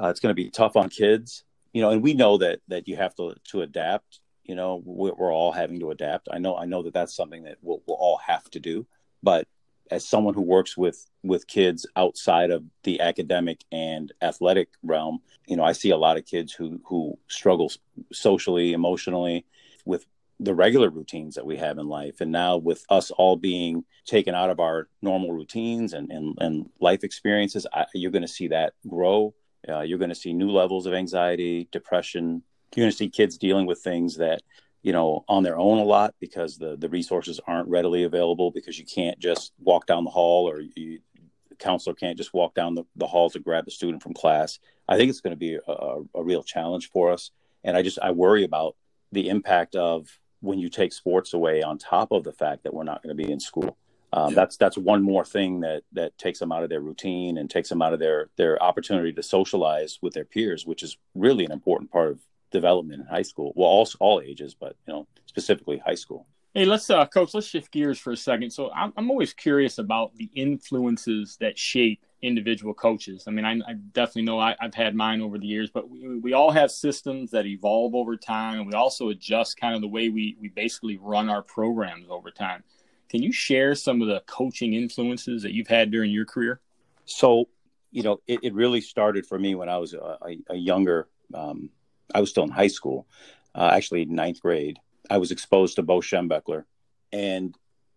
Uh, 0.00 0.08
it's 0.08 0.20
going 0.20 0.30
to 0.30 0.42
be 0.42 0.50
tough 0.50 0.76
on 0.76 0.88
kids. 0.88 1.44
You 1.72 1.82
know, 1.82 1.90
and 1.90 2.02
we 2.02 2.14
know 2.14 2.38
that 2.38 2.60
that 2.68 2.88
you 2.88 2.96
have 2.96 3.14
to 3.16 3.34
to 3.50 3.62
adapt. 3.62 4.20
You 4.44 4.54
know, 4.54 4.82
we're, 4.84 5.30
all 5.30 5.52
having 5.52 5.78
to 5.80 5.90
adapt. 5.90 6.28
I 6.32 6.38
know, 6.38 6.56
I 6.56 6.64
know 6.64 6.82
that 6.84 6.94
that's 6.94 7.14
something 7.14 7.44
that 7.44 7.58
we'll, 7.60 7.82
we'll 7.86 7.98
all 7.98 8.18
have 8.26 8.48
to 8.52 8.60
do. 8.60 8.86
But 9.22 9.46
as 9.90 10.08
someone 10.08 10.32
who 10.32 10.40
works 10.40 10.74
with 10.74 11.06
with 11.22 11.46
kids 11.46 11.86
outside 11.96 12.50
of 12.50 12.64
the 12.82 13.00
academic 13.00 13.62
and 13.72 14.10
athletic 14.22 14.68
realm, 14.82 15.20
you 15.46 15.56
know, 15.56 15.64
I 15.64 15.72
see 15.72 15.90
a 15.90 15.98
lot 15.98 16.16
of 16.16 16.24
kids 16.24 16.52
who 16.52 16.80
who 16.84 17.18
struggle 17.28 17.70
socially, 18.10 18.72
emotionally 18.72 19.44
with 19.84 20.06
the 20.40 20.54
regular 20.54 20.88
routines 20.88 21.34
that 21.34 21.46
we 21.46 21.56
have 21.56 21.78
in 21.78 21.88
life. 21.88 22.20
And 22.20 22.30
now 22.30 22.56
with 22.56 22.84
us 22.88 23.10
all 23.10 23.36
being 23.36 23.84
taken 24.04 24.34
out 24.34 24.50
of 24.50 24.60
our 24.60 24.88
normal 25.02 25.32
routines 25.32 25.92
and, 25.92 26.10
and, 26.12 26.38
and 26.40 26.70
life 26.80 27.02
experiences, 27.02 27.66
I, 27.72 27.86
you're 27.92 28.12
going 28.12 28.22
to 28.22 28.28
see 28.28 28.48
that 28.48 28.74
grow. 28.86 29.34
Uh, 29.68 29.80
you're 29.80 29.98
going 29.98 30.08
to 30.10 30.14
see 30.14 30.32
new 30.32 30.50
levels 30.50 30.86
of 30.86 30.92
anxiety, 30.92 31.68
depression. 31.72 32.42
You're 32.74 32.84
going 32.84 32.90
to 32.90 32.96
see 32.96 33.08
kids 33.08 33.38
dealing 33.38 33.66
with 33.66 33.80
things 33.80 34.16
that, 34.16 34.42
you 34.82 34.92
know, 34.92 35.24
on 35.28 35.42
their 35.42 35.58
own 35.58 35.78
a 35.78 35.84
lot 35.84 36.14
because 36.20 36.58
the, 36.58 36.76
the 36.76 36.88
resources 36.88 37.40
aren't 37.46 37.68
readily 37.68 38.04
available 38.04 38.50
because 38.50 38.78
you 38.78 38.84
can't 38.84 39.18
just 39.18 39.52
walk 39.58 39.86
down 39.86 40.04
the 40.04 40.10
hall 40.10 40.48
or 40.48 40.60
you, 40.60 41.00
the 41.48 41.56
counselor 41.56 41.94
can't 41.94 42.16
just 42.16 42.34
walk 42.34 42.54
down 42.54 42.74
the, 42.74 42.84
the 42.96 43.06
hall 43.06 43.30
to 43.30 43.40
grab 43.40 43.66
a 43.66 43.70
student 43.70 44.02
from 44.02 44.14
class. 44.14 44.58
I 44.88 44.96
think 44.96 45.10
it's 45.10 45.20
going 45.20 45.32
to 45.32 45.36
be 45.36 45.54
a, 45.54 45.72
a, 45.72 46.02
a 46.14 46.22
real 46.22 46.42
challenge 46.42 46.90
for 46.90 47.10
us. 47.10 47.30
And 47.64 47.76
I 47.76 47.82
just, 47.82 47.98
I 48.00 48.12
worry 48.12 48.44
about 48.44 48.76
the 49.12 49.28
impact 49.28 49.74
of 49.74 50.08
when 50.40 50.58
you 50.58 50.68
take 50.68 50.92
sports 50.92 51.34
away 51.34 51.62
on 51.62 51.78
top 51.78 52.12
of 52.12 52.22
the 52.22 52.32
fact 52.32 52.62
that 52.62 52.72
we're 52.72 52.84
not 52.84 53.02
going 53.02 53.16
to 53.16 53.22
be 53.22 53.30
in 53.32 53.40
school. 53.40 53.76
Um, 54.12 54.30
yeah. 54.30 54.36
That's 54.36 54.56
that's 54.56 54.78
one 54.78 55.02
more 55.02 55.24
thing 55.24 55.60
that 55.60 55.82
that 55.92 56.16
takes 56.16 56.38
them 56.38 56.52
out 56.52 56.62
of 56.62 56.70
their 56.70 56.80
routine 56.80 57.36
and 57.36 57.50
takes 57.50 57.68
them 57.68 57.82
out 57.82 57.92
of 57.92 57.98
their 57.98 58.30
their 58.36 58.62
opportunity 58.62 59.12
to 59.12 59.22
socialize 59.22 59.98
with 60.00 60.14
their 60.14 60.24
peers, 60.24 60.66
which 60.66 60.82
is 60.82 60.96
really 61.14 61.44
an 61.44 61.52
important 61.52 61.90
part 61.90 62.10
of 62.10 62.20
development 62.50 63.02
in 63.02 63.06
high 63.06 63.22
school. 63.22 63.52
Well, 63.54 63.68
all 63.68 63.88
all 64.00 64.20
ages, 64.20 64.54
but 64.54 64.76
you 64.86 64.94
know 64.94 65.06
specifically 65.26 65.78
high 65.78 65.94
school. 65.94 66.26
Hey, 66.54 66.64
let's 66.64 66.88
uh, 66.88 67.04
coach. 67.06 67.34
Let's 67.34 67.46
shift 67.46 67.70
gears 67.70 67.98
for 67.98 68.12
a 68.12 68.16
second. 68.16 68.50
So 68.50 68.70
I'm 68.70 68.92
I'm 68.96 69.10
always 69.10 69.34
curious 69.34 69.78
about 69.78 70.14
the 70.16 70.30
influences 70.34 71.36
that 71.40 71.58
shape 71.58 72.04
individual 72.22 72.74
coaches. 72.74 73.24
I 73.28 73.30
mean, 73.30 73.44
I, 73.44 73.52
I 73.68 73.74
definitely 73.92 74.22
know 74.22 74.40
I, 74.40 74.56
have 74.58 74.74
had 74.74 74.94
mine 74.94 75.20
over 75.20 75.38
the 75.38 75.46
years, 75.46 75.70
but 75.70 75.88
we, 75.88 76.18
we 76.18 76.32
all 76.32 76.50
have 76.50 76.70
systems 76.72 77.30
that 77.30 77.46
evolve 77.46 77.94
over 77.94 78.16
time, 78.16 78.58
and 78.58 78.66
we 78.66 78.72
also 78.72 79.10
adjust 79.10 79.60
kind 79.60 79.74
of 79.74 79.82
the 79.82 79.88
way 79.88 80.08
we 80.08 80.36
we 80.40 80.48
basically 80.48 80.96
run 80.96 81.28
our 81.28 81.42
programs 81.42 82.06
over 82.08 82.30
time. 82.30 82.64
Can 83.08 83.22
you 83.22 83.32
share 83.32 83.74
some 83.74 84.02
of 84.02 84.08
the 84.08 84.22
coaching 84.26 84.74
influences 84.74 85.42
that 85.42 85.52
you've 85.52 85.68
had 85.68 85.90
during 85.90 86.10
your 86.10 86.24
career? 86.24 86.60
So, 87.04 87.48
you 87.90 88.02
know, 88.02 88.20
it, 88.26 88.40
it 88.42 88.54
really 88.54 88.80
started 88.80 89.26
for 89.26 89.38
me 89.38 89.54
when 89.54 89.68
I 89.68 89.78
was 89.78 89.94
a, 89.94 90.18
a, 90.50 90.54
younger. 90.54 91.08
Um, 91.32 91.70
I 92.14 92.20
was 92.20 92.30
still 92.30 92.44
in 92.44 92.50
high 92.50 92.68
school, 92.68 93.06
uh, 93.54 93.70
actually 93.72 94.04
ninth 94.04 94.40
grade. 94.40 94.78
I 95.10 95.18
was 95.18 95.30
exposed 95.30 95.76
to 95.76 95.82
Bo 95.82 96.00
Schembechler, 96.00 96.64
and 97.12 97.54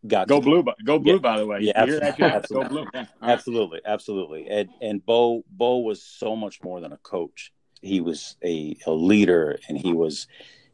got 0.07 0.29
go 0.29 0.39
blue, 0.39 0.63
go 0.85 0.97
blue. 0.97 1.13
Yeah, 1.13 1.19
by 1.19 1.37
the 1.37 1.45
way, 1.45 1.59
yeah, 1.61 1.73
absolutely, 1.75 2.25
absolutely. 2.25 2.63
go 2.63 2.69
blue. 2.69 2.87
Yeah. 2.93 3.05
absolutely, 3.21 3.81
absolutely. 3.85 4.47
And 4.49 4.69
and 4.81 5.05
Bo 5.05 5.43
Bo 5.49 5.79
was 5.79 6.01
so 6.01 6.37
much 6.37 6.63
more 6.63 6.79
than 6.79 6.93
a 6.93 6.97
coach. 6.97 7.51
He 7.81 7.99
was 7.99 8.37
a, 8.43 8.77
a 8.85 8.91
leader, 8.91 9.59
and 9.67 9.77
he 9.77 9.91
was 9.91 10.27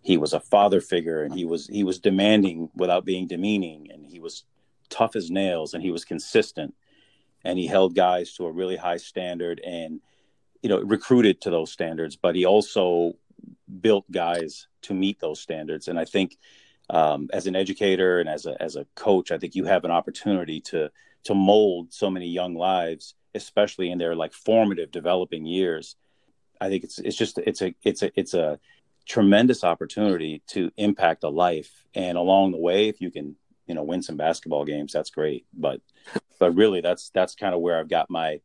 he 0.07 0.15
was 0.15 0.31
a 0.31 0.39
father 0.39 0.79
figure, 0.79 1.21
and 1.21 1.33
he 1.33 1.43
was 1.43 1.67
he 1.67 1.83
was 1.83 1.99
demanding 1.99 2.69
without 2.73 3.03
being 3.03 3.27
demeaning, 3.27 3.91
and 3.91 4.05
he 4.05 4.21
was 4.21 4.45
tough 4.87 5.17
as 5.17 5.29
nails, 5.29 5.73
and 5.73 5.83
he 5.83 5.91
was 5.91 6.05
consistent, 6.05 6.73
and 7.43 7.59
he 7.59 7.67
held 7.67 7.93
guys 7.93 8.31
to 8.35 8.45
a 8.45 8.51
really 8.51 8.77
high 8.77 8.95
standard, 8.95 9.59
and 9.65 9.99
you 10.61 10.69
know 10.69 10.79
recruited 10.79 11.41
to 11.41 11.49
those 11.49 11.73
standards, 11.73 12.15
but 12.15 12.35
he 12.35 12.45
also 12.45 13.15
built 13.81 14.09
guys 14.09 14.67
to 14.83 14.93
meet 14.93 15.19
those 15.19 15.41
standards, 15.41 15.89
and 15.89 15.99
I 15.99 16.05
think 16.05 16.37
um, 16.89 17.29
as 17.33 17.45
an 17.45 17.57
educator 17.57 18.21
and 18.21 18.29
as 18.29 18.45
a 18.45 18.55
as 18.63 18.77
a 18.77 18.87
coach, 18.95 19.29
I 19.33 19.37
think 19.37 19.55
you 19.55 19.65
have 19.65 19.83
an 19.83 19.91
opportunity 19.91 20.61
to 20.71 20.89
to 21.25 21.35
mold 21.35 21.91
so 21.91 22.09
many 22.09 22.29
young 22.29 22.55
lives, 22.55 23.13
especially 23.35 23.91
in 23.91 23.97
their 23.97 24.15
like 24.15 24.31
formative 24.31 24.89
developing 24.89 25.45
years. 25.45 25.97
I 26.61 26.69
think 26.69 26.85
it's 26.85 26.97
it's 26.97 27.17
just 27.17 27.39
it's 27.39 27.61
a 27.61 27.75
it's 27.83 28.03
a 28.03 28.11
it's 28.17 28.33
a 28.33 28.57
tremendous 29.07 29.63
opportunity 29.63 30.41
to 30.47 30.71
impact 30.77 31.23
a 31.23 31.29
life. 31.29 31.85
And 31.95 32.17
along 32.17 32.51
the 32.51 32.57
way, 32.57 32.89
if 32.89 33.01
you 33.01 33.11
can 33.11 33.35
you 33.65 33.75
know 33.75 33.83
win 33.83 34.01
some 34.01 34.17
basketball 34.17 34.65
games, 34.65 34.93
that's 34.93 35.09
great. 35.09 35.45
But 35.53 35.81
but 36.39 36.55
really, 36.55 36.81
that's 36.81 37.09
that's 37.09 37.35
kind 37.35 37.55
of 37.55 37.61
where 37.61 37.79
I've 37.79 37.89
got 37.89 38.09
my 38.09 38.41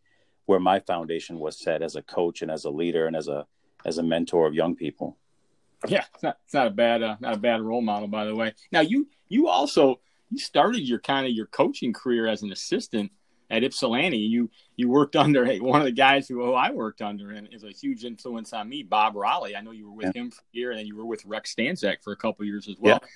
where 0.47 0.61
my 0.61 0.81
foundation 0.81 1.39
was 1.39 1.59
set 1.59 1.83
as 1.83 1.97
a 1.97 2.03
coach 2.03 2.43
and 2.43 2.51
as 2.51 2.65
a 2.65 2.71
leader 2.71 3.07
and 3.07 3.17
as 3.17 3.29
a 3.29 3.47
as 3.85 3.99
a 3.99 4.03
mentor 4.03 4.47
of 4.47 4.55
young 4.55 4.75
people. 4.75 5.19
Yeah, 5.87 6.05
it's 6.15 6.23
not 6.23 6.39
it's 6.45 6.55
not 6.55 6.67
a 6.67 6.71
bad 6.71 7.03
uh, 7.03 7.17
not 7.21 7.35
a 7.35 7.39
bad 7.39 7.61
role 7.61 7.83
model, 7.83 8.09
by 8.09 8.25
the 8.25 8.35
way. 8.35 8.55
Now 8.71 8.81
you 8.81 9.09
you 9.29 9.49
also 9.49 10.01
you 10.31 10.39
started 10.39 10.81
your 10.81 11.01
kind 11.01 11.27
of 11.27 11.33
your 11.33 11.47
coaching 11.47 11.93
career 11.93 12.27
as 12.27 12.43
an 12.43 12.53
assistant 12.53 13.11
at 13.53 13.63
Ypsilanti. 13.63 14.19
You 14.19 14.51
you 14.77 14.89
worked 14.89 15.15
under 15.25 15.45
hey, 15.45 15.61
one 15.61 15.81
of 15.81 15.85
the 15.85 15.93
guys 15.93 16.27
who, 16.27 16.45
who 16.45 16.55
I 16.55 16.71
worked 16.71 17.03
under 17.03 17.31
and 17.31 17.49
is 17.53 17.63
a 17.63 17.71
huge 17.71 18.05
influence 18.05 18.53
on 18.53 18.69
me, 18.69 18.83
Bob 18.83 19.15
Raleigh. 19.15 19.55
I 19.55 19.61
know 19.61 19.71
you 19.71 19.87
were 19.87 19.97
with 19.97 20.13
yeah. 20.15 20.23
him 20.23 20.31
for 20.33 20.41
a 20.41 20.57
year, 20.57 20.71
and 20.71 20.81
then 20.81 20.87
you 20.87 20.97
were 20.97 21.07
with 21.07 21.25
Rex 21.25 21.55
Stanczak 21.55 22.03
for 22.03 22.13
a 22.13 22.17
couple 22.17 22.45
years 22.45 22.67
as 22.69 22.77
well. 22.81 22.99
Yeah 23.01 23.09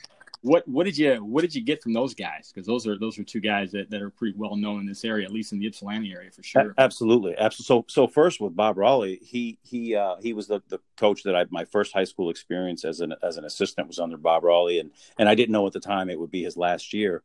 what 0.46 0.66
what 0.68 0.84
did 0.84 0.96
you 0.96 1.16
what 1.24 1.42
did 1.42 1.54
you 1.54 1.62
get 1.62 1.82
from 1.82 1.92
those 1.92 2.14
guys? 2.14 2.52
Because 2.52 2.66
those 2.66 2.86
are 2.86 2.98
those 2.98 3.18
are 3.18 3.24
two 3.24 3.40
guys 3.40 3.72
that, 3.72 3.90
that 3.90 4.00
are 4.00 4.10
pretty 4.10 4.36
well 4.36 4.56
known 4.56 4.80
in 4.80 4.86
this 4.86 5.04
area, 5.04 5.24
at 5.24 5.32
least 5.32 5.52
in 5.52 5.58
the 5.58 5.66
Ypsilanti 5.66 6.12
area 6.12 6.30
for 6.30 6.42
sure. 6.42 6.74
Absolutely, 6.78 7.36
absolutely. 7.36 7.86
So 7.88 8.06
so 8.06 8.06
first 8.06 8.40
with 8.40 8.54
Bob 8.54 8.78
Raleigh, 8.78 9.18
he 9.22 9.58
he 9.62 9.96
uh, 9.96 10.16
he 10.20 10.32
was 10.32 10.46
the, 10.46 10.62
the 10.68 10.80
coach 10.96 11.22
that 11.24 11.34
I 11.34 11.46
my 11.50 11.64
first 11.64 11.92
high 11.92 12.04
school 12.04 12.30
experience 12.30 12.84
as 12.84 13.00
an 13.00 13.14
as 13.22 13.36
an 13.36 13.44
assistant 13.44 13.88
was 13.88 13.98
under 13.98 14.16
Bob 14.16 14.44
Raleigh, 14.44 14.78
and 14.78 14.90
and 15.18 15.28
I 15.28 15.34
didn't 15.34 15.52
know 15.52 15.66
at 15.66 15.72
the 15.72 15.80
time 15.80 16.10
it 16.10 16.18
would 16.18 16.30
be 16.30 16.44
his 16.44 16.56
last 16.56 16.92
year. 16.92 17.22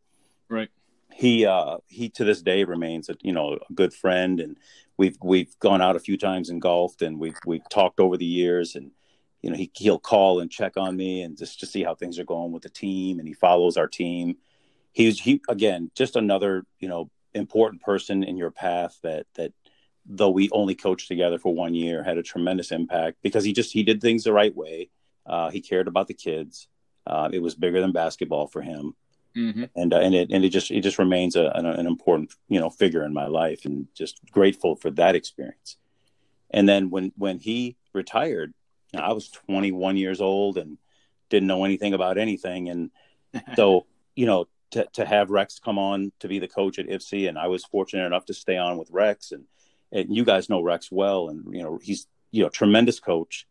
Right. 0.50 0.69
He 1.22 1.46
uh, 1.46 1.78
he 1.88 2.10
to 2.10 2.24
this 2.24 2.42
day 2.42 2.64
remains 2.64 3.08
a 3.08 3.16
you 3.22 3.32
know 3.32 3.60
a 3.70 3.74
good 3.74 3.94
friend, 3.94 4.40
and 4.40 4.58
we've 4.98 5.18
we've 5.24 5.58
gone 5.60 5.80
out 5.80 5.96
a 5.96 6.00
few 6.00 6.18
times 6.18 6.50
and 6.50 6.60
golfed, 6.60 7.04
and 7.04 7.20
we've 7.20 7.38
we've 7.46 7.70
talked 7.70 8.00
over 8.00 8.18
the 8.18 8.26
years, 8.26 8.76
and 8.76 8.90
you 9.44 9.52
know 9.52 9.56
he 9.56 9.70
he'll 9.76 10.00
call 10.00 10.40
and 10.40 10.50
check 10.50 10.78
on 10.78 10.98
me 10.98 11.22
and 11.22 11.38
just 11.38 11.60
to 11.60 11.68
see 11.68 11.84
how 11.84 11.94
things 11.94 12.18
are 12.18 12.26
going 12.26 12.52
with 12.52 12.64
the 12.64 12.70
team, 12.70 13.20
and 13.20 13.28
he 13.28 13.36
follows 13.36 13.78
our 13.78 13.88
team. 13.88 14.38
He's 14.94 15.20
he 15.20 15.42
again 15.48 15.92
just 15.94 16.16
another 16.16 16.66
you 16.80 16.90
know 16.90 17.12
important 17.36 17.84
person 17.84 18.24
in 18.24 18.36
your 18.36 18.52
path 18.52 18.98
that 19.04 19.28
that 19.36 19.54
though 20.08 20.32
we 20.32 20.50
only 20.50 20.74
coached 20.74 21.08
together 21.08 21.38
for 21.38 21.54
one 21.54 21.76
year 21.76 22.02
had 22.02 22.18
a 22.18 22.24
tremendous 22.24 22.72
impact 22.72 23.18
because 23.22 23.44
he 23.44 23.54
just 23.54 23.72
he 23.72 23.84
did 23.84 24.02
things 24.02 24.24
the 24.24 24.34
right 24.34 24.56
way. 24.56 24.90
Uh, 25.28 25.52
he 25.52 25.62
cared 25.62 25.88
about 25.88 26.08
the 26.08 26.16
kids. 26.16 26.68
Uh, 27.06 27.30
it 27.32 27.44
was 27.44 27.54
bigger 27.54 27.80
than 27.80 27.92
basketball 27.92 28.48
for 28.48 28.64
him 28.64 28.96
Mm-hmm. 29.36 29.63
And 29.76 29.94
uh, 29.94 30.00
and 30.00 30.13
it 30.13 30.30
and 30.32 30.44
it 30.44 30.50
just 30.50 30.72
it 30.72 30.82
just 30.82 31.00
remains 31.00 31.36
a, 31.36 31.52
an, 31.56 31.65
an, 31.65 31.88
important 31.88 32.34
you 32.50 32.60
know 32.60 32.70
figure 32.70 33.06
in 33.06 33.13
my 33.13 33.28
life, 33.28 33.63
and 33.63 33.88
just 33.96 34.20
grateful 34.30 34.76
for 34.76 34.91
that 34.91 35.15
experience. 35.15 35.78
And 36.50 36.67
then 36.67 36.89
when 36.89 37.13
when 37.15 37.39
he 37.39 37.78
retired, 37.94 38.54
I 38.94 39.13
was 39.13 39.30
21 39.30 39.96
years 39.96 40.20
old 40.20 40.58
and 40.58 40.78
didn't 41.30 41.48
know 41.48 41.63
anything 41.63 41.94
about 41.94 42.17
anything, 42.17 42.67
and 42.67 42.91
so 43.56 43.86
you 44.15 44.26
know 44.26 44.48
to 44.72 44.86
to 44.94 45.06
have 45.06 45.30
Rex 45.30 45.60
come 45.60 45.80
on 45.80 46.12
to 46.20 46.28
be 46.28 46.39
the 46.39 46.48
coach 46.48 46.78
at 46.78 46.88
Ypsi, 46.88 47.30
and 47.30 47.38
I 47.38 47.48
was 47.48 47.63
fortunate 47.63 48.06
enough 48.06 48.26
to 48.26 48.34
stay 48.34 48.58
on 48.58 48.78
with 48.78 48.91
Rex, 48.91 49.32
and 49.32 49.46
and 49.94 50.13
you 50.13 50.26
guys 50.26 50.50
know 50.50 50.62
Rex 50.62 50.91
well, 50.91 51.30
and 51.30 51.56
you 51.56 51.63
know 51.63 51.80
he's 51.82 52.08
you 52.32 52.44
know 52.44 52.50
tremendous 52.50 53.00
coach, 53.00 53.48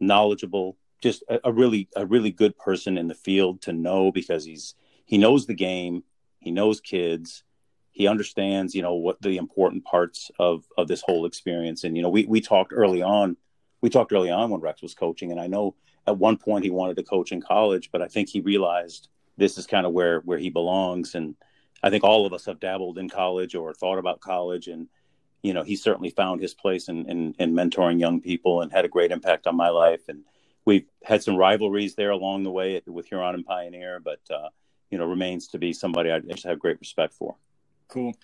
knowledgeable, 0.00 0.76
just 1.00 1.22
a, 1.28 1.40
a 1.44 1.52
really 1.52 1.88
a 1.96 2.06
really 2.06 2.30
good 2.30 2.56
person 2.56 2.98
in 2.98 3.08
the 3.08 3.14
field 3.14 3.62
to 3.62 3.72
know 3.72 4.12
because 4.12 4.44
he's 4.44 4.74
he 5.10 5.18
knows 5.18 5.46
the 5.46 5.54
game, 5.54 6.04
he 6.38 6.52
knows 6.52 6.80
kids, 6.80 7.42
he 7.90 8.06
understands, 8.06 8.76
you 8.76 8.82
know, 8.82 8.94
what 8.94 9.20
the 9.20 9.38
important 9.38 9.84
parts 9.84 10.30
of 10.38 10.62
of 10.78 10.86
this 10.86 11.02
whole 11.02 11.26
experience. 11.26 11.82
And 11.82 11.96
you 11.96 12.02
know, 12.04 12.08
we 12.08 12.26
we 12.26 12.40
talked 12.40 12.72
early 12.72 13.02
on, 13.02 13.36
we 13.80 13.90
talked 13.90 14.12
early 14.12 14.30
on 14.30 14.50
when 14.50 14.60
Rex 14.60 14.82
was 14.82 14.94
coaching, 14.94 15.32
and 15.32 15.40
I 15.40 15.48
know 15.48 15.74
at 16.06 16.16
one 16.16 16.36
point 16.36 16.64
he 16.64 16.70
wanted 16.70 16.94
to 16.96 17.02
coach 17.02 17.32
in 17.32 17.42
college, 17.42 17.90
but 17.90 18.02
I 18.02 18.06
think 18.06 18.28
he 18.28 18.40
realized 18.40 19.08
this 19.36 19.58
is 19.58 19.66
kind 19.66 19.84
of 19.84 19.92
where 19.92 20.20
where 20.20 20.38
he 20.38 20.48
belongs. 20.48 21.16
And 21.16 21.34
I 21.82 21.90
think 21.90 22.04
all 22.04 22.24
of 22.24 22.32
us 22.32 22.44
have 22.44 22.60
dabbled 22.60 22.96
in 22.96 23.08
college 23.10 23.56
or 23.56 23.74
thought 23.74 23.98
about 23.98 24.20
college, 24.20 24.68
and 24.68 24.86
you 25.42 25.54
know, 25.54 25.64
he 25.64 25.74
certainly 25.74 26.10
found 26.10 26.40
his 26.40 26.54
place 26.54 26.88
in, 26.88 27.10
in, 27.10 27.34
in 27.40 27.52
mentoring 27.52 27.98
young 27.98 28.20
people 28.20 28.62
and 28.62 28.70
had 28.70 28.84
a 28.84 28.88
great 28.88 29.10
impact 29.10 29.48
on 29.48 29.56
my 29.56 29.70
life. 29.70 30.02
And 30.08 30.22
we've 30.66 30.86
had 31.02 31.24
some 31.24 31.34
rivalries 31.34 31.96
there 31.96 32.10
along 32.10 32.44
the 32.44 32.50
way 32.52 32.80
with 32.86 33.06
Huron 33.06 33.34
and 33.34 33.44
Pioneer, 33.44 33.98
but 33.98 34.20
uh, 34.30 34.50
you 34.90 34.98
know 34.98 35.06
remains 35.06 35.48
to 35.48 35.58
be 35.58 35.72
somebody 35.72 36.10
I 36.10 36.20
just 36.20 36.44
have 36.44 36.58
great 36.58 36.78
respect 36.80 37.14
for. 37.14 37.36
Cool. 37.88 38.14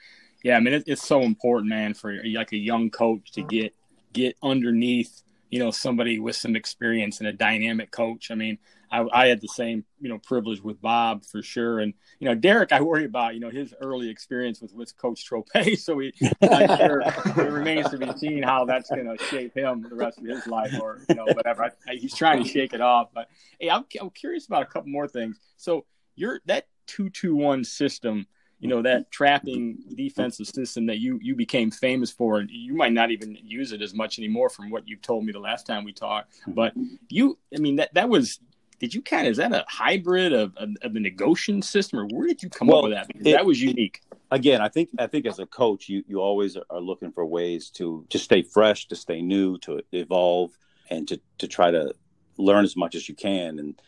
Yeah, 0.42 0.56
I 0.56 0.60
mean 0.60 0.74
it, 0.74 0.84
it's 0.86 1.06
so 1.06 1.22
important, 1.22 1.68
man, 1.70 1.94
for 1.94 2.14
like 2.24 2.52
a 2.52 2.56
young 2.56 2.90
coach 2.90 3.32
to 3.32 3.42
get 3.42 3.74
get 4.12 4.36
underneath 4.42 5.22
you 5.50 5.58
know 5.58 5.70
somebody 5.70 6.18
with 6.18 6.36
some 6.36 6.56
experience 6.56 7.18
and 7.18 7.28
a 7.28 7.32
dynamic 7.32 7.90
coach. 7.90 8.30
I 8.30 8.34
mean, 8.34 8.58
I, 8.90 9.06
I, 9.12 9.26
had 9.28 9.40
the 9.40 9.48
same 9.48 9.84
you 10.00 10.08
know 10.08 10.18
privilege 10.18 10.60
with 10.60 10.80
Bob 10.80 11.24
for 11.24 11.42
sure, 11.42 11.80
and 11.80 11.94
you 12.18 12.28
know 12.28 12.34
Derek, 12.34 12.72
I 12.72 12.80
worry 12.80 13.04
about 13.04 13.34
you 13.34 13.40
know 13.40 13.50
his 13.50 13.74
early 13.80 14.10
experience 14.10 14.60
with 14.60 14.72
with 14.74 14.96
Coach 14.96 15.24
Trope, 15.24 15.48
so 15.78 15.94
we 15.94 16.12
I'm 16.42 16.76
sure 16.76 17.00
it 17.00 17.36
remains 17.36 17.88
to 17.90 17.98
be 17.98 18.10
seen 18.16 18.42
how 18.42 18.64
that's 18.64 18.90
going 18.90 19.06
to 19.06 19.22
shape 19.24 19.56
him 19.56 19.82
the 19.88 19.94
rest 19.94 20.18
of 20.18 20.24
his 20.24 20.46
life, 20.46 20.74
or 20.80 21.00
you 21.08 21.14
know 21.14 21.24
whatever. 21.24 21.64
I, 21.64 21.70
I, 21.88 21.94
he's 21.96 22.14
trying 22.14 22.42
to 22.42 22.48
shake 22.48 22.72
it 22.72 22.80
off, 22.80 23.08
but 23.14 23.28
hey, 23.60 23.70
I'm, 23.70 23.84
I'm 24.00 24.10
curious 24.10 24.46
about 24.46 24.62
a 24.62 24.66
couple 24.66 24.90
more 24.90 25.08
things. 25.08 25.38
So 25.56 25.84
you're 26.16 26.40
that 26.46 26.66
two 26.86 27.10
two 27.10 27.36
one 27.36 27.62
system, 27.64 28.26
you 28.58 28.68
know, 28.68 28.82
that 28.82 29.10
trapping 29.10 29.78
defensive 29.94 30.46
system 30.46 30.86
that 30.86 30.98
you 30.98 31.18
you 31.22 31.36
became 31.36 31.70
famous 31.70 32.10
for, 32.10 32.42
you 32.42 32.74
might 32.74 32.92
not 32.92 33.10
even 33.10 33.36
use 33.42 33.72
it 33.72 33.82
as 33.82 33.94
much 33.94 34.18
anymore 34.18 34.48
from 34.48 34.70
what 34.70 34.88
you've 34.88 35.02
told 35.02 35.24
me 35.24 35.32
the 35.32 35.38
last 35.38 35.66
time 35.66 35.84
we 35.84 35.92
talked. 35.92 36.34
Hmm. 36.44 36.52
But 36.52 36.72
you, 37.08 37.38
I 37.54 37.58
mean, 37.58 37.76
that 37.76 37.94
that 37.94 38.08
was. 38.08 38.40
Did 38.78 38.94
you 38.94 39.00
kind 39.00 39.26
of 39.26 39.30
is 39.30 39.38
that 39.38 39.52
a 39.52 39.64
hybrid 39.68 40.34
of, 40.34 40.54
of, 40.58 40.68
of 40.82 40.92
the 40.92 41.00
Negocian 41.00 41.62
system, 41.62 41.98
or 41.98 42.06
where 42.08 42.26
did 42.26 42.42
you 42.42 42.50
come 42.50 42.68
well, 42.68 42.80
up 42.80 42.84
with 42.84 42.92
that? 42.92 43.06
It, 43.14 43.32
that 43.32 43.46
was 43.46 43.58
unique. 43.58 44.02
Again, 44.30 44.60
I 44.60 44.68
think 44.68 44.90
I 44.98 45.06
think 45.06 45.24
as 45.24 45.38
a 45.38 45.46
coach, 45.46 45.88
you 45.88 46.04
you 46.06 46.20
always 46.20 46.58
are 46.58 46.80
looking 46.80 47.10
for 47.10 47.24
ways 47.24 47.70
to 47.70 48.04
to 48.10 48.18
stay 48.18 48.42
fresh, 48.42 48.86
to 48.88 48.94
stay 48.94 49.22
new, 49.22 49.56
to 49.60 49.80
evolve, 49.92 50.50
and 50.90 51.08
to 51.08 51.18
to 51.38 51.48
try 51.48 51.70
to 51.70 51.94
learn 52.36 52.64
as 52.66 52.76
much 52.76 52.94
as 52.94 53.08
you 53.08 53.14
can. 53.14 53.58
And 53.58 53.80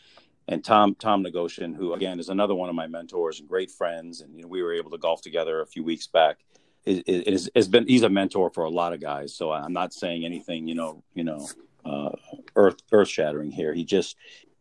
and 0.48 0.64
Tom 0.64 0.94
Tom 0.94 1.22
Negocian, 1.22 1.74
who 1.74 1.92
again 1.92 2.18
is 2.18 2.30
another 2.30 2.54
one 2.54 2.70
of 2.70 2.74
my 2.74 2.86
mentors 2.86 3.38
and 3.38 3.48
great 3.48 3.70
friends, 3.70 4.22
and 4.22 4.34
you 4.34 4.42
know 4.42 4.48
we 4.48 4.62
were 4.62 4.72
able 4.72 4.90
to 4.90 4.98
golf 4.98 5.20
together 5.20 5.60
a 5.60 5.66
few 5.66 5.84
weeks 5.84 6.06
back. 6.06 6.38
It, 6.86 7.50
has 7.54 7.68
been 7.68 7.86
he's 7.86 8.02
a 8.02 8.08
mentor 8.08 8.50
for 8.50 8.64
a 8.64 8.70
lot 8.70 8.94
of 8.94 9.00
guys, 9.00 9.34
so 9.34 9.52
I'm 9.52 9.74
not 9.74 9.92
saying 9.92 10.24
anything 10.24 10.66
you 10.66 10.74
know 10.74 11.04
you 11.14 11.22
know 11.22 11.46
uh, 11.84 12.10
earth 12.56 12.78
earth 12.92 13.08
shattering 13.08 13.50
here. 13.50 13.74
He 13.74 13.84
just 13.84 14.16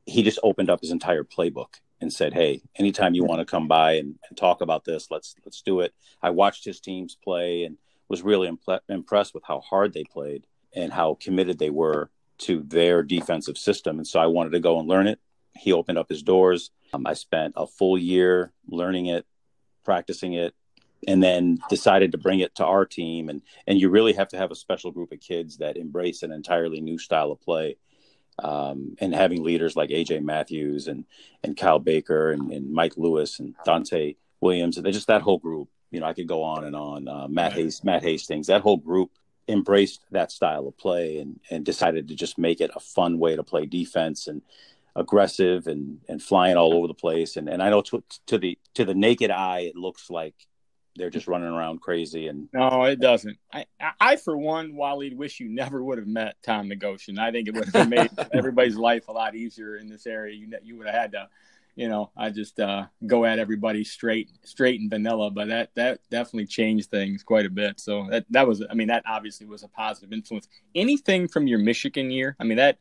he 0.05 0.23
just 0.23 0.39
opened 0.43 0.69
up 0.69 0.81
his 0.81 0.91
entire 0.91 1.23
playbook 1.23 1.75
and 2.01 2.11
said, 2.11 2.33
"Hey, 2.33 2.61
anytime 2.75 3.13
you 3.13 3.23
want 3.23 3.39
to 3.39 3.45
come 3.45 3.69
by 3.69 3.93
and, 3.93 4.15
and, 4.27 4.37
talk 4.37 4.61
about 4.61 4.83
this, 4.83 5.07
let's 5.09 5.35
let's 5.45 5.61
do 5.61 5.79
it." 5.79 5.93
I 6.21 6.31
watched 6.31 6.65
his 6.65 6.81
teams 6.81 7.15
play 7.15 7.63
and 7.63 7.77
was 8.09 8.23
really 8.23 8.49
imp- 8.49 8.83
impressed 8.89 9.33
with 9.33 9.43
how 9.45 9.61
hard 9.61 9.93
they 9.93 10.03
played 10.03 10.45
and 10.75 10.91
how 10.91 11.17
committed 11.21 11.59
they 11.59 11.69
were 11.69 12.09
to 12.39 12.61
their 12.63 13.03
defensive 13.03 13.57
system. 13.57 13.97
And 13.97 14.07
so 14.07 14.19
I 14.19 14.27
wanted 14.27 14.51
to 14.51 14.59
go 14.59 14.79
and 14.79 14.87
learn 14.87 15.07
it 15.07 15.19
he 15.57 15.73
opened 15.73 15.97
up 15.97 16.09
his 16.09 16.23
doors. 16.23 16.71
Um, 16.93 17.05
I 17.05 17.13
spent 17.13 17.53
a 17.55 17.67
full 17.67 17.97
year 17.97 18.51
learning 18.67 19.07
it, 19.07 19.25
practicing 19.83 20.33
it, 20.33 20.53
and 21.07 21.21
then 21.21 21.59
decided 21.69 22.11
to 22.11 22.17
bring 22.17 22.39
it 22.39 22.55
to 22.55 22.65
our 22.65 22.85
team. 22.85 23.29
And 23.29 23.41
and 23.65 23.79
you 23.79 23.89
really 23.89 24.13
have 24.13 24.29
to 24.29 24.37
have 24.37 24.51
a 24.51 24.55
special 24.55 24.91
group 24.91 25.11
of 25.11 25.19
kids 25.19 25.57
that 25.57 25.77
embrace 25.77 26.23
an 26.23 26.31
entirely 26.31 26.81
new 26.81 26.97
style 26.97 27.31
of 27.31 27.41
play. 27.41 27.77
Um, 28.39 28.95
and 28.99 29.15
having 29.15 29.43
leaders 29.43 29.75
like 29.75 29.89
AJ 29.89 30.21
Matthews 30.23 30.87
and 30.87 31.05
and 31.43 31.57
Kyle 31.57 31.79
Baker 31.79 32.31
and, 32.31 32.51
and 32.51 32.71
Mike 32.71 32.95
Lewis 32.95 33.39
and 33.39 33.55
Dante 33.65 34.15
Williams, 34.41 34.77
and 34.77 34.85
just 34.93 35.07
that 35.07 35.21
whole 35.21 35.39
group. 35.39 35.69
You 35.89 36.01
know, 36.01 36.05
I 36.05 36.13
could 36.13 36.27
go 36.27 36.43
on 36.43 36.65
and 36.65 36.75
on. 36.75 37.07
Uh, 37.07 37.27
Matt 37.29 37.53
Hast- 37.53 37.85
Matt 37.85 38.03
Hastings, 38.03 38.47
that 38.47 38.61
whole 38.61 38.77
group 38.77 39.09
embraced 39.47 40.01
that 40.11 40.31
style 40.31 40.67
of 40.67 40.77
play 40.77 41.19
and 41.19 41.39
and 41.49 41.65
decided 41.65 42.07
to 42.07 42.15
just 42.15 42.37
make 42.37 42.61
it 42.61 42.71
a 42.75 42.79
fun 42.79 43.17
way 43.17 43.35
to 43.35 43.43
play 43.43 43.65
defense 43.65 44.27
and 44.27 44.41
aggressive 44.97 45.67
and 45.67 45.99
and 46.09 46.21
flying 46.21 46.57
all 46.57 46.73
over 46.73 46.87
the 46.87 46.93
place. 46.93 47.37
And 47.37 47.47
and 47.47 47.61
I 47.61 47.69
know 47.69 47.81
to, 47.83 48.03
to 48.25 48.37
the 48.37 48.57
to 48.73 48.83
the 48.83 48.95
naked 48.95 49.31
eye, 49.31 49.59
it 49.61 49.75
looks 49.75 50.09
like 50.09 50.33
they're 50.97 51.11
just 51.11 51.27
running 51.27 51.47
around 51.47 51.79
crazy. 51.79 52.27
And 52.27 52.49
no, 52.51 52.83
it 52.83 52.99
doesn't. 52.99 53.37
I 53.53 53.65
I 54.01 54.15
for 54.17 54.35
one, 54.35 54.73
Waleed, 54.73 55.15
wish 55.15 55.39
you 55.39 55.47
never 55.47 55.81
would 55.81 55.99
have 55.99 56.07
met 56.07 56.35
Tom 56.43 56.67
Negocian. 56.67 57.19
I 57.19 57.31
think 57.31 57.47
it 57.47 57.53
would 57.53 57.73
have 57.73 57.89
made 57.89 58.09
everybody's 58.33 58.75
life 58.75 59.07
a 59.07 59.13
lot 59.13 59.35
easier 59.35 59.77
in 59.77 59.87
this 59.87 60.07
area. 60.07 60.35
You 60.35 60.51
you 60.63 60.77
would 60.77 60.87
have 60.87 60.95
had 60.95 61.11
to. 61.13 61.29
You 61.75 61.87
know, 61.87 62.09
I 62.17 62.31
just 62.31 62.59
uh, 62.59 62.87
go 63.05 63.23
at 63.23 63.37
everybody 63.37 63.83
straight, 63.83 64.31
straight 64.41 64.81
and 64.81 64.89
vanilla. 64.89 65.29
But 65.29 65.49
that 65.49 65.69
that 65.75 65.99
definitely 66.09 66.47
changed 66.47 66.89
things 66.89 67.21
quite 67.21 67.45
a 67.45 67.51
bit. 67.51 67.79
So 67.79 68.07
that 68.09 68.25
that 68.31 68.47
was, 68.47 68.63
I 68.67 68.73
mean, 68.73 68.87
that 68.87 69.03
obviously 69.05 69.45
was 69.45 69.61
a 69.61 69.67
positive 69.67 70.11
influence. 70.11 70.47
Anything 70.73 71.27
from 71.27 71.45
your 71.45 71.59
Michigan 71.59 72.09
year? 72.09 72.35
I 72.39 72.45
mean, 72.45 72.57
that 72.57 72.79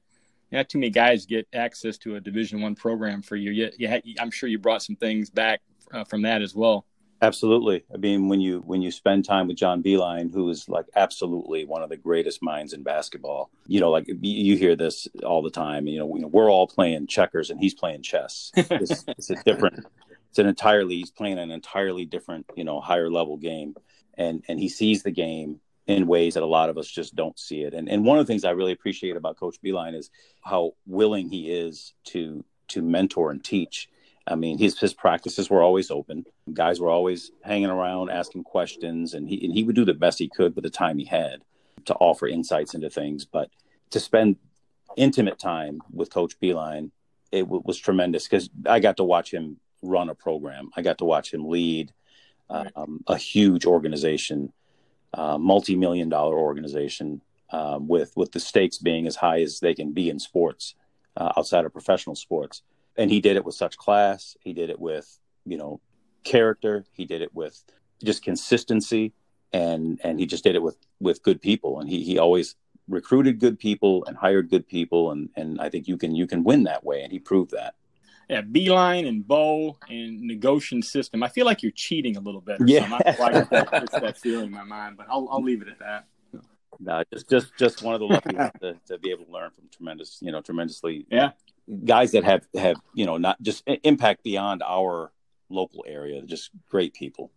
not 0.52 0.68
too 0.68 0.78
many 0.78 0.90
guys 0.90 1.26
get 1.26 1.46
access 1.52 1.98
to 1.98 2.16
a 2.16 2.20
Division 2.20 2.60
One 2.60 2.74
program 2.74 3.22
for 3.22 3.36
you. 3.36 3.50
You, 3.50 3.70
you 3.78 3.88
had, 3.88 4.02
I'm 4.18 4.30
sure 4.30 4.48
you 4.48 4.58
brought 4.58 4.82
some 4.82 4.96
things 4.96 5.30
back 5.30 5.60
uh, 5.92 6.04
from 6.04 6.22
that 6.22 6.42
as 6.42 6.54
well. 6.54 6.86
Absolutely. 7.22 7.82
I 7.92 7.96
mean, 7.96 8.28
when 8.28 8.40
you 8.40 8.62
when 8.66 8.82
you 8.82 8.90
spend 8.90 9.24
time 9.24 9.48
with 9.48 9.56
John 9.56 9.82
Beilein, 9.82 10.30
who 10.30 10.50
is 10.50 10.68
like 10.68 10.84
absolutely 10.94 11.64
one 11.64 11.82
of 11.82 11.88
the 11.88 11.96
greatest 11.96 12.42
minds 12.42 12.74
in 12.74 12.82
basketball, 12.82 13.50
you 13.66 13.80
know, 13.80 13.90
like 13.90 14.04
you 14.06 14.56
hear 14.56 14.76
this 14.76 15.08
all 15.24 15.42
the 15.42 15.50
time. 15.50 15.86
You 15.86 16.00
know, 16.00 16.06
we're 16.06 16.50
all 16.50 16.66
playing 16.66 17.06
checkers 17.06 17.48
and 17.48 17.58
he's 17.58 17.74
playing 17.74 18.02
chess. 18.02 18.52
It's, 18.56 19.04
it's 19.08 19.30
a 19.30 19.42
different. 19.44 19.86
It's 20.28 20.38
an 20.38 20.46
entirely. 20.46 20.96
He's 20.96 21.10
playing 21.10 21.38
an 21.38 21.50
entirely 21.50 22.04
different, 22.04 22.44
you 22.54 22.64
know, 22.64 22.80
higher 22.80 23.10
level 23.10 23.38
game, 23.38 23.74
and 24.18 24.44
and 24.46 24.60
he 24.60 24.68
sees 24.68 25.02
the 25.02 25.10
game 25.10 25.60
in 25.86 26.06
ways 26.06 26.34
that 26.34 26.42
a 26.42 26.46
lot 26.46 26.68
of 26.68 26.78
us 26.78 26.88
just 26.88 27.14
don't 27.14 27.38
see 27.38 27.62
it. 27.62 27.74
And 27.74 27.88
and 27.88 28.04
one 28.04 28.18
of 28.18 28.26
the 28.26 28.30
things 28.32 28.44
I 28.44 28.50
really 28.50 28.72
appreciate 28.72 29.16
about 29.16 29.38
Coach 29.38 29.56
Beilein 29.64 29.94
is 29.94 30.10
how 30.42 30.72
willing 30.86 31.28
he 31.28 31.50
is 31.50 31.94
to 32.06 32.44
to 32.68 32.82
mentor 32.82 33.30
and 33.30 33.42
teach. 33.42 33.88
I 34.26 34.34
mean, 34.34 34.58
his 34.58 34.78
his 34.78 34.94
practices 34.94 35.48
were 35.48 35.62
always 35.62 35.90
open. 35.90 36.24
Guys 36.52 36.80
were 36.80 36.90
always 36.90 37.30
hanging 37.44 37.70
around, 37.70 38.10
asking 38.10 38.44
questions, 38.44 39.14
and 39.14 39.28
he 39.28 39.44
and 39.44 39.54
he 39.54 39.62
would 39.62 39.76
do 39.76 39.84
the 39.84 39.94
best 39.94 40.18
he 40.18 40.28
could 40.28 40.54
with 40.56 40.64
the 40.64 40.70
time 40.70 40.98
he 40.98 41.04
had 41.04 41.42
to 41.84 41.94
offer 41.94 42.26
insights 42.26 42.74
into 42.74 42.90
things. 42.90 43.24
But 43.24 43.50
to 43.90 44.00
spend 44.00 44.36
intimate 44.96 45.38
time 45.38 45.80
with 45.92 46.10
Coach 46.10 46.38
Beilein, 46.40 46.90
it 47.30 47.42
w- 47.42 47.62
was 47.64 47.78
tremendous 47.78 48.24
because 48.26 48.50
I 48.66 48.80
got 48.80 48.96
to 48.96 49.04
watch 49.04 49.30
him 49.32 49.58
run 49.82 50.08
a 50.08 50.14
program. 50.16 50.70
I 50.76 50.82
got 50.82 50.98
to 50.98 51.04
watch 51.04 51.32
him 51.32 51.48
lead 51.48 51.92
um, 52.50 53.04
a 53.06 53.16
huge 53.16 53.66
organization 53.66 54.52
multi-million 55.14 56.08
dollar 56.08 56.38
organization 56.38 57.22
uh, 57.50 57.78
with 57.80 58.12
with 58.16 58.32
the 58.32 58.40
stakes 58.40 58.78
being 58.78 59.06
as 59.06 59.16
high 59.16 59.40
as 59.40 59.60
they 59.60 59.74
can 59.74 59.92
be 59.92 60.08
in 60.08 60.18
sports 60.18 60.74
uh, 61.16 61.32
outside 61.36 61.64
of 61.64 61.72
professional 61.72 62.16
sports. 62.16 62.62
And 62.96 63.10
he 63.10 63.20
did 63.20 63.36
it 63.36 63.44
with 63.44 63.54
such 63.54 63.76
class. 63.76 64.36
He 64.40 64.52
did 64.52 64.70
it 64.70 64.80
with 64.80 65.18
you 65.44 65.56
know 65.56 65.80
character. 66.24 66.84
He 66.92 67.04
did 67.04 67.22
it 67.22 67.34
with 67.34 67.62
just 68.02 68.22
consistency, 68.22 69.12
and 69.52 70.00
and 70.02 70.18
he 70.18 70.26
just 70.26 70.44
did 70.44 70.54
it 70.54 70.62
with 70.62 70.76
with 71.00 71.22
good 71.22 71.40
people. 71.40 71.80
And 71.80 71.88
he 71.88 72.02
he 72.02 72.18
always 72.18 72.56
recruited 72.88 73.40
good 73.40 73.58
people 73.58 74.04
and 74.06 74.16
hired 74.16 74.50
good 74.50 74.66
people, 74.66 75.10
and 75.10 75.28
and 75.36 75.60
I 75.60 75.68
think 75.68 75.88
you 75.88 75.96
can 75.96 76.14
you 76.14 76.26
can 76.26 76.44
win 76.44 76.64
that 76.64 76.84
way, 76.84 77.02
and 77.02 77.12
he 77.12 77.18
proved 77.18 77.52
that. 77.52 77.74
Yeah, 78.28 78.42
Beilein 78.42 79.06
and 79.06 79.26
Bo 79.26 79.78
and 79.88 80.20
Negocian 80.20 80.82
system. 80.82 81.22
I 81.22 81.28
feel 81.28 81.46
like 81.46 81.62
you're 81.62 81.72
cheating 81.72 82.16
a 82.16 82.20
little 82.20 82.40
bit. 82.40 82.58
yeah, 82.66 82.84
I 82.92 83.32
get 83.32 83.50
that, 83.50 83.88
that 83.92 84.18
feeling 84.18 84.46
in 84.46 84.52
my 84.52 84.64
mind, 84.64 84.96
but 84.96 85.06
I'll 85.08 85.28
I'll 85.30 85.42
leave 85.42 85.62
it 85.62 85.68
at 85.68 85.78
that. 85.78 86.06
No, 86.80 87.02
just 87.12 87.28
just 87.30 87.56
just 87.56 87.82
one 87.82 87.94
of 87.94 88.00
the 88.00 88.06
lucky 88.06 88.34
ones 88.34 88.50
to, 88.60 88.76
to 88.86 88.98
be 88.98 89.10
able 89.10 89.24
to 89.26 89.30
learn 89.30 89.50
from 89.50 89.64
tremendous, 89.74 90.18
you 90.20 90.32
know, 90.32 90.40
tremendously. 90.40 91.06
Yeah, 91.10 91.30
guys 91.84 92.12
that 92.12 92.24
have 92.24 92.46
have 92.54 92.76
you 92.94 93.06
know 93.06 93.16
not 93.16 93.40
just 93.42 93.62
impact 93.84 94.24
beyond 94.24 94.62
our 94.62 95.12
local 95.48 95.84
area, 95.86 96.22
just 96.22 96.50
great 96.68 96.94
people. 96.94 97.30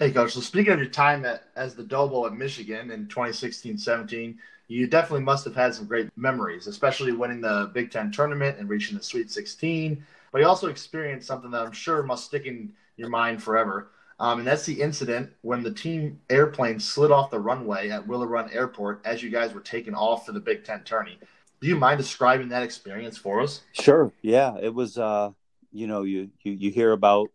Hey, 0.00 0.12
coach. 0.12 0.32
So 0.32 0.40
speaking 0.40 0.72
of 0.72 0.78
your 0.78 0.88
time 0.88 1.26
at, 1.26 1.42
as 1.56 1.74
the 1.74 1.82
Dobo 1.82 2.26
at 2.26 2.32
Michigan 2.32 2.90
in 2.90 3.06
2016-17, 3.08 4.34
you 4.66 4.86
definitely 4.86 5.22
must 5.22 5.44
have 5.44 5.54
had 5.54 5.74
some 5.74 5.84
great 5.84 6.08
memories, 6.16 6.66
especially 6.66 7.12
winning 7.12 7.42
the 7.42 7.70
Big 7.74 7.90
Ten 7.90 8.10
tournament 8.10 8.58
and 8.58 8.66
reaching 8.66 8.96
the 8.96 9.04
Sweet 9.04 9.30
16. 9.30 10.02
But 10.32 10.40
you 10.40 10.46
also 10.46 10.68
experienced 10.68 11.26
something 11.26 11.50
that 11.50 11.66
I'm 11.66 11.72
sure 11.72 12.02
must 12.02 12.24
stick 12.24 12.46
in 12.46 12.72
your 12.96 13.10
mind 13.10 13.42
forever. 13.42 13.90
Um, 14.18 14.38
and 14.38 14.48
that's 14.48 14.64
the 14.64 14.80
incident 14.80 15.32
when 15.42 15.62
the 15.62 15.70
team 15.70 16.18
airplane 16.30 16.80
slid 16.80 17.10
off 17.10 17.30
the 17.30 17.38
runway 17.38 17.90
at 17.90 18.06
Willow 18.06 18.24
Run 18.24 18.48
Airport 18.52 19.02
as 19.04 19.22
you 19.22 19.28
guys 19.28 19.52
were 19.52 19.60
taking 19.60 19.94
off 19.94 20.24
for 20.24 20.32
the 20.32 20.40
Big 20.40 20.64
Ten 20.64 20.82
tourney. 20.82 21.18
Do 21.60 21.68
you 21.68 21.76
mind 21.76 21.98
describing 21.98 22.48
that 22.48 22.62
experience 22.62 23.18
for 23.18 23.42
us? 23.42 23.60
Sure. 23.72 24.10
Yeah, 24.22 24.56
it 24.62 24.72
was. 24.72 24.96
Uh, 24.96 25.32
you 25.72 25.86
know, 25.86 26.04
you 26.04 26.30
you 26.42 26.52
you 26.52 26.70
hear 26.70 26.92
about 26.92 27.30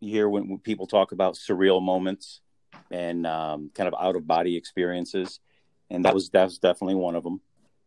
you 0.00 0.10
hear 0.10 0.28
when, 0.28 0.48
when 0.48 0.58
people 0.58 0.86
talk 0.86 1.12
about 1.12 1.34
surreal 1.34 1.82
moments 1.82 2.40
and 2.90 3.26
um, 3.26 3.70
kind 3.74 3.88
of 3.88 3.94
out 4.00 4.16
of 4.16 4.26
body 4.26 4.56
experiences, 4.56 5.40
and 5.90 6.04
that 6.04 6.14
was 6.14 6.30
that 6.30 6.44
was 6.44 6.58
definitely 6.58 6.94
one 6.94 7.14
of 7.14 7.24
them. 7.24 7.40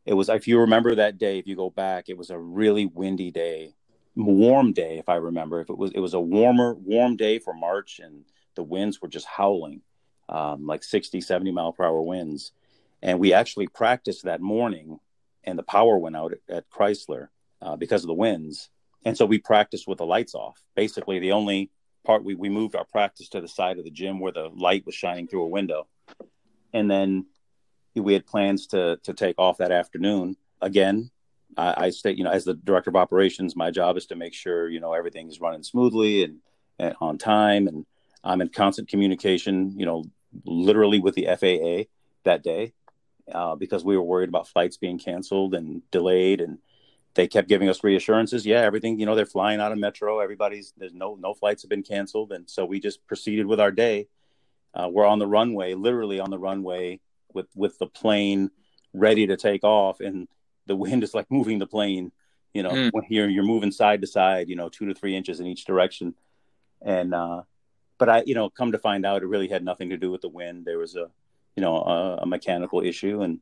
It 0.06 0.14
was 0.14 0.30
if 0.30 0.48
you 0.48 0.60
remember 0.60 0.96
that 0.96 1.18
day, 1.18 1.40
if 1.40 1.48
you 1.48 1.56
go 1.56 1.70
back, 1.70 2.10
it 2.10 2.18
was 2.18 2.30
a 2.30 2.38
really 2.38 2.86
windy 2.86 3.32
day, 3.32 3.74
warm 4.16 4.74
day, 4.74 4.98
if 4.98 5.10
I 5.10 5.16
remember. 5.16 5.62
If 5.62 5.70
it 5.70 5.78
was 5.78 5.92
it 5.94 6.00
was 6.00 6.14
a 6.14 6.20
warmer 6.20 6.74
warm 6.76 7.16
day 7.18 7.40
for 7.40 7.54
March, 7.54 8.00
and 8.04 8.26
the 8.56 8.64
winds 8.64 9.02
were 9.02 9.08
just 9.08 9.26
howling, 9.26 9.82
um, 10.30 10.66
like 10.68 10.84
60, 10.84 11.22
70 11.22 11.52
mile 11.52 11.74
per 11.74 11.86
hour 11.86 12.02
winds. 12.02 12.52
And 13.02 13.20
we 13.20 13.34
actually 13.34 13.68
practiced 13.68 14.24
that 14.24 14.42
morning, 14.42 15.00
and 15.44 15.60
the 15.60 15.64
power 15.64 15.98
went 15.98 16.16
out 16.16 16.34
at, 16.34 16.56
at 16.56 16.70
Crisler 16.70 17.30
uh, 17.62 17.76
because 17.76 18.04
of 18.04 18.08
the 18.08 18.14
winds. 18.14 18.70
And 19.06 19.18
so 19.18 19.26
we 19.26 19.40
practiced 19.40 19.88
with 19.88 19.98
the 19.98 20.06
lights 20.06 20.34
off. 20.34 20.64
Basically, 20.76 21.20
the 21.20 21.34
only 21.34 21.70
part 22.04 22.24
we, 22.24 22.36
we 22.36 22.50
moved 22.50 22.76
our 22.76 22.86
practice 22.86 23.30
to 23.30 23.42
the 23.42 23.48
side 23.48 23.78
of 23.78 23.86
the 23.86 23.92
gym 23.92 24.20
where 24.20 24.32
the 24.32 24.50
light 24.56 24.86
was 24.86 24.96
shining 24.96 25.28
through 25.28 25.44
a 25.44 25.50
window. 25.50 25.88
And 26.74 26.90
then 26.90 27.26
we 27.96 28.14
had 28.14 28.26
plans 28.26 28.68
to 28.68 28.98
to 29.04 29.14
take 29.14 29.36
off 29.38 29.58
that 29.58 29.72
afternoon. 29.72 30.36
Again, 30.62 31.12
I, 31.58 31.86
I 31.86 31.90
stay, 31.90 32.12
you 32.12 32.24
know, 32.24 32.32
as 32.32 32.46
the 32.46 32.54
director 32.54 32.90
of 32.90 32.96
operations, 32.96 33.56
my 33.56 33.72
job 33.72 33.98
is 33.98 34.06
to 34.08 34.16
make 34.16 34.34
sure, 34.34 34.70
you 34.70 34.80
know, 34.80 34.94
everything 34.94 35.28
is 35.30 35.40
running 35.40 35.64
smoothly 35.64 36.24
and, 36.24 36.40
and 36.80 36.96
on 37.00 37.18
time. 37.18 37.68
And 37.68 37.86
I'm 38.24 38.42
in 38.42 38.50
constant 38.50 38.90
communication, 38.90 39.78
you 39.78 39.86
know, 39.86 40.06
literally 40.46 41.00
with 41.00 41.16
the 41.16 41.26
FAA 41.26 41.90
that 42.24 42.44
day 42.44 42.74
uh, 43.32 43.56
because 43.56 43.84
we 43.84 43.98
were 43.98 44.04
worried 44.04 44.30
about 44.30 44.48
flights 44.48 44.78
being 44.78 45.00
canceled 45.00 45.54
and 45.54 45.82
delayed. 45.92 46.42
And 46.42 46.60
they 47.16 47.28
kept 47.28 47.48
giving 47.48 47.70
us 47.70 47.84
reassurances. 47.84 48.46
Yeah, 48.46 48.62
everything, 48.62 49.00
you 49.00 49.06
know, 49.06 49.16
they're 49.16 49.26
flying 49.26 49.60
out 49.60 49.72
of 49.72 49.78
Metro. 49.78 50.20
Everybody's, 50.20 50.74
there's 50.78 50.94
no, 50.94 51.16
no 51.16 51.34
flights 51.34 51.64
have 51.64 51.70
been 51.70 51.84
canceled. 51.84 52.32
And 52.32 52.50
so 52.50 52.66
we 52.66 52.80
just 52.80 53.06
proceeded 53.08 53.46
with 53.46 53.60
our 53.60 53.72
day. 53.72 54.08
Uh, 54.74 54.90
we're 54.92 55.06
on 55.06 55.20
the 55.20 55.28
runway, 55.28 55.74
literally 55.74 56.20
on 56.20 56.32
the 56.32 56.40
runway 56.40 57.00
with, 57.34 57.48
with 57.56 57.78
the 57.78 57.88
plane 57.88 58.50
ready 58.94 59.28
to 59.28 59.38
take 59.38 59.64
off. 59.64 60.00
And 60.00 60.28
the 60.66 60.76
wind 60.76 61.04
is 61.04 61.14
like 61.14 61.30
moving 61.30 61.60
the 61.60 61.68
plane, 61.68 62.12
you 62.54 62.64
know, 62.64 62.72
mm. 62.72 62.90
when 62.92 63.04
you're, 63.10 63.30
you're 63.30 63.44
moving 63.44 63.72
side 63.72 64.02
to 64.02 64.08
side, 64.08 64.50
you 64.50 64.56
know, 64.56 64.70
two 64.70 64.88
to 64.88 64.94
three 64.94 65.16
inches 65.16 65.40
in 65.40 65.46
each 65.46 65.66
direction. 65.66 66.16
And, 66.82 67.14
uh, 67.14 67.44
but 68.00 68.10
I, 68.10 68.24
you 68.26 68.34
know, 68.34 68.50
come 68.50 68.72
to 68.72 68.80
find 68.80 69.06
out, 69.06 69.22
it 69.22 69.28
really 69.28 69.48
had 69.48 69.64
nothing 69.64 69.92
to 69.92 69.98
do 69.98 70.12
with 70.12 70.22
the 70.22 70.30
wind. 70.30 70.66
There 70.66 70.80
was 70.80 70.96
a, 70.96 71.10
you 71.56 71.62
know, 71.62 71.78
a, 71.78 72.16
a 72.24 72.26
mechanical 72.26 72.82
issue, 72.82 73.22
and 73.22 73.40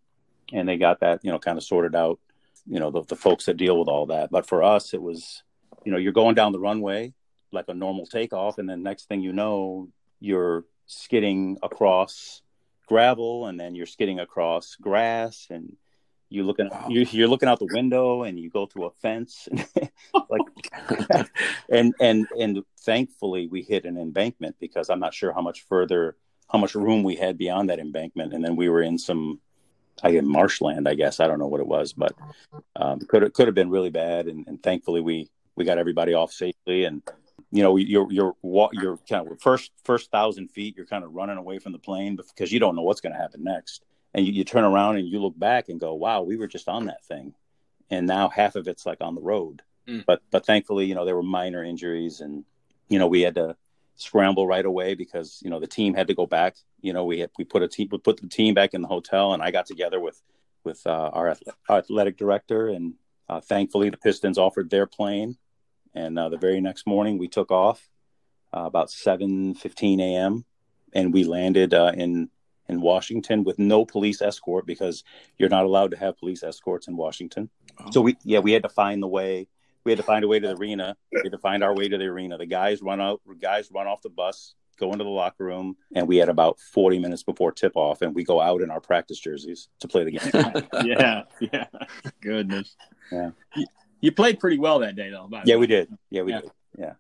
and 0.52 0.68
they 0.68 0.78
got 0.78 1.00
that, 1.00 1.22
you 1.24 1.32
know, 1.32 1.40
kind 1.40 1.58
of 1.58 1.64
sorted 1.64 1.96
out. 1.96 2.20
You 2.68 2.80
know, 2.80 2.92
the, 2.92 3.04
the 3.04 3.16
folks 3.16 3.46
that 3.46 3.58
deal 3.58 3.78
with 3.78 3.88
all 3.88 4.08
that. 4.08 4.32
But 4.32 4.48
for 4.48 4.64
us, 4.64 4.94
it 4.94 5.02
was, 5.02 5.44
you 5.84 5.92
know, 5.92 5.98
you're 5.98 6.12
going 6.12 6.36
down 6.36 6.52
the 6.52 6.60
runway 6.60 7.14
like 7.52 7.66
a 7.68 7.74
normal 7.74 8.06
takeoff, 8.06 8.58
and 8.58 8.70
then 8.70 8.82
next 8.82 9.10
thing 9.10 9.22
you 9.22 9.34
know, 9.34 9.90
you're 10.20 10.64
skidding 10.86 11.58
across 11.62 12.42
gravel, 12.88 13.48
and 13.48 13.60
then 13.60 13.76
you're 13.76 13.86
skidding 13.86 14.20
across 14.20 14.76
grass, 14.76 15.48
and 15.50 15.76
you 16.32 16.44
looking 16.44 16.70
wow. 16.70 16.88
you, 16.90 17.06
you're 17.12 17.28
looking 17.28 17.50
out 17.50 17.60
the 17.60 17.68
window 17.74 18.24
and 18.24 18.40
you 18.40 18.50
go 18.50 18.66
through 18.66 18.86
a 18.86 18.92
fence 19.02 19.50
like 20.30 21.30
and 21.70 21.94
and 22.00 22.26
and 22.40 22.64
thankfully 22.80 23.48
we 23.48 23.62
hit 23.62 23.86
an 23.86 23.98
embankment 23.98 24.56
because 24.60 24.90
i'm 24.90 25.00
not 25.00 25.14
sure 25.14 25.34
how 25.34 25.42
much 25.42 25.64
further 25.64 26.16
how 26.50 26.58
much 26.58 26.74
room 26.74 27.04
we 27.04 27.16
had 27.16 27.38
beyond 27.38 27.70
that 27.70 27.80
embankment 27.80 28.34
and 28.34 28.44
then 28.44 28.56
we 28.56 28.70
were 28.70 28.82
in 28.82 28.98
some 28.98 29.40
i 30.04 30.12
guess 30.12 30.24
marshland 30.24 30.88
i 30.88 30.94
guess 30.94 31.20
i 31.20 31.28
don't 31.28 31.40
know 31.40 31.48
what 31.48 31.62
it 31.62 31.68
was 31.68 31.94
but 31.94 32.14
um, 32.76 33.00
could 33.00 33.22
have 33.22 33.34
could 33.34 33.48
have 33.48 33.56
been 33.56 33.70
really 33.70 33.90
bad 33.90 34.28
and, 34.28 34.48
and 34.48 34.62
thankfully 34.62 35.02
we 35.02 35.30
we 35.56 35.66
got 35.66 35.78
everybody 35.78 36.14
off 36.14 36.32
safely 36.32 36.86
and 36.86 37.02
you 37.52 37.62
know 37.64 37.76
you're 37.76 38.12
you're 38.12 38.36
you're 38.74 38.98
kind 39.10 39.28
of 39.28 39.42
first 39.42 39.72
first 39.84 40.12
thousand 40.12 40.50
feet 40.50 40.76
you're 40.76 40.86
kind 40.86 41.04
of 41.04 41.14
running 41.14 41.38
away 41.38 41.60
from 41.60 41.72
the 41.72 41.80
plane 41.80 42.16
because 42.16 42.52
you 42.52 42.60
don't 42.60 42.76
know 42.76 42.82
what's 42.82 43.02
going 43.02 43.14
to 43.14 43.20
happen 43.20 43.44
next 43.44 43.84
and 44.14 44.26
you, 44.26 44.34
you 44.34 44.44
turn 44.44 44.64
around 44.64 44.98
and 44.98 45.08
you 45.08 45.20
look 45.20 45.38
back 45.38 45.70
and 45.70 45.80
go, 45.80 45.94
wow, 45.94 46.22
we 46.22 46.38
were 46.38 46.48
just 46.48 46.68
on 46.68 46.86
that 46.86 47.04
thing. 47.06 47.34
And 47.90 48.08
now 48.08 48.30
half 48.30 48.56
of 48.56 48.68
it's 48.68 48.86
like 48.86 49.00
on 49.02 49.16
the 49.16 49.22
road. 49.22 49.62
Mm. 49.88 50.06
But 50.06 50.22
but 50.32 50.46
thankfully, 50.46 50.86
you 50.86 50.96
know, 50.96 51.06
there 51.06 51.16
were 51.16 51.24
minor 51.24 51.64
injuries 51.64 52.22
and 52.22 52.46
you 52.90 53.00
know, 53.00 53.08
we 53.08 53.22
had 53.22 53.36
to 53.36 53.56
scramble 54.02 54.48
right 54.48 54.66
away 54.66 54.96
because, 54.96 55.40
you 55.44 55.50
know, 55.50 55.60
the 55.60 55.68
team 55.68 55.94
had 55.94 56.08
to 56.08 56.14
go 56.14 56.26
back. 56.26 56.56
You 56.82 56.94
know, 56.94 57.06
we 57.06 57.20
had 57.20 57.32
we 57.38 57.46
put 57.46 57.62
a 57.62 57.68
team 57.68 57.90
we 57.92 57.98
put 57.98 58.20
the 58.20 58.28
team 58.28 58.54
back 58.54 58.74
in 58.74 58.82
the 58.82 58.88
hotel 58.88 59.34
and 59.34 59.42
I 59.42 59.52
got 59.52 59.66
together 59.66 60.00
with 60.00 60.22
with 60.64 60.86
uh, 60.86 61.10
our, 61.14 61.36
our, 61.70 61.78
athletic 61.80 62.18
director 62.18 62.68
and 62.68 62.94
uh, 63.30 63.42
thankfully 63.42 63.90
the 63.90 63.98
Pistons 63.98 64.38
offered 64.38 64.70
their 64.70 64.86
plane 64.86 65.38
and 65.94 66.18
uh, 66.18 66.30
the 66.30 66.38
very 66.38 66.62
next 66.62 66.86
morning 66.86 67.18
we 67.18 67.28
took 67.28 67.52
off 67.52 67.90
uh, 68.56 68.62
about 68.62 68.90
7:15 68.90 70.02
a.m. 70.02 70.46
and 70.94 71.14
we 71.14 71.24
landed 71.24 71.74
uh, 71.74 71.92
in 71.96 72.30
in 72.68 72.82
Washington 72.82 73.44
with 73.44 73.60
no 73.60 73.86
police 73.86 74.22
escort 74.22 74.66
because 74.66 75.04
you're 75.38 75.50
not 75.50 75.66
allowed 75.66 75.92
to 75.92 75.98
have 75.98 76.18
police 76.18 76.44
escorts 76.44 76.88
in 76.88 76.96
Washington. 76.96 77.50
Oh. 77.80 77.92
So 77.92 78.02
we 78.02 78.18
yeah 78.24 78.40
we 78.40 78.54
had 78.54 78.64
to 78.64 78.70
find 78.70 79.02
the 79.02 79.08
way. 79.08 79.48
We 79.84 79.92
had 79.92 79.98
to 79.98 80.04
find 80.04 80.24
a 80.24 80.28
way 80.28 80.40
to 80.40 80.48
the 80.48 80.56
arena. 80.56 80.96
We 81.12 81.22
had 81.24 81.32
to 81.32 81.38
find 81.38 81.64
our 81.64 81.76
way 81.76 81.88
to 81.88 81.98
the 81.98 82.06
arena. 82.06 82.38
The 82.38 82.46
guys 82.46 82.82
run 82.82 83.02
out. 83.02 83.22
Guys 83.40 83.70
run 83.74 83.88
off 83.88 84.02
the 84.02 84.10
bus, 84.10 84.54
go 84.80 84.92
into 84.92 85.04
the 85.04 85.10
locker 85.10 85.46
room, 85.46 85.76
and 85.96 86.08
we 86.08 86.18
had 86.18 86.30
about 86.30 86.60
40 86.60 87.00
minutes 87.00 87.24
before 87.24 87.52
tip 87.52 87.74
off, 87.76 88.02
and 88.02 88.14
we 88.14 88.24
go 88.24 88.40
out 88.40 88.62
in 88.62 88.70
our 88.70 88.82
practice 88.82 89.20
jerseys 89.20 89.70
to 89.80 89.88
play 89.88 90.04
the 90.04 90.12
game. 90.12 90.68
yeah, 90.86 91.24
yeah. 91.40 91.66
Goodness. 92.22 92.76
Yeah. 93.12 93.32
You, 93.56 93.66
you, 94.02 94.12
played 94.12 94.40
pretty 94.40 94.60
well 94.60 94.80
that 94.80 94.96
day, 94.96 95.10
though. 95.10 95.30
yeah, 95.46 95.56
we 95.56 95.68
did. 95.68 95.90
Yeah, 96.10 96.22
we 96.24 96.32
yeah. 96.32 96.42
did. 96.42 96.52
Yeah. 96.78 96.94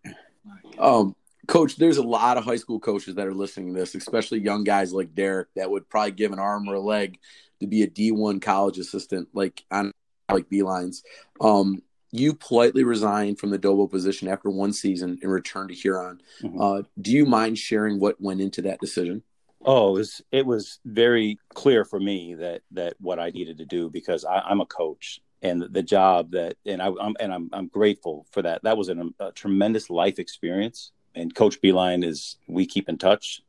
Um, 0.79 1.15
Coach, 1.47 1.75
there's 1.75 1.97
a 1.97 2.03
lot 2.03 2.37
of 2.37 2.45
high 2.45 2.55
school 2.55 2.79
coaches 2.79 3.15
that 3.15 3.27
are 3.27 3.33
listening 3.33 3.73
to 3.73 3.79
this, 3.79 3.95
especially 3.95 4.39
young 4.39 4.63
guys 4.63 4.93
like 4.93 5.13
Derek 5.15 5.49
that 5.55 5.69
would 5.69 5.89
probably 5.89 6.11
give 6.11 6.31
an 6.31 6.39
arm 6.39 6.69
or 6.69 6.75
a 6.75 6.79
leg 6.79 7.19
to 7.59 7.67
be 7.67 7.83
a 7.83 7.87
D1 7.87 8.41
college 8.41 8.77
assistant, 8.77 9.27
like 9.33 9.63
on 9.71 9.91
like 10.31 10.49
Beilein's. 10.49 11.03
Um, 11.39 11.81
you 12.11 12.33
politely 12.33 12.83
resigned 12.83 13.39
from 13.39 13.51
the 13.51 13.59
Dobo 13.59 13.89
position 13.89 14.27
after 14.27 14.49
one 14.49 14.73
season 14.73 15.17
and 15.21 15.31
returned 15.31 15.69
to 15.69 15.75
Huron. 15.75 16.21
Mm-hmm. 16.41 16.61
Uh, 16.61 16.81
do 16.99 17.11
you 17.11 17.25
mind 17.25 17.57
sharing 17.57 17.99
what 17.99 18.19
went 18.19 18.41
into 18.41 18.61
that 18.63 18.79
decision? 18.79 19.23
Oh, 19.63 19.89
it 19.89 19.99
was 19.99 20.21
it 20.31 20.45
was 20.45 20.79
very 20.85 21.37
clear 21.53 21.85
for 21.85 21.99
me 21.99 22.33
that 22.35 22.61
that 22.71 22.95
what 22.99 23.19
I 23.19 23.29
needed 23.29 23.59
to 23.59 23.65
do 23.65 23.89
because 23.89 24.25
I, 24.25 24.51
am 24.51 24.59
a 24.59 24.65
coach 24.65 25.21
and 25.43 25.61
the 25.61 25.83
job 25.83 26.31
that 26.31 26.57
and 26.65 26.81
I, 26.81 26.87
am 26.87 27.15
and 27.19 27.31
I'm 27.31 27.49
I'm 27.53 27.67
grateful 27.67 28.25
for 28.31 28.41
that. 28.41 28.63
That 28.63 28.77
was 28.77 28.89
an, 28.89 29.13
a 29.19 29.31
tremendous 29.31 29.89
life 29.89 30.17
experience 30.17 30.91
and 31.15 31.33
Coach 31.33 31.61
Beilein 31.61 32.05
is 32.05 32.37
we 32.47 32.65
keep 32.65 32.89
in 32.89 32.97
touch 32.97 33.41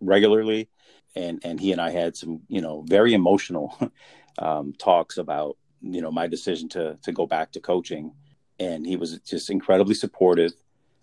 regularly, 0.00 0.68
and 1.14 1.40
and 1.44 1.60
he 1.60 1.72
and 1.72 1.80
I 1.80 1.90
had 1.90 2.16
some 2.16 2.42
you 2.48 2.60
know 2.60 2.82
very 2.86 3.14
emotional 3.14 3.76
um, 4.38 4.72
talks 4.78 5.18
about 5.18 5.56
you 5.80 6.00
know 6.00 6.10
my 6.10 6.26
decision 6.26 6.68
to 6.70 6.98
to 7.02 7.12
go 7.12 7.26
back 7.26 7.52
to 7.52 7.60
coaching, 7.60 8.12
and 8.58 8.86
he 8.86 8.96
was 8.96 9.18
just 9.20 9.50
incredibly 9.50 9.94
supportive, 9.94 10.52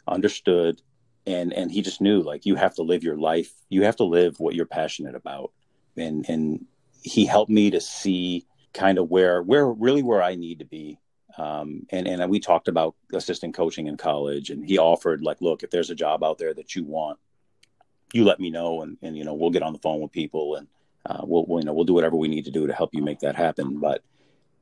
understood, 0.07 0.81
and 1.25 1.53
and 1.53 1.71
he 1.71 1.81
just 1.81 2.01
knew 2.01 2.21
like 2.21 2.45
you 2.45 2.55
have 2.55 2.75
to 2.75 2.83
live 2.83 3.03
your 3.03 3.17
life, 3.17 3.51
you 3.69 3.83
have 3.83 3.95
to 3.97 4.03
live 4.03 4.39
what 4.39 4.55
you're 4.55 4.65
passionate 4.65 5.15
about, 5.15 5.51
and 5.95 6.25
and 6.29 6.65
he 7.01 7.25
helped 7.25 7.51
me 7.51 7.71
to 7.71 7.81
see 7.81 8.45
kind 8.73 8.97
of 8.97 9.09
where 9.09 9.41
where 9.41 9.67
really 9.67 10.03
where 10.03 10.21
I 10.21 10.35
need 10.35 10.59
to 10.59 10.65
be. 10.65 10.99
Um, 11.37 11.85
and 11.91 12.07
and 12.07 12.29
we 12.31 12.39
talked 12.39 12.67
about 12.67 12.95
assistant 13.13 13.53
coaching 13.53 13.87
in 13.87 13.97
college, 13.97 14.49
and 14.49 14.65
he 14.65 14.77
offered 14.77 15.21
like, 15.21 15.41
look, 15.41 15.63
if 15.63 15.69
there's 15.69 15.89
a 15.89 15.95
job 15.95 16.23
out 16.23 16.37
there 16.37 16.53
that 16.53 16.75
you 16.75 16.83
want, 16.83 17.19
you 18.13 18.23
let 18.23 18.39
me 18.39 18.49
know, 18.49 18.81
and 18.81 18.97
and 19.01 19.17
you 19.17 19.23
know 19.23 19.33
we'll 19.33 19.51
get 19.51 19.63
on 19.63 19.73
the 19.73 19.79
phone 19.79 20.01
with 20.01 20.11
people, 20.11 20.55
and 20.55 20.67
uh, 21.05 21.21
we'll, 21.23 21.45
we'll 21.45 21.59
you 21.59 21.65
know 21.65 21.73
we'll 21.73 21.85
do 21.85 21.93
whatever 21.93 22.15
we 22.15 22.27
need 22.27 22.45
to 22.45 22.51
do 22.51 22.65
to 22.65 22.73
help 22.73 22.91
you 22.93 23.03
make 23.03 23.19
that 23.19 23.35
happen. 23.35 23.79
But 23.79 24.01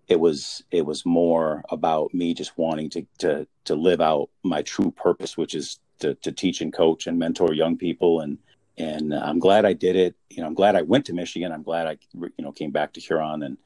it 0.07 0.19
was 0.19 0.63
it 0.71 0.85
was 0.85 1.05
more 1.05 1.63
about 1.69 2.13
me 2.13 2.33
just 2.33 2.57
wanting 2.57 2.89
to 2.91 3.05
to 3.19 3.47
to 3.65 3.75
live 3.75 4.01
out 4.01 4.29
my 4.43 4.61
true 4.61 4.91
purpose, 4.91 5.37
which 5.37 5.55
is 5.55 5.79
to 5.99 6.15
to 6.15 6.31
teach 6.31 6.61
and 6.61 6.73
coach 6.73 7.07
and 7.07 7.17
mentor 7.17 7.53
young 7.53 7.77
people, 7.77 8.19
and 8.19 8.37
and 8.77 9.13
I'm 9.13 9.39
glad 9.39 9.65
I 9.65 9.73
did 9.73 9.95
it. 9.95 10.15
You 10.29 10.41
know, 10.41 10.47
I'm 10.47 10.53
glad 10.53 10.75
I 10.75 10.83
went 10.83 11.05
to 11.05 11.13
Michigan. 11.13 11.51
I'm 11.51 11.63
glad 11.63 11.87
I 11.87 11.97
you 12.13 12.31
know 12.39 12.51
came 12.51 12.71
back 12.71 12.93
to 12.93 13.01
Huron, 13.01 13.43
and 13.43 13.57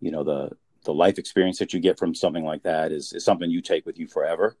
you 0.00 0.10
know 0.10 0.24
the 0.24 0.50
the 0.84 0.94
life 0.94 1.18
experience 1.18 1.58
that 1.58 1.72
you 1.72 1.80
get 1.80 1.98
from 1.98 2.14
something 2.14 2.44
like 2.44 2.62
that 2.62 2.92
is, 2.92 3.12
is 3.12 3.24
something 3.24 3.50
you 3.50 3.60
take 3.60 3.84
with 3.84 3.98
you 3.98 4.06
forever. 4.06 4.56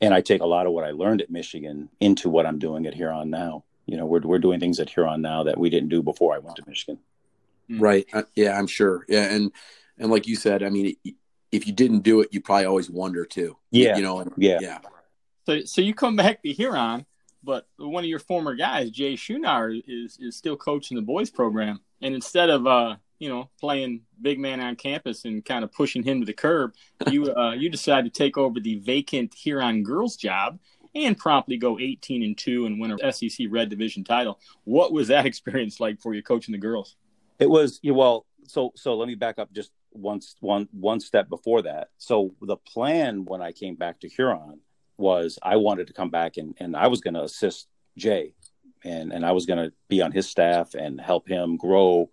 And 0.00 0.12
I 0.14 0.20
take 0.20 0.40
a 0.40 0.46
lot 0.46 0.66
of 0.66 0.72
what 0.72 0.84
I 0.84 0.90
learned 0.90 1.22
at 1.22 1.30
Michigan 1.30 1.88
into 2.00 2.28
what 2.28 2.46
I'm 2.46 2.58
doing 2.58 2.86
at 2.86 2.94
Huron 2.94 3.30
now. 3.30 3.64
You 3.86 3.96
know, 3.96 4.06
we're 4.06 4.20
we're 4.20 4.38
doing 4.38 4.60
things 4.60 4.80
at 4.80 4.90
Huron 4.90 5.20
now 5.22 5.44
that 5.44 5.58
we 5.58 5.70
didn't 5.70 5.90
do 5.90 6.02
before 6.02 6.34
I 6.34 6.38
went 6.38 6.56
to 6.56 6.64
Michigan. 6.66 6.98
Right. 7.68 8.06
Uh, 8.12 8.22
yeah, 8.34 8.58
I'm 8.58 8.66
sure. 8.66 9.04
Yeah, 9.08 9.24
and 9.24 9.52
and 9.98 10.10
like 10.10 10.26
you 10.26 10.36
said, 10.36 10.62
I 10.62 10.68
mean, 10.68 10.94
if 11.50 11.66
you 11.66 11.72
didn't 11.72 12.00
do 12.00 12.20
it, 12.20 12.28
you 12.32 12.40
probably 12.40 12.66
always 12.66 12.90
wonder 12.90 13.24
too. 13.24 13.56
Yeah. 13.70 13.96
You 13.96 14.02
know. 14.02 14.20
And, 14.20 14.32
yeah. 14.36 14.58
Yeah. 14.60 14.78
So 15.46 15.60
so 15.64 15.80
you 15.80 15.94
come 15.94 16.16
back 16.16 16.42
to 16.42 16.52
Huron, 16.52 17.06
but 17.42 17.66
one 17.76 18.04
of 18.04 18.08
your 18.08 18.18
former 18.18 18.54
guys, 18.54 18.90
Jay 18.90 19.14
Schunar, 19.14 19.82
is 19.86 20.18
is 20.20 20.36
still 20.36 20.56
coaching 20.56 20.96
the 20.96 21.02
boys 21.02 21.30
program, 21.30 21.80
and 22.00 22.14
instead 22.14 22.50
of 22.50 22.66
uh 22.66 22.96
you 23.22 23.28
know, 23.28 23.48
playing 23.60 24.00
big 24.20 24.40
man 24.40 24.58
on 24.58 24.74
campus 24.74 25.24
and 25.24 25.44
kind 25.44 25.62
of 25.62 25.70
pushing 25.70 26.02
him 26.02 26.18
to 26.18 26.26
the 26.26 26.32
curb, 26.32 26.72
you 27.08 27.32
uh, 27.32 27.52
you 27.52 27.70
decide 27.70 28.04
to 28.04 28.10
take 28.10 28.36
over 28.36 28.58
the 28.58 28.80
vacant 28.80 29.32
Huron 29.32 29.84
girls 29.84 30.16
job 30.16 30.58
and 30.96 31.16
promptly 31.16 31.56
go 31.56 31.78
18 31.78 32.24
and 32.24 32.36
2 32.36 32.66
and 32.66 32.80
win 32.80 32.98
a 33.00 33.12
SEC 33.12 33.46
Red 33.48 33.70
Division 33.70 34.02
title. 34.02 34.40
What 34.64 34.92
was 34.92 35.06
that 35.08 35.24
experience 35.32 35.78
like 35.78 36.00
for 36.00 36.14
you 36.14 36.22
coaching 36.22 36.50
the 36.50 36.58
girls? 36.58 36.96
It 37.38 37.48
was 37.48 37.78
well, 37.84 38.26
so 38.48 38.72
so 38.74 38.94
let 38.94 39.06
me 39.06 39.14
back 39.14 39.38
up 39.38 39.52
just 39.52 39.70
once 39.94 40.36
one 40.40 40.68
one 40.72 41.00
step 41.00 41.28
before 41.28 41.62
that. 41.62 41.88
So 41.98 42.34
the 42.40 42.56
plan 42.56 43.24
when 43.24 43.42
I 43.42 43.52
came 43.52 43.74
back 43.74 44.00
to 44.00 44.08
Huron 44.08 44.60
was 44.96 45.38
I 45.42 45.56
wanted 45.56 45.86
to 45.88 45.92
come 45.92 46.10
back 46.10 46.36
and 46.36 46.54
and 46.58 46.76
I 46.76 46.86
was 46.88 47.00
going 47.00 47.14
to 47.14 47.22
assist 47.22 47.68
Jay 47.96 48.34
and 48.84 49.12
and 49.12 49.24
I 49.24 49.32
was 49.32 49.46
going 49.46 49.58
to 49.58 49.72
be 49.88 50.02
on 50.02 50.12
his 50.12 50.28
staff 50.28 50.74
and 50.74 51.00
help 51.00 51.28
him 51.28 51.56
grow 51.56 52.10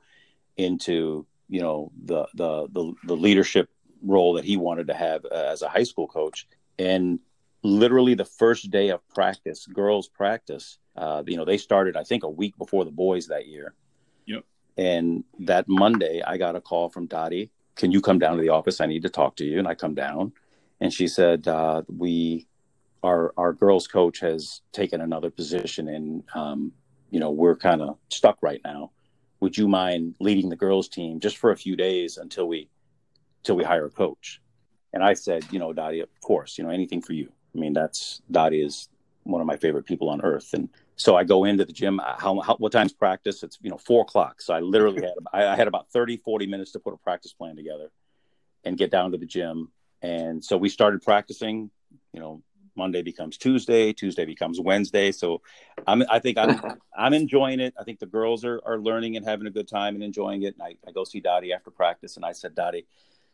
into 0.57 1.25
you 1.47 1.61
know 1.61 1.91
the 2.05 2.27
the 2.33 2.67
the, 2.71 2.93
the 3.05 3.15
leadership 3.15 3.69
role 4.01 4.33
that 4.33 4.45
he 4.45 4.57
wanted 4.57 4.87
to 4.87 4.93
have 4.93 5.25
as 5.25 5.61
a 5.61 5.69
high 5.69 5.83
school 5.83 6.07
coach. 6.07 6.47
And 6.77 7.19
literally 7.63 8.13
the 8.13 8.25
first 8.25 8.71
day 8.71 8.89
of 8.89 9.07
practice 9.09 9.65
girls 9.65 10.07
practice 10.07 10.77
uh, 10.95 11.21
you 11.27 11.35
know 11.35 11.43
they 11.43 11.57
started 11.57 11.97
i 11.97 12.03
think 12.05 12.23
a 12.23 12.29
week 12.29 12.57
before 12.57 12.85
the 12.85 12.91
boys 12.91 13.27
that 13.27 13.47
year. 13.47 13.73
Yep. 14.25 14.43
And 14.77 15.25
that 15.39 15.67
monday 15.67 16.21
i 16.25 16.37
got 16.37 16.55
a 16.55 16.61
call 16.61 16.89
from 16.89 17.07
dottie 17.07 17.51
can 17.79 17.93
you 17.93 18.01
come 18.01 18.19
down 18.19 18.35
to 18.35 18.41
the 18.41 18.49
office? 18.49 18.81
I 18.81 18.87
need 18.87 19.03
to 19.03 19.09
talk 19.09 19.37
to 19.37 19.45
you. 19.45 19.57
And 19.57 19.67
i 19.67 19.73
come 19.73 19.95
down. 19.95 20.33
And 20.81 20.93
she 20.93 21.07
said 21.07 21.47
uh, 21.47 21.81
we 21.87 22.45
our 23.01 23.33
our 23.37 23.53
girls 23.53 23.87
coach 23.87 24.19
has 24.19 24.61
taken 24.73 24.99
another 24.99 25.29
position 25.31 25.87
and 25.87 26.23
um, 26.35 26.73
you 27.09 27.19
know 27.21 27.31
we're 27.31 27.55
kind 27.55 27.81
of 27.81 27.97
stuck 28.09 28.37
right 28.41 28.61
now. 28.63 28.91
Would 29.39 29.57
you 29.57 29.69
mind 29.69 30.15
leading 30.19 30.49
the 30.49 30.57
girls 30.57 30.89
team 30.89 31.21
just 31.21 31.37
for 31.37 31.51
a 31.51 31.55
few 31.55 31.77
days 31.77 32.17
until 32.17 32.47
we 32.49 32.69
until 33.39 33.55
we 33.55 33.63
hire 33.63 33.85
a 33.85 33.89
coach? 33.89 34.41
And 34.93 35.01
i 35.03 35.13
said 35.13 35.45
you 35.51 35.59
know 35.59 35.71
dottie 35.71 36.01
of 36.01 36.09
course 36.21 36.57
you 36.57 36.63
know 36.65 36.71
anything 36.71 37.01
for 37.01 37.13
you. 37.13 37.29
I 37.55 37.59
mean 37.59 37.73
that's 37.73 38.21
dottie 38.29 38.61
is 38.61 38.89
one 39.23 39.41
of 39.41 39.47
my 39.47 39.55
favorite 39.55 39.85
people 39.85 40.09
on 40.09 40.21
earth. 40.21 40.53
And 40.53 40.67
so 40.99 41.15
i 41.15 41.23
go 41.23 41.45
into 41.45 41.65
the 41.65 41.73
gym 41.73 41.99
uh, 41.99 42.15
how, 42.17 42.39
how 42.41 42.55
what 42.57 42.71
time's 42.71 42.93
practice 42.93 43.41
it's 43.41 43.57
you 43.61 43.69
know 43.69 43.77
four 43.77 44.01
o'clock 44.03 44.41
so 44.41 44.53
i 44.53 44.59
literally 44.59 45.01
had 45.01 45.13
i 45.33 45.55
had 45.55 45.67
about 45.67 45.89
30 45.89 46.17
40 46.17 46.45
minutes 46.45 46.71
to 46.73 46.79
put 46.79 46.93
a 46.93 46.97
practice 46.97 47.33
plan 47.33 47.55
together 47.55 47.89
and 48.63 48.77
get 48.77 48.91
down 48.91 49.11
to 49.11 49.17
the 49.17 49.25
gym 49.25 49.71
and 50.01 50.43
so 50.43 50.57
we 50.57 50.69
started 50.69 51.01
practicing 51.01 51.71
you 52.13 52.19
know 52.19 52.43
Monday 52.79 53.01
becomes 53.01 53.37
Tuesday, 53.37 53.91
Tuesday 53.91 54.23
becomes 54.23 54.57
Wednesday. 54.57 55.11
So 55.11 55.41
I'm, 55.85 56.01
I 56.09 56.19
think 56.19 56.37
I'm, 56.37 56.59
I'm 56.97 57.13
enjoying 57.13 57.59
it. 57.59 57.73
I 57.77 57.83
think 57.83 57.99
the 57.99 58.05
girls 58.05 58.45
are, 58.45 58.61
are 58.65 58.79
learning 58.79 59.17
and 59.17 59.25
having 59.25 59.47
a 59.47 59.51
good 59.51 59.67
time 59.67 59.95
and 59.95 60.03
enjoying 60.03 60.43
it. 60.43 60.53
And 60.53 60.63
I, 60.63 60.75
I 60.87 60.91
go 60.93 61.03
see 61.03 61.19
Dottie 61.19 61.51
after 61.51 61.71
practice 61.71 62.15
and 62.15 62.25
I 62.25 62.31
said, 62.31 62.55
Dottie, 62.55 62.87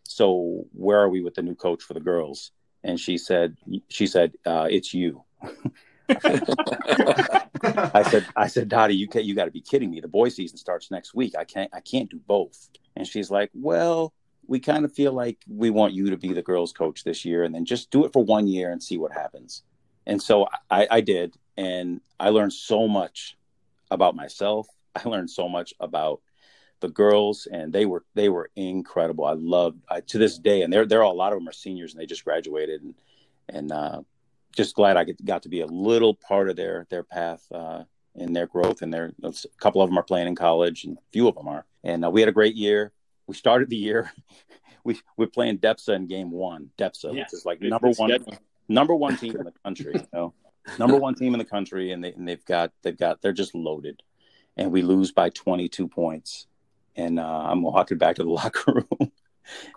so 0.04 0.66
where 0.74 1.00
are 1.00 1.10
we 1.10 1.22
with 1.22 1.36
the 1.36 1.44
new 1.44 1.56
coach 1.56 1.84
for 1.84 1.94
the 1.94 2.00
girls? 2.00 2.52
And 2.84 3.00
she 3.00 3.18
said, 3.20 3.56
she 3.88 4.08
said, 4.08 4.34
uh, 4.46 4.68
it's 4.70 4.94
you. 4.94 5.24
I 6.10 8.04
said, 8.10 8.26
I 8.36 8.48
said, 8.48 8.70
Dottie, 8.70 8.96
you 8.96 9.08
you 9.16 9.36
got 9.36 9.46
to 9.46 9.52
be 9.52 9.62
kidding 9.62 9.90
me. 9.90 10.00
The 10.00 10.08
boy 10.08 10.30
season 10.30 10.58
starts 10.58 10.92
next 10.92 11.14
week. 11.14 11.36
I 11.38 11.44
can't, 11.44 11.70
I 11.74 11.80
can't 11.80 12.10
do 12.10 12.20
both. 12.28 12.70
And 12.96 13.08
she's 13.08 13.32
like, 13.32 13.50
well, 13.54 14.14
we 14.48 14.60
kind 14.60 14.86
of 14.86 14.94
feel 14.94 15.14
like 15.14 15.38
we 15.48 15.70
want 15.70 15.94
you 15.94 16.10
to 16.10 16.18
be 16.18 16.34
the 16.34 16.42
girls 16.42 16.72
coach 16.72 17.04
this 17.04 17.26
year 17.26 17.44
and 17.44 17.54
then 17.54 17.66
just 17.66 17.92
do 17.92 18.06
it 18.06 18.14
for 18.14 18.24
one 18.24 18.48
year 18.48 18.72
and 18.72 18.82
see 18.82 18.98
what 18.98 19.12
happens 19.12 19.64
and 20.06 20.22
so 20.22 20.48
I, 20.70 20.88
I, 20.90 21.02
did 21.02 21.36
and 21.58 22.02
i 22.20 22.30
learned 22.30 22.54
so 22.54 22.88
much 22.88 23.38
about 23.92 24.16
myself 24.16 24.68
i 24.96 25.08
learned 25.08 25.30
so 25.30 25.50
much 25.50 25.74
about 25.80 26.22
the 26.82 26.90
girls 26.90 27.48
and 27.52 27.72
they 27.72 27.86
were 27.86 28.04
they 28.14 28.30
were 28.30 28.50
incredible 28.56 29.26
i 29.26 29.34
love 29.34 29.76
to 30.08 30.18
this 30.18 30.38
day 30.38 30.62
and 30.62 30.72
they're, 30.72 30.86
they're 30.86 31.04
all, 31.04 31.14
a 31.14 31.16
lot 31.16 31.34
of 31.34 31.40
them 31.40 31.48
are 31.48 31.54
seniors 31.54 31.94
and 31.94 32.02
they 32.02 32.06
just 32.06 32.26
graduated 32.26 32.82
and 32.82 32.96
and 33.48 33.72
uh, 33.72 34.02
just 34.56 34.76
glad 34.76 34.98
i 34.98 35.06
got 35.26 35.44
to 35.44 35.50
be 35.50 35.62
a 35.62 35.68
little 35.68 36.14
part 36.14 36.50
of 36.50 36.56
their 36.56 36.88
their 36.90 37.04
path 37.04 37.46
uh, 37.52 37.84
in 38.16 38.34
their 38.34 38.48
growth 38.48 38.82
and 38.82 38.94
their 38.94 39.14
a 39.24 39.34
couple 39.60 39.82
of 39.82 39.90
them 39.90 39.98
are 39.98 40.04
playing 40.04 40.28
in 40.28 40.36
college 40.36 40.84
and 40.86 40.98
a 40.98 41.02
few 41.12 41.28
of 41.28 41.36
them 41.36 41.48
are 41.48 41.66
and 41.84 42.06
uh, 42.06 42.10
we 42.10 42.22
had 42.22 42.30
a 42.30 42.34
great 42.34 42.56
year 42.56 42.92
we 43.28 43.36
started 43.36 43.70
the 43.70 43.76
year 43.76 44.12
we 44.86 45.02
we're 45.18 45.28
playing 45.28 45.58
Depsa 45.58 45.96
in 45.96 46.08
game 46.08 46.32
one. 46.32 46.70
Depsa, 46.78 47.12
which 47.12 47.34
is 47.34 47.46
like 47.46 47.60
number 47.60 47.90
one 47.90 48.18
number 48.70 48.96
one 48.96 49.18
team 49.18 49.36
in 49.36 49.44
the 49.44 49.54
country, 49.66 49.94
you 49.96 50.08
know. 50.14 50.34
number 50.80 50.96
one 50.96 51.14
team 51.14 51.36
in 51.36 51.40
the 51.40 51.46
country 51.46 51.92
and 51.92 52.04
they 52.04 52.14
and 52.14 52.28
they've 52.28 52.46
got 52.46 52.72
they've 52.84 52.98
got 52.98 53.22
they're 53.22 53.34
just 53.34 53.54
loaded. 53.54 54.02
And 54.56 54.72
we 54.72 54.84
lose 54.84 55.12
by 55.12 55.30
twenty 55.32 55.68
two 55.68 55.90
points. 55.90 56.48
And 56.96 57.20
uh, 57.20 57.24
I'm 57.50 57.62
walking 57.62 57.98
back 57.98 58.16
to 58.18 58.24
the 58.24 58.30
locker 58.42 58.72
room 58.72 59.12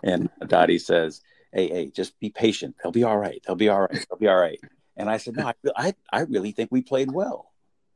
and 0.03 0.29
Dottie 0.47 0.79
says, 0.79 1.21
Hey, 1.51 1.67
hey, 1.67 1.91
just 1.93 2.19
be 2.19 2.29
patient. 2.29 2.75
They'll 2.81 2.91
be 2.91 3.03
all 3.03 3.17
right. 3.17 3.41
They'll 3.45 3.55
be 3.55 3.69
all 3.69 3.81
right. 3.81 4.05
They'll 4.09 4.19
be 4.19 4.27
all 4.27 4.39
right. 4.39 4.59
And 4.97 5.09
I 5.09 5.17
said, 5.17 5.35
No, 5.35 5.47
I, 5.47 5.53
I, 5.75 5.93
I 6.11 6.21
really 6.21 6.51
think 6.51 6.71
we 6.71 6.81
played 6.81 7.11
well. 7.11 7.51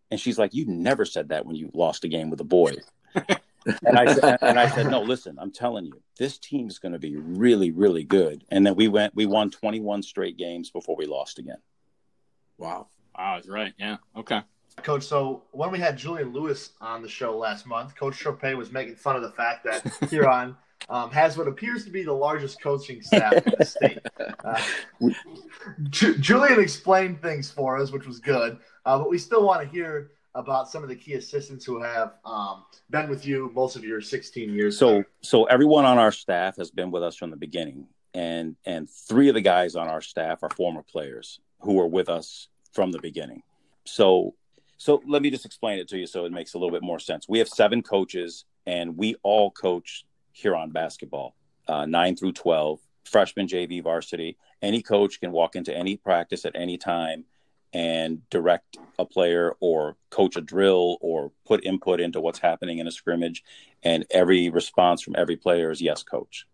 And 0.10 0.20
she's 0.20 0.38
like, 0.38 0.54
You 0.54 0.66
never 0.66 1.06
said 1.06 1.30
that 1.30 1.46
when 1.46 1.56
you 1.56 1.70
lost 1.74 2.04
a 2.04 2.08
game 2.08 2.30
with 2.30 2.38
the 2.38 2.46
boys 2.46 2.84
and 3.86 3.98
I 3.98 4.14
said, 4.14 4.38
and 4.42 4.60
I 4.60 4.70
said, 4.70 4.90
no, 4.90 5.02
listen, 5.02 5.38
I'm 5.40 5.52
telling 5.52 5.86
you, 5.86 6.02
this 6.18 6.38
team 6.38 6.68
is 6.68 6.80
going 6.80 6.94
to 6.94 7.00
be 7.00 7.16
really, 7.16 7.72
really 7.72 8.04
good. 8.04 8.44
And 8.50 8.66
then 8.66 8.76
we 8.76 8.88
went, 8.88 9.16
we 9.16 9.26
won 9.26 9.52
21 9.52 10.04
straight 10.04 10.38
games 10.38 10.70
before 10.70 10.96
we 10.96 11.06
lost 11.06 11.40
again. 11.40 11.58
Wow. 12.58 12.88
Wow, 13.18 13.36
that's 13.36 13.48
right. 13.48 13.74
Yeah. 13.78 13.98
Okay. 14.16 14.42
Coach, 14.82 15.04
so 15.04 15.44
when 15.52 15.72
we 15.72 15.80
had 15.80 15.98
Julian 15.98 16.34
Lewis 16.34 16.72
on 16.82 17.02
the 17.02 17.10
show 17.10 17.38
last 17.38 17.68
month, 17.68 17.96
Coach 17.96 18.22
Chopay 18.24 18.58
was 18.58 18.72
making 18.72 18.96
fun 18.96 19.16
of 19.16 19.22
the 19.22 19.32
fact 19.32 19.66
that 19.66 19.86
Huron 20.10 20.58
um, 20.90 21.12
has 21.12 21.38
what 21.38 21.48
appears 21.48 21.84
to 21.86 21.90
be 21.90 22.04
the 22.04 22.14
largest 22.14 22.62
coaching 22.62 23.02
staff 23.02 23.34
in 23.34 23.54
the 23.58 23.66
state. 23.66 24.00
Uh, 24.44 24.62
Ju- 25.90 26.18
Julian 26.18 26.60
explained 26.60 27.22
things 27.22 27.50
for 27.50 27.78
us, 27.78 27.92
which 27.92 28.06
was 28.06 28.20
good, 28.20 28.58
uh, 28.86 28.98
but 28.98 29.10
we 29.10 29.18
still 29.18 29.46
want 29.46 29.62
to 29.62 29.68
hear 29.68 30.12
about 30.36 30.70
some 30.70 30.84
of 30.84 30.90
the 30.90 30.96
key 30.96 31.14
assistants 31.14 31.64
who 31.66 31.82
have 31.82 32.14
um, 32.26 32.64
been 32.90 33.10
with 33.10 33.26
you 33.26 33.52
most 33.54 33.76
of 33.76 33.84
your 33.84 34.02
16 34.02 34.54
years. 34.54 34.78
So, 34.78 35.04
so 35.22 35.46
everyone 35.46 35.86
on 35.86 35.98
our 35.98 36.12
staff 36.12 36.58
has 36.58 36.72
been 36.72 36.92
with 36.92 37.04
us 37.04 37.16
from 37.16 37.30
the 37.30 37.38
beginning, 37.38 37.88
and 38.14 38.56
and 38.66 38.90
three 38.90 39.30
of 39.30 39.36
the 39.36 39.42
guys 39.42 39.76
on 39.76 39.88
our 39.88 40.02
staff 40.02 40.44
are 40.44 40.50
former 40.50 40.84
players 40.84 41.40
who 41.60 41.74
were 41.74 41.88
with 41.88 42.10
us 42.10 42.50
from 42.74 42.92
the 42.92 43.00
beginning. 43.00 43.44
So, 43.86 44.34
so 44.78 45.02
let 45.08 45.22
me 45.22 45.30
just 45.30 45.46
explain 45.46 45.80
it 45.80 45.88
to 45.90 45.98
you 45.98 46.08
so 46.08 46.26
it 46.26 46.32
makes 46.32 46.54
a 46.54 46.58
little 46.58 46.72
bit 46.72 46.84
more 46.84 47.00
sense. 47.00 47.30
We 47.30 47.40
have 47.40 47.48
seven 47.48 47.82
coaches, 47.82 48.46
and 48.66 48.98
we 48.98 49.16
all 49.24 49.52
coach 49.52 50.06
Huron 50.34 50.72
basketball, 50.72 51.36
uh, 51.68 51.86
nine 51.86 52.16
through 52.16 52.34
12, 52.34 52.80
freshman, 53.06 53.48
JV, 53.48 53.82
varsity. 53.82 54.38
Any 54.62 54.82
coach 54.82 55.20
can 55.20 55.32
walk 55.32 55.56
into 55.56 55.76
any 55.76 55.98
practice 55.98 56.46
at 56.46 56.56
any 56.56 56.78
time 56.78 57.26
and 57.74 58.28
direct 58.30 58.78
a 59.00 59.06
player 59.06 59.56
or 59.60 59.98
coach 60.10 60.36
a 60.36 60.42
drill 60.42 60.98
or 61.02 61.32
put 61.46 61.66
input 61.66 62.00
into 62.00 62.22
what's 62.22 62.40
happening 62.40 62.78
in 62.78 62.88
a 62.88 62.92
scrimmage. 62.92 63.44
And 63.82 64.06
every 64.12 64.50
response 64.50 65.02
from 65.02 65.16
every 65.18 65.36
player 65.36 65.72
is 65.72 65.82
yes 65.82 66.04
coach. 66.04 66.46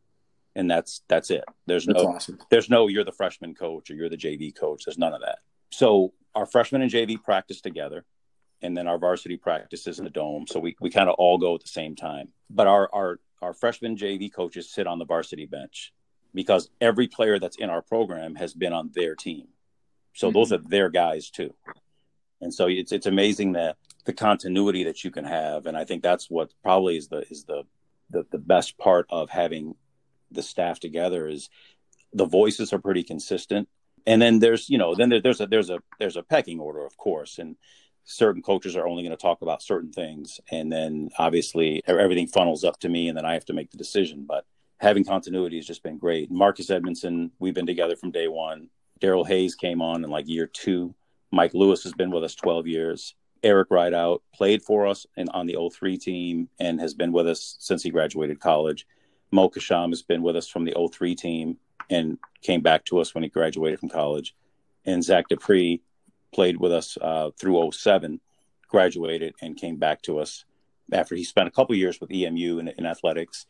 And 0.55 0.69
that's 0.69 1.01
that's 1.07 1.29
it. 1.29 1.43
There's 1.67 1.85
that's 1.85 2.01
no 2.01 2.09
awesome. 2.09 2.39
there's 2.49 2.69
no 2.69 2.87
you're 2.87 3.03
the 3.03 3.11
freshman 3.11 3.53
coach 3.53 3.91
or 3.91 3.95
you're 3.95 4.09
the 4.09 4.17
jv 4.17 4.55
coach. 4.55 4.85
There's 4.85 4.97
none 4.97 5.13
of 5.13 5.21
that. 5.21 5.39
So 5.71 6.13
our 6.35 6.45
freshman 6.45 6.81
and 6.81 6.91
jv 6.91 7.23
practice 7.23 7.61
together 7.61 8.05
and 8.61 8.75
then 8.75 8.87
our 8.87 8.97
varsity 8.97 9.37
practices 9.37 9.99
in 9.99 10.05
the 10.05 10.11
dome 10.11 10.45
so 10.47 10.59
we, 10.59 10.75
we 10.79 10.89
kind 10.89 11.09
of 11.09 11.15
all 11.17 11.37
go 11.37 11.55
at 11.55 11.61
the 11.61 11.67
same 11.67 11.95
time 11.95 12.29
but 12.49 12.67
our 12.67 12.89
our 12.93 13.19
our 13.41 13.53
freshman 13.53 13.95
jv 13.95 14.33
coaches 14.33 14.69
sit 14.69 14.87
on 14.87 14.99
the 14.99 15.05
varsity 15.05 15.45
bench 15.45 15.93
because 16.33 16.69
every 16.79 17.07
player 17.07 17.39
that's 17.39 17.57
in 17.57 17.69
our 17.69 17.81
program 17.81 18.35
has 18.35 18.53
been 18.53 18.73
on 18.73 18.91
their 18.93 19.15
team. 19.15 19.47
So 20.13 20.27
mm-hmm. 20.27 20.33
those 20.37 20.51
are 20.51 20.57
their 20.57 20.89
guys 20.89 21.29
too. 21.29 21.53
And 22.41 22.53
so 22.53 22.67
it's 22.67 22.91
it's 22.91 23.05
amazing 23.05 23.53
that 23.53 23.77
the 24.05 24.13
continuity 24.13 24.83
that 24.85 25.03
you 25.03 25.11
can 25.11 25.25
have 25.25 25.65
and 25.65 25.77
I 25.77 25.83
think 25.83 26.03
that's 26.03 26.29
what 26.29 26.51
probably 26.63 26.97
is 26.97 27.07
the 27.09 27.25
is 27.29 27.43
the 27.43 27.63
the, 28.11 28.25
the 28.31 28.37
best 28.37 28.77
part 28.77 29.05
of 29.09 29.29
having 29.29 29.75
the 30.31 30.41
staff 30.41 30.79
together 30.79 31.27
is 31.27 31.49
the 32.13 32.25
voices 32.25 32.73
are 32.73 32.79
pretty 32.79 33.03
consistent. 33.03 33.67
And 34.07 34.19
then 34.19 34.39
there's, 34.39 34.67
you 34.67 34.79
know, 34.79 34.95
then 34.95 35.09
there, 35.09 35.21
there's 35.21 35.41
a 35.41 35.47
there's 35.47 35.69
a 35.69 35.79
there's 35.99 36.15
a 36.15 36.23
pecking 36.23 36.59
order, 36.59 36.85
of 36.85 36.97
course, 36.97 37.37
and 37.37 37.55
certain 38.09 38.41
coaches 38.41 38.75
are 38.75 38.87
only 38.87 39.03
going 39.03 39.15
to 39.15 39.21
talk 39.21 39.43
about 39.43 39.61
certain 39.61 39.91
things, 39.91 40.39
and 40.49 40.71
then 40.71 41.09
obviously 41.19 41.81
everything 41.85 42.27
funnels 42.27 42.63
up 42.63 42.79
to 42.79 42.89
me, 42.89 43.07
and 43.07 43.15
then 43.15 43.25
I 43.25 43.33
have 43.33 43.45
to 43.45 43.53
make 43.53 43.69
the 43.69 43.77
decision. 43.77 44.25
But 44.27 44.45
having 44.79 45.05
continuity 45.05 45.57
has 45.57 45.67
just 45.67 45.83
been 45.83 45.99
great. 45.99 46.31
Marcus 46.31 46.71
Edmondson, 46.71 47.31
we've 47.37 47.53
been 47.53 47.67
together 47.67 47.95
from 47.95 48.09
day 48.09 48.27
one. 48.27 48.69
Daryl 48.99 49.27
Hayes 49.27 49.53
came 49.53 49.81
on 49.81 50.03
in 50.03 50.09
like 50.09 50.27
year 50.27 50.47
two. 50.47 50.95
Mike 51.31 51.53
Lewis 51.53 51.83
has 51.83 51.93
been 51.93 52.09
with 52.09 52.23
us 52.23 52.33
12 52.33 52.65
years. 52.65 53.13
Eric 53.43 53.69
Rideout 53.69 54.21
played 54.33 54.63
for 54.63 54.87
us 54.87 55.05
and 55.15 55.29
on 55.29 55.45
the 55.45 55.55
03 55.71 55.97
team 55.97 56.49
and 56.59 56.81
has 56.81 56.95
been 56.95 57.11
with 57.11 57.27
us 57.27 57.57
since 57.59 57.83
he 57.83 57.91
graduated 57.91 58.39
college. 58.39 58.87
Mo 59.31 59.49
Kasham 59.49 59.89
has 59.89 60.01
been 60.01 60.23
with 60.23 60.35
us 60.35 60.47
from 60.47 60.65
the 60.65 60.73
03 60.91 61.13
team 61.15 61.57
and 61.91 62.17
came 62.41 62.61
back 62.61 62.85
to 62.85 62.99
us 62.99 63.13
when 63.13 63.23
he 63.23 63.29
graduated 63.29 63.79
from 63.79 63.89
college. 63.89 64.35
And 64.85 65.03
Zach 65.03 65.27
Dupree 65.29 65.81
played 66.33 66.57
with 66.57 66.71
us 66.71 66.97
uh, 67.01 67.31
through 67.39 67.71
07, 67.71 68.19
graduated, 68.67 69.35
and 69.41 69.57
came 69.57 69.77
back 69.77 70.01
to 70.03 70.19
us 70.19 70.45
after 70.91 71.15
he 71.15 71.23
spent 71.23 71.47
a 71.47 71.51
couple 71.51 71.75
years 71.75 71.99
with 71.99 72.11
EMU 72.11 72.59
in, 72.59 72.67
in 72.69 72.85
athletics, 72.85 73.45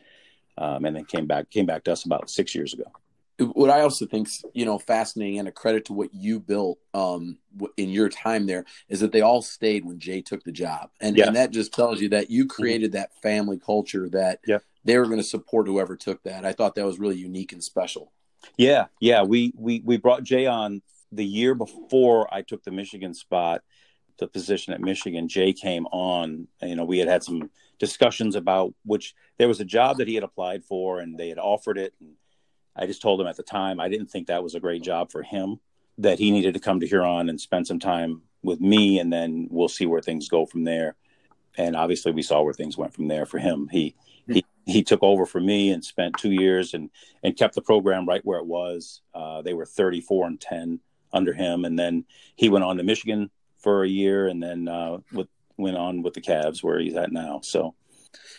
um, 0.58 0.86
and 0.86 0.96
then 0.96 1.06
came 1.06 1.26
back 1.26 1.50
came 1.50 1.66
back 1.66 1.84
to 1.86 1.92
us 1.92 2.06
about 2.06 2.30
six 2.30 2.54
years 2.54 2.74
ago. 2.74 2.86
What 3.54 3.70
I 3.70 3.82
also 3.82 4.06
think 4.06 4.28
you 4.54 4.66
know 4.66 4.78
fascinating 4.78 5.40
and 5.40 5.48
a 5.48 5.52
credit 5.52 5.86
to 5.86 5.94
what 5.94 6.14
you 6.14 6.40
built 6.40 6.80
um, 6.94 7.38
in 7.78 7.90
your 7.90 8.10
time 8.10 8.46
there 8.46 8.66
is 8.90 9.00
that 9.00 9.14
they 9.14 9.22
all 9.22 9.42
stayed 9.42 9.86
when 9.86 10.00
Jay 10.00 10.22
took 10.22 10.44
the 10.44 10.52
job, 10.52 10.90
and, 11.00 11.16
yeah. 11.16 11.28
and 11.28 11.36
that 11.36 11.52
just 11.52 11.74
tells 11.74 12.02
you 12.02 12.10
that 12.10 12.30
you 12.30 12.44
mm-hmm. 12.44 12.50
created 12.50 12.92
that 12.94 13.16
family 13.22 13.58
culture 13.58 14.10
that 14.10 14.40
yeah. 14.46 14.60
they 14.84 14.98
were 14.98 15.06
going 15.06 15.18
to 15.18 15.24
support 15.24 15.68
whoever 15.68 15.96
took 15.96 16.22
that. 16.24 16.46
I 16.46 16.52
thought 16.52 16.76
that 16.76 16.86
was 16.86 17.00
really 17.00 17.18
unique 17.18 17.54
and 17.54 17.64
special. 17.64 18.12
Yeah, 18.58 18.88
yeah. 19.00 19.24
We 19.24 19.54
we 19.58 19.82
we 19.86 19.98
brought 19.98 20.24
Jay 20.24 20.46
on 20.46 20.82
the 21.12 21.26
year 21.26 21.56
before 21.56 22.32
I 22.34 22.42
took 22.42 22.64
the 22.64 22.72
Michigan 22.72 23.14
spot, 23.14 23.62
the 24.20 24.28
position 24.28 24.74
at 24.74 24.82
Michigan. 24.82 25.28
Jay 25.28 25.54
came 25.54 25.86
on. 25.88 26.48
You 26.62 26.76
know, 26.76 26.86
we 26.86 27.00
had 27.00 27.08
had 27.08 27.24
some 27.24 27.50
discussions 27.80 28.36
about 28.36 28.74
which 28.86 29.16
there 29.38 29.48
was 29.48 29.60
a 29.60 29.66
job 29.66 29.98
that 29.98 30.08
he 30.08 30.16
had 30.16 30.24
applied 30.24 30.64
for, 30.64 31.00
and 31.00 31.18
they 31.18 31.30
had 31.30 31.40
offered 31.40 31.78
it. 31.78 31.94
And 32.00 32.14
I 32.76 32.86
just 32.86 33.02
told 33.02 33.20
him 33.20 33.28
at 33.28 33.38
the 33.38 33.44
time 33.44 33.80
I 33.80 33.90
didn't 33.90 34.08
think 34.08 34.28
that 34.28 34.44
was 34.44 34.56
a 34.56 34.60
great 34.60 34.84
job 34.84 35.12
for 35.12 35.24
him. 35.24 35.60
That 35.98 36.20
he 36.20 36.32
needed 36.32 36.54
to 36.54 36.60
come 36.62 36.80
to 36.80 36.88
Huron 36.88 37.30
and 37.30 37.42
spend 37.42 37.68
some 37.68 37.80
time 37.80 38.22
with 38.42 38.62
me, 38.62 39.00
and 39.00 39.12
then 39.12 39.48
we'll 39.50 39.68
see 39.68 39.86
where 39.86 40.02
things 40.02 40.30
go 40.30 40.46
from 40.46 40.64
there. 40.64 40.96
And 41.58 41.76
obviously, 41.76 42.12
we 42.12 42.22
saw 42.22 42.42
where 42.42 42.54
things 42.54 42.78
went 42.78 42.94
from 42.94 43.08
there 43.08 43.26
for 43.26 43.38
him. 43.38 43.68
He 43.72 43.96
he 44.28 44.46
he 44.66 44.84
took 44.84 45.04
over 45.04 45.26
for 45.26 45.42
me 45.42 45.72
and 45.72 45.84
spent 45.84 46.16
two 46.18 46.32
years 46.32 46.74
and 46.74 46.90
and 47.24 47.36
kept 47.36 47.56
the 47.56 47.62
program 47.62 48.06
right 48.06 48.24
where 48.24 48.40
it 48.40 48.46
was. 48.46 49.02
Uh, 49.14 49.42
they 49.42 49.54
were 49.54 49.66
34 49.66 50.28
and 50.28 50.40
10 50.40 50.80
under 51.12 51.34
him, 51.34 51.66
and 51.66 51.78
then 51.78 52.06
he 52.36 52.50
went 52.50 52.64
on 52.64 52.78
to 52.78 52.84
Michigan 52.84 53.30
for 53.58 53.84
a 53.84 53.90
year, 53.90 54.28
and 54.28 54.42
then 54.42 54.68
uh, 54.68 54.98
with, 55.12 55.28
went 55.58 55.78
on 55.78 56.02
with 56.02 56.14
the 56.14 56.22
Cavs 56.22 56.64
where 56.64 56.80
he's 56.80 56.96
at 56.96 57.12
now. 57.12 57.42
So, 57.44 57.76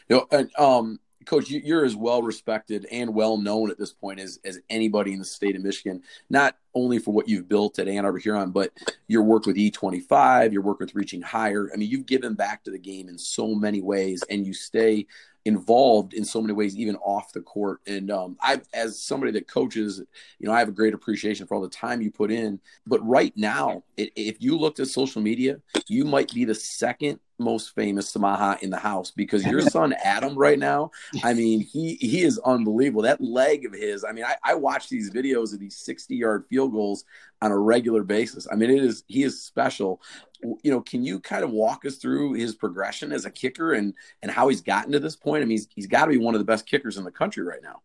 you 0.09 0.17
know, 0.17 0.27
and, 0.31 0.51
um, 0.59 0.99
Coach, 1.27 1.51
you're 1.51 1.85
as 1.85 1.95
well 1.95 2.23
respected 2.23 2.87
and 2.91 3.15
well 3.15 3.37
known 3.37 3.71
at 3.71 3.79
this 3.79 3.93
point 3.93 4.21
as 4.21 4.41
as 4.45 4.59
anybody 4.71 5.13
in 5.13 5.19
the 5.19 5.25
state 5.25 5.55
of 5.55 5.63
Michigan. 5.63 6.03
Not 6.31 6.57
only 6.75 6.99
for 6.99 7.13
what 7.13 7.29
you've 7.29 7.49
built 7.49 7.79
at 7.79 7.89
Ann 7.89 8.07
Arbor 8.07 8.19
Huron, 8.19 8.53
but 8.53 8.73
your 9.07 9.23
work 9.23 9.45
with 9.45 9.57
E25, 9.57 10.53
your 10.53 10.63
work 10.63 10.81
with 10.81 10.95
Reaching 10.95 11.21
Higher. 11.21 11.71
I 11.73 11.77
mean, 11.77 11.91
you've 11.91 12.07
given 12.07 12.35
back 12.35 12.65
to 12.65 12.71
the 12.71 12.79
game 12.79 13.09
in 13.09 13.19
so 13.19 13.55
many 13.55 13.83
ways, 13.83 14.25
and 14.31 14.47
you 14.47 14.55
stay 14.55 15.07
involved 15.45 16.13
in 16.13 16.25
so 16.25 16.41
many 16.41 16.53
ways, 16.53 16.77
even 16.77 16.97
off 16.97 17.33
the 17.33 17.41
court. 17.41 17.81
And 17.87 18.11
um, 18.11 18.37
I, 18.41 18.61
as 18.75 19.01
somebody 19.01 19.33
that 19.33 19.49
coaches, 19.49 20.03
you 20.39 20.47
know, 20.47 20.53
I 20.53 20.59
have 20.59 20.69
a 20.69 20.73
great 20.73 20.95
appreciation 20.95 21.47
for 21.47 21.55
all 21.55 21.61
the 21.63 21.69
time 21.69 22.03
you 22.03 22.11
put 22.11 22.31
in. 22.31 22.61
But 22.87 23.07
right 23.07 23.33
now, 23.37 23.85
it, 23.97 24.11
if 24.17 24.37
you 24.41 24.59
looked 24.59 24.81
at 24.81 24.89
social 24.89 25.23
media, 25.23 25.61
you 25.89 26.05
might 26.05 26.33
be 26.35 26.45
the 26.45 26.55
second 26.55 27.21
most 27.39 27.75
famous 27.75 28.13
Samaha 28.13 28.61
in 28.61 28.69
the 28.69 28.79
house 28.79 29.11
because 29.11 29.47
your 29.47 29.61
son 29.71 29.95
Adam 30.05 30.37
right 30.37 30.59
now, 30.59 30.91
I 31.25 31.33
mean, 31.33 31.61
he 31.61 31.95
he 31.95 32.23
is 32.23 32.39
unbelievable. 32.41 33.03
That 33.03 33.21
leg 33.21 33.65
of 33.65 33.73
his, 33.73 34.05
I 34.05 34.13
mean, 34.13 34.25
I, 34.25 34.37
I 34.45 34.55
watch 34.55 34.89
these 34.89 35.11
videos 35.11 35.55
of 35.55 35.61
these 35.61 35.77
60 35.77 36.15
yard 36.15 36.45
field 36.51 36.73
goals 36.73 37.05
on 37.41 37.51
a 37.51 37.59
regular 37.59 38.05
basis. 38.05 38.47
I 38.53 38.57
mean, 38.57 38.71
it 38.71 38.85
is 38.85 39.05
he 39.07 39.23
is 39.23 39.43
special 39.43 40.03
you 40.43 40.71
know, 40.71 40.81
can 40.81 41.05
you 41.05 41.21
kind 41.21 41.45
of 41.45 41.51
walk 41.51 41.85
us 41.85 41.97
through 41.97 42.35
his 42.35 42.55
progression 42.55 43.13
as 43.13 43.25
a 43.25 43.31
kicker 43.31 43.73
and 43.73 43.95
and 44.23 44.31
how 44.31 44.49
he's 44.49 44.61
gotten 44.61 44.93
to 44.93 45.01
this 45.01 45.17
point? 45.17 45.43
I 45.43 45.47
mean, 45.47 45.53
he's, 45.53 45.69
he's 45.75 45.87
got 45.87 46.07
to 46.07 46.11
be 46.11 46.19
one 46.19 46.35
of 46.35 46.41
the 46.41 46.45
best 46.45 46.67
kickers 46.67 46.97
in 46.97 47.05
the 47.05 47.11
country 47.11 47.45
right 47.45 47.63
now. 47.63 47.83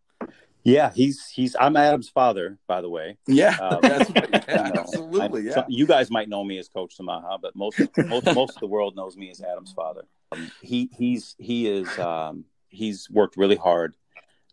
Yeah, 0.64 0.92
he's 0.96 1.28
he's. 1.30 1.56
I'm 1.60 1.76
Adam's 1.78 2.10
father, 2.10 2.58
by 2.66 2.82
the 2.82 2.90
way. 2.90 3.18
Yeah, 3.28 3.56
um, 3.62 3.80
yeah 3.84 4.04
you 4.66 4.74
know, 4.74 4.82
absolutely. 4.82 5.44
Yeah, 5.44 5.64
you 5.68 5.86
guys 5.86 6.10
might 6.10 6.28
know 6.28 6.44
me 6.44 6.58
as 6.58 6.68
Coach 6.68 6.98
Samaha, 6.98 7.40
but 7.40 7.56
most 7.56 7.80
most 8.08 8.26
most 8.34 8.56
of 8.56 8.60
the 8.60 8.68
world 8.68 8.96
knows 8.96 9.16
me 9.16 9.30
as 9.30 9.42
Adam's 9.42 9.74
father. 9.74 10.06
Um, 10.32 10.52
he 10.62 10.90
he's 10.98 11.36
he 11.38 11.68
is 11.68 11.88
um, 12.00 12.46
he's 12.70 13.08
worked 13.12 13.38
really 13.38 13.56
hard 13.56 13.96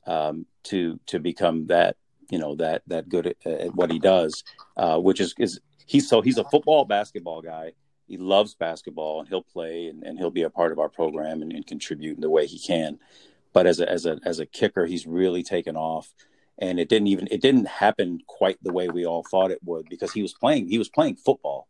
um, 0.06 0.44
to 0.64 1.00
to 1.06 1.18
become 1.18 1.68
that 1.68 1.96
you 2.30 2.38
know 2.38 2.56
that 2.56 2.82
that 2.88 3.08
good 3.08 3.28
at, 3.28 3.46
at 3.46 3.74
what 3.74 3.90
he 3.90 3.98
does, 3.98 4.44
uh, 4.76 4.98
which 4.98 5.18
is 5.18 5.34
is 5.38 5.60
he's 5.86 6.10
so 6.10 6.20
he's 6.20 6.36
a 6.36 6.44
football 6.44 6.84
basketball 6.84 7.40
guy 7.40 7.72
he 8.12 8.18
loves 8.18 8.54
basketball 8.54 9.20
and 9.20 9.28
he'll 9.30 9.42
play 9.42 9.86
and, 9.86 10.02
and 10.02 10.18
he'll 10.18 10.30
be 10.30 10.42
a 10.42 10.50
part 10.50 10.70
of 10.70 10.78
our 10.78 10.90
program 10.90 11.40
and, 11.40 11.50
and, 11.50 11.66
contribute 11.66 12.14
in 12.14 12.20
the 12.20 12.28
way 12.28 12.46
he 12.46 12.58
can. 12.58 12.98
But 13.54 13.66
as 13.66 13.80
a 13.80 13.90
as 13.90 14.04
a 14.04 14.18
as 14.22 14.38
a 14.38 14.44
kicker, 14.44 14.84
he's 14.84 15.06
really 15.06 15.42
taken 15.42 15.76
off. 15.76 16.12
And 16.58 16.78
it 16.78 16.90
didn't 16.90 17.06
even 17.06 17.26
it 17.30 17.40
didn't 17.40 17.68
happen 17.68 18.20
quite 18.26 18.58
the 18.62 18.70
way 18.70 18.90
we 18.90 19.06
all 19.06 19.24
thought 19.30 19.50
it 19.50 19.60
would 19.64 19.88
because 19.88 20.12
he 20.12 20.20
was 20.20 20.34
playing 20.34 20.68
he 20.68 20.76
was 20.76 20.90
playing 20.90 21.16
football. 21.16 21.68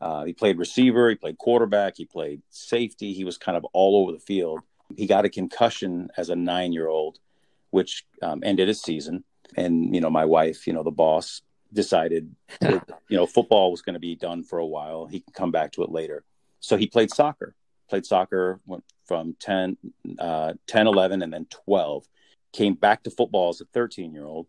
Uh, 0.00 0.24
he 0.24 0.32
played 0.32 0.58
receiver, 0.58 1.08
he 1.08 1.14
played 1.14 1.38
quarterback, 1.38 1.94
he 1.96 2.06
played 2.06 2.42
safety. 2.50 3.12
He 3.12 3.22
was 3.22 3.38
kind 3.38 3.56
of 3.56 3.64
all 3.72 4.02
over 4.02 4.10
the 4.10 4.18
field. 4.18 4.62
He 4.96 5.06
got 5.06 5.24
a 5.24 5.28
concussion 5.28 6.08
as 6.16 6.28
a 6.28 6.34
nine 6.34 6.72
year 6.72 6.88
old, 6.88 7.20
which 7.70 8.04
um, 8.20 8.42
ended 8.44 8.66
his 8.66 8.82
season. 8.82 9.22
And 9.56 9.94
you 9.94 10.00
know, 10.00 10.10
my 10.10 10.24
wife, 10.24 10.66
you 10.66 10.72
know, 10.72 10.82
the 10.82 10.90
boss, 10.90 11.42
decided 11.74 12.34
that, 12.60 12.88
you 13.08 13.16
know 13.16 13.26
football 13.26 13.70
was 13.70 13.82
going 13.82 13.94
to 13.94 14.00
be 14.00 14.14
done 14.14 14.42
for 14.42 14.58
a 14.58 14.66
while. 14.66 15.06
He 15.06 15.20
could 15.20 15.34
come 15.34 15.50
back 15.50 15.72
to 15.72 15.82
it 15.82 15.90
later. 15.90 16.24
So 16.60 16.76
he 16.76 16.86
played 16.86 17.10
soccer. 17.10 17.54
Played 17.90 18.06
soccer 18.06 18.60
went 18.66 18.84
from 19.06 19.36
10, 19.40 19.76
uh, 20.18 20.54
10 20.66 20.86
11, 20.86 21.22
and 21.22 21.32
then 21.32 21.46
12. 21.66 22.06
Came 22.52 22.74
back 22.74 23.02
to 23.02 23.10
football 23.10 23.50
as 23.50 23.60
a 23.60 23.66
13 23.66 24.12
year 24.14 24.24
old. 24.24 24.46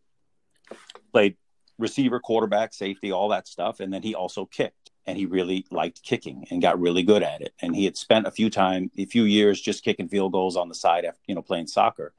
Played 1.12 1.36
receiver, 1.78 2.20
quarterback, 2.20 2.74
safety, 2.74 3.12
all 3.12 3.30
that 3.30 3.48
stuff. 3.48 3.80
And 3.80 3.94
then 3.94 4.02
he 4.02 4.16
also 4.16 4.46
kicked. 4.46 4.92
And 5.08 5.18
he 5.18 5.26
really 5.26 5.66
liked 5.70 6.02
kicking 6.02 6.48
and 6.50 6.62
got 6.62 6.80
really 6.80 7.04
good 7.04 7.22
at 7.22 7.42
it. 7.42 7.54
And 7.62 7.76
he 7.76 7.86
had 7.86 7.96
spent 7.96 8.26
a 8.26 8.32
few 8.32 8.50
time, 8.50 8.90
a 8.98 9.06
few 9.06 9.24
years 9.24 9.62
just 9.62 9.84
kicking 9.84 10.08
field 10.08 10.32
goals 10.32 10.56
on 10.56 10.68
the 10.68 10.74
side 10.74 11.06
after, 11.06 11.20
you 11.28 11.36
know, 11.36 11.44
playing 11.44 11.68
soccer. 11.68 12.14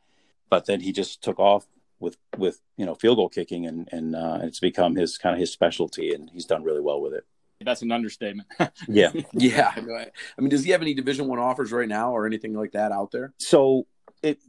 But 0.50 0.66
then 0.66 0.80
he 0.80 0.92
just 0.92 1.22
took 1.22 1.40
off 1.40 1.66
with 2.00 2.16
with 2.36 2.60
you 2.76 2.86
know 2.86 2.94
field 2.94 3.16
goal 3.16 3.28
kicking, 3.28 3.66
and 3.66 3.88
and 3.92 4.14
uh, 4.14 4.38
it's 4.42 4.60
become 4.60 4.96
his 4.96 5.18
kind 5.18 5.34
of 5.34 5.40
his 5.40 5.52
specialty, 5.52 6.12
and 6.12 6.30
he's 6.30 6.46
done 6.46 6.62
really 6.62 6.80
well 6.80 7.00
with 7.00 7.14
it. 7.14 7.24
That's 7.64 7.82
an 7.82 7.92
understatement. 7.92 8.48
yeah, 8.88 9.12
yeah. 9.32 9.72
I 9.76 10.40
mean, 10.40 10.50
does 10.50 10.64
he 10.64 10.70
have 10.72 10.82
any 10.82 10.94
Division 10.94 11.26
One 11.26 11.38
offers 11.38 11.72
right 11.72 11.88
now, 11.88 12.12
or 12.12 12.26
anything 12.26 12.54
like 12.54 12.72
that 12.72 12.92
out 12.92 13.10
there? 13.10 13.32
So 13.38 13.86
it 14.22 14.40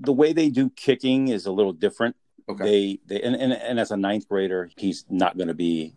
the 0.00 0.12
way 0.12 0.32
they 0.32 0.50
do 0.50 0.70
kicking 0.70 1.28
is 1.28 1.46
a 1.46 1.52
little 1.52 1.72
different. 1.72 2.16
Okay. 2.48 2.64
They 2.64 3.00
they 3.06 3.22
and, 3.22 3.36
and, 3.36 3.52
and 3.52 3.80
as 3.80 3.90
a 3.90 3.96
ninth 3.96 4.28
grader, 4.28 4.70
he's 4.76 5.04
not 5.08 5.36
going 5.36 5.48
to 5.48 5.54
be, 5.54 5.94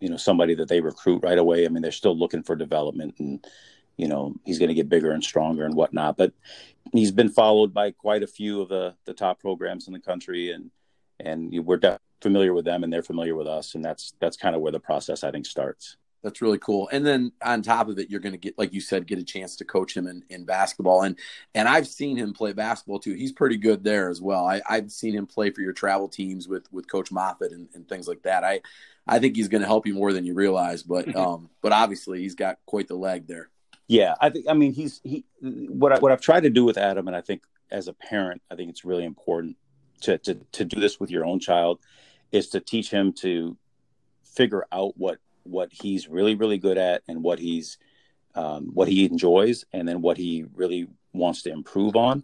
you 0.00 0.08
know, 0.08 0.16
somebody 0.16 0.54
that 0.56 0.68
they 0.68 0.80
recruit 0.80 1.22
right 1.22 1.38
away. 1.38 1.64
I 1.64 1.68
mean, 1.68 1.82
they're 1.82 1.92
still 1.92 2.16
looking 2.16 2.42
for 2.42 2.56
development 2.56 3.16
and 3.18 3.44
you 3.98 4.08
know 4.08 4.34
he's 4.46 4.58
going 4.58 4.70
to 4.70 4.74
get 4.74 4.88
bigger 4.88 5.10
and 5.10 5.22
stronger 5.22 5.64
and 5.64 5.74
whatnot. 5.74 6.16
But 6.16 6.32
he's 6.92 7.12
been 7.12 7.28
followed 7.28 7.74
by 7.74 7.90
quite 7.90 8.22
a 8.22 8.26
few 8.26 8.62
of 8.62 8.70
the 8.70 8.94
the 9.04 9.12
top 9.12 9.40
programs 9.40 9.86
in 9.86 9.92
the 9.92 10.00
country, 10.00 10.52
and 10.52 10.70
and 11.20 11.52
we're 11.66 11.98
familiar 12.22 12.54
with 12.54 12.64
them, 12.64 12.82
and 12.82 12.92
they're 12.92 13.02
familiar 13.02 13.34
with 13.34 13.46
us, 13.46 13.74
and 13.74 13.84
that's 13.84 14.14
that's 14.20 14.36
kind 14.36 14.56
of 14.56 14.62
where 14.62 14.72
the 14.72 14.80
process 14.80 15.22
I 15.22 15.30
think 15.30 15.44
starts. 15.44 15.96
That's 16.22 16.42
really 16.42 16.58
cool. 16.58 16.88
And 16.90 17.06
then 17.06 17.32
on 17.42 17.62
top 17.62 17.88
of 17.88 17.98
it, 17.98 18.10
you're 18.10 18.20
going 18.20 18.32
to 18.32 18.38
get, 18.38 18.58
like 18.58 18.72
you 18.72 18.80
said, 18.80 19.06
get 19.06 19.20
a 19.20 19.24
chance 19.24 19.54
to 19.56 19.64
coach 19.64 19.96
him 19.96 20.08
in, 20.08 20.24
in 20.28 20.44
basketball. 20.44 21.02
And 21.02 21.16
and 21.54 21.68
I've 21.68 21.86
seen 21.86 22.16
him 22.16 22.32
play 22.32 22.52
basketball 22.52 22.98
too. 22.98 23.14
He's 23.14 23.32
pretty 23.32 23.56
good 23.56 23.84
there 23.84 24.10
as 24.10 24.20
well. 24.20 24.44
I, 24.44 24.60
I've 24.68 24.90
seen 24.90 25.14
him 25.14 25.26
play 25.26 25.50
for 25.50 25.60
your 25.60 25.72
travel 25.72 26.08
teams 26.08 26.48
with 26.48 26.70
with 26.72 26.90
Coach 26.90 27.12
Moffat 27.12 27.52
and, 27.52 27.68
and 27.74 27.88
things 27.88 28.08
like 28.08 28.22
that. 28.22 28.42
I 28.42 28.62
I 29.06 29.20
think 29.20 29.36
he's 29.36 29.48
going 29.48 29.62
to 29.62 29.68
help 29.68 29.86
you 29.86 29.94
more 29.94 30.12
than 30.12 30.24
you 30.24 30.34
realize. 30.34 30.82
But 30.82 31.14
um, 31.16 31.50
but 31.62 31.72
obviously 31.72 32.20
he's 32.20 32.34
got 32.34 32.58
quite 32.66 32.88
the 32.88 32.96
leg 32.96 33.28
there. 33.28 33.48
Yeah, 33.88 34.14
I 34.20 34.30
think. 34.30 34.46
I 34.48 34.52
mean, 34.52 34.74
he's 34.74 35.00
he. 35.02 35.24
What 35.40 35.92
I, 35.92 35.98
what 35.98 36.12
I've 36.12 36.20
tried 36.20 36.42
to 36.42 36.50
do 36.50 36.64
with 36.64 36.76
Adam, 36.76 37.08
and 37.08 37.16
I 37.16 37.22
think 37.22 37.42
as 37.70 37.88
a 37.88 37.94
parent, 37.94 38.42
I 38.50 38.54
think 38.54 38.70
it's 38.70 38.84
really 38.84 39.04
important 39.04 39.56
to, 40.02 40.18
to 40.18 40.34
to 40.52 40.64
do 40.64 40.80
this 40.80 41.00
with 41.00 41.10
your 41.10 41.24
own 41.24 41.40
child 41.40 41.80
is 42.32 42.48
to 42.50 42.60
teach 42.60 42.90
him 42.90 43.12
to 43.12 43.56
figure 44.24 44.64
out 44.70 44.94
what 44.96 45.18
what 45.44 45.70
he's 45.72 46.08
really 46.08 46.34
really 46.34 46.58
good 46.58 46.78
at 46.78 47.02
and 47.08 47.22
what 47.22 47.38
he's 47.38 47.78
um, 48.34 48.70
what 48.74 48.88
he 48.88 49.04
enjoys 49.04 49.64
and 49.72 49.88
then 49.88 50.00
what 50.00 50.16
he 50.16 50.44
really 50.54 50.86
wants 51.12 51.42
to 51.42 51.50
improve 51.50 51.96
on 51.96 52.22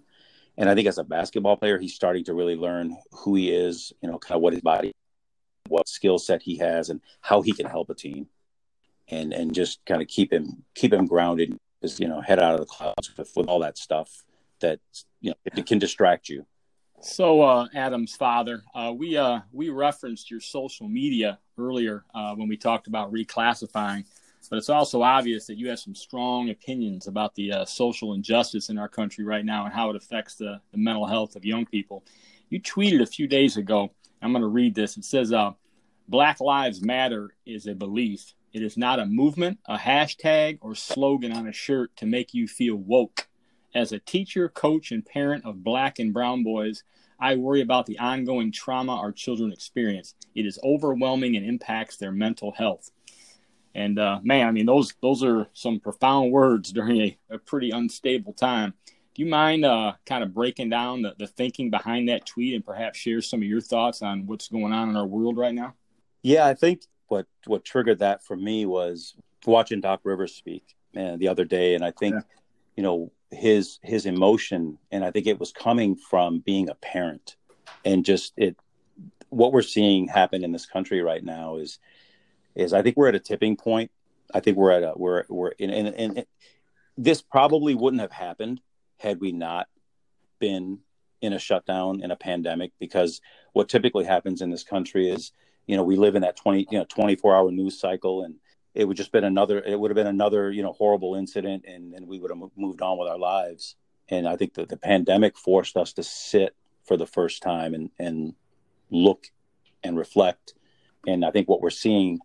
and 0.59 0.69
i 0.69 0.75
think 0.75 0.87
as 0.87 0.99
a 0.99 1.05
basketball 1.05 1.57
player 1.57 1.79
he's 1.79 1.95
starting 1.95 2.23
to 2.23 2.35
really 2.35 2.55
learn 2.55 2.97
who 3.13 3.35
he 3.35 3.51
is 3.51 3.93
you 4.03 4.09
know 4.09 4.19
kind 4.19 4.37
of 4.37 4.43
what 4.43 4.53
his 4.53 4.63
body 4.63 4.93
what 5.69 5.89
skill 5.89 6.19
set 6.19 6.43
he 6.43 6.57
has 6.59 6.91
and 6.91 7.01
how 7.23 7.41
he 7.41 7.53
can 7.53 7.67
help 7.67 7.89
a 7.89 7.95
team 7.95 8.27
and 9.09 9.33
and 9.33 9.55
just 9.55 9.85
kind 9.87 10.03
of 10.03 10.09
keep 10.09 10.33
him 10.33 10.65
keep 10.75 10.93
him 10.93 11.07
grounded 11.07 11.57
just 11.83 12.01
you 12.01 12.09
know 12.09 12.21
head 12.21 12.39
out 12.39 12.55
of 12.55 12.61
the 12.61 12.67
clouds 12.67 13.13
with, 13.17 13.31
with 13.37 13.49
all 13.49 13.61
that 13.61 13.77
stuff 13.77 14.25
that 14.61 14.81
you 15.21 15.31
know 15.31 15.37
it 15.45 15.67
can 15.67 15.79
distract 15.79 16.29
you 16.29 16.47
so, 17.05 17.43
uh, 17.43 17.69
Adam's 17.75 18.17
father, 18.17 18.63
uh, 18.75 18.91
we 18.97 19.19
uh, 19.19 19.41
we 19.53 19.69
referenced 19.69 20.31
your 20.31 20.41
social 20.41 20.89
media 20.89 21.39
earlier 21.59 22.03
uh, 22.15 22.35
when 22.35 22.49
we 22.49 22.57
talked 22.57 22.87
about 22.87 23.13
reclassifying, 23.13 24.07
but 24.49 24.57
it's 24.57 24.71
also 24.71 25.03
obvious 25.03 25.47
that 25.47 25.59
you 25.59 25.69
have 25.69 25.79
some 25.79 25.95
strong 25.95 26.49
opinions 26.49 27.07
about 27.07 27.35
the 27.35 27.53
uh, 27.53 27.65
social 27.67 28.15
injustice 28.15 28.71
in 28.71 28.79
our 28.79 28.89
country 28.89 29.23
right 29.23 29.45
now 29.45 29.67
and 29.67 29.75
how 29.75 29.91
it 29.91 29.97
affects 29.97 30.37
the, 30.37 30.63
the 30.73 30.79
mental 30.79 31.07
health 31.07 31.37
of 31.37 31.45
young 31.45 31.67
people. 31.67 32.03
You 32.49 32.59
tweeted 32.59 33.03
a 33.03 33.07
few 33.07 33.27
days 33.27 33.59
ago. 33.59 33.91
I'm 34.23 34.33
going 34.33 34.41
to 34.41 34.49
read 34.49 34.75
this. 34.75 34.97
It 34.97 35.05
says, 35.05 35.31
uh, 35.31 35.51
"Black 36.09 36.41
Lives 36.41 36.83
Matter 36.83 37.35
is 37.45 37.67
a 37.67 37.75
belief. 37.75 38.33
It 38.55 38.63
is 38.63 38.79
not 38.79 39.01
a 39.01 39.05
movement, 39.05 39.59
a 39.67 39.77
hashtag, 39.77 40.59
or 40.63 40.75
slogan 40.75 41.33
on 41.33 41.47
a 41.47 41.53
shirt 41.53 41.95
to 41.97 42.07
make 42.07 42.33
you 42.33 42.49
feel 42.49 42.77
woke." 42.77 43.29
As 43.75 43.93
a 43.93 43.99
teacher, 43.99 44.49
coach, 44.49 44.93
and 44.93 45.05
parent 45.05 45.45
of 45.45 45.63
black 45.63 45.99
and 45.99 46.15
brown 46.15 46.45
boys, 46.45 46.85
I 47.19 47.37
worry 47.37 47.61
about 47.61 47.87
the 47.87 47.99
ongoing 47.99 48.53
trauma 48.53 48.95
our 48.95 49.13
children 49.13 49.53
experience. 49.53 50.15
It 50.35 50.47
is 50.47 50.59
overwhelming 50.65 51.37
and 51.37 51.45
impacts 51.45 51.97
their 51.97 52.13
mental 52.13 52.53
health. 52.53 52.91
And 53.75 53.99
uh, 53.99 54.21
man, 54.23 54.47
I 54.47 54.51
mean, 54.53 54.67
those 54.67 54.95
those 55.03 55.23
are 55.25 55.49
some 55.53 55.81
profound 55.81 56.33
words 56.33 56.73
during 56.73 57.01
a, 57.01 57.19
a 57.31 57.39
pretty 57.39 57.71
unstable 57.71 58.33
time. 58.33 58.75
Do 59.15 59.23
you 59.23 59.29
mind 59.29 59.65
uh, 59.65 59.93
kind 60.07 60.25
of 60.25 60.35
breaking 60.35 60.71
down 60.71 61.03
the, 61.03 61.15
the 61.19 61.29
thinking 61.29 61.71
behind 61.71 62.09
that 62.09 62.27
tweet 62.27 62.55
and 62.55 62.65
perhaps 62.65 62.99
share 62.99 63.21
some 63.21 63.41
of 63.41 63.49
your 63.49 63.61
thoughts 63.61 64.03
on 64.03 64.27
what's 64.27 64.49
going 64.49 64.73
on 64.73 64.89
in 64.89 64.97
our 64.97 65.07
world 65.07 65.37
right 65.37 65.55
now? 65.55 65.75
Yeah, 66.23 66.47
I 66.47 66.55
think 66.55 66.83
what 67.09 67.27
what 67.47 67.65
triggered 67.65 67.99
that 68.01 68.25
for 68.25 68.37
me 68.37 68.67
was 68.67 69.15
watching 69.47 69.81
Doc 69.81 70.01
Rivers 70.05 70.35
speak 70.35 70.75
man, 70.95 71.19
the 71.19 71.29
other 71.29 71.45
day, 71.45 71.75
and 71.75 71.85
I 71.85 71.91
think 71.91 72.15
yeah. 72.15 72.21
you 72.77 72.83
know 72.83 73.13
his 73.35 73.79
his 73.83 74.07
emotion 74.07 74.79
and 74.93 75.05
i 75.05 75.11
think 75.11 75.27
it 75.27 75.41
was 75.41 75.53
coming 75.53 75.97
from 75.97 76.39
being 76.41 76.69
a 76.69 76.75
parent. 76.75 77.37
And 77.85 78.05
just 78.05 78.33
it 78.37 78.57
what 79.31 79.53
we're 79.53 79.63
seeing 79.63 80.07
happen 80.07 80.45
in 80.45 80.53
this 80.53 80.67
country 80.67 81.03
right 81.03 81.25
now 81.25 81.57
is 81.57 81.79
is 82.55 82.73
i 82.73 82.83
think 82.83 82.97
we're 82.97 83.09
at 83.09 83.15
a 83.15 83.21
tipping 83.21 83.57
point. 83.57 83.91
I 84.33 84.41
think 84.41 84.57
we're 84.57 84.71
at 84.71 84.83
a 84.83 84.93
we're 84.97 85.25
we're 85.29 85.51
in 85.51 85.71
and 85.71 86.25
this 86.97 87.23
probably 87.23 87.75
wouldn't 87.75 88.03
have 88.03 88.13
happened 88.13 88.61
had 88.99 89.21
we 89.21 89.33
not 89.33 89.67
been 90.39 90.79
in 91.21 91.33
a 91.33 91.39
shutdown 91.39 92.03
in 92.03 92.11
a 92.11 92.17
pandemic 92.17 92.73
because 92.79 93.21
what 93.53 93.69
typically 93.69 94.05
happens 94.05 94.43
in 94.43 94.51
this 94.51 94.63
country 94.63 95.11
is 95.11 95.33
you 95.67 95.77
know 95.77 95.83
we 95.83 95.97
live 95.97 96.15
in 96.15 96.23
that 96.23 96.37
20 96.37 96.67
you 96.71 96.79
know 96.79 96.87
24 96.89 97.37
hour 97.37 97.51
news 97.51 97.79
cycle 97.79 98.23
and 98.23 98.37
it 98.75 98.87
would 98.87 98.97
just 98.97 99.13
been 99.13 99.25
another 99.25 99.61
it 99.61 99.79
would 99.79 99.91
have 99.91 99.97
been 99.97 100.07
another 100.07 100.51
you 100.51 100.63
know 100.63 100.73
horrible 100.73 101.15
incident 101.15 101.65
and 101.67 101.95
and 101.95 102.07
we 102.07 102.19
would 102.19 102.31
have 102.31 102.51
moved 102.57 102.83
on 102.83 102.99
with 102.99 103.09
our 103.09 103.19
lives. 103.19 103.77
And 104.09 104.29
i 104.29 104.37
think 104.37 104.55
that 104.55 104.69
the 104.69 104.77
pandemic 104.77 105.39
forced 105.39 105.77
us 105.77 105.93
to 105.95 106.03
sit 106.03 106.55
for 106.85 106.97
the 106.97 107.07
first 107.07 107.43
time 107.43 107.75
and 107.75 107.91
and 107.99 108.35
look 108.91 109.27
and 109.83 109.97
reflect. 109.97 110.55
And 111.07 111.25
i 111.25 111.31
think 111.31 111.49
what 111.49 111.61
we're 111.61 111.71
seeing 111.71 112.21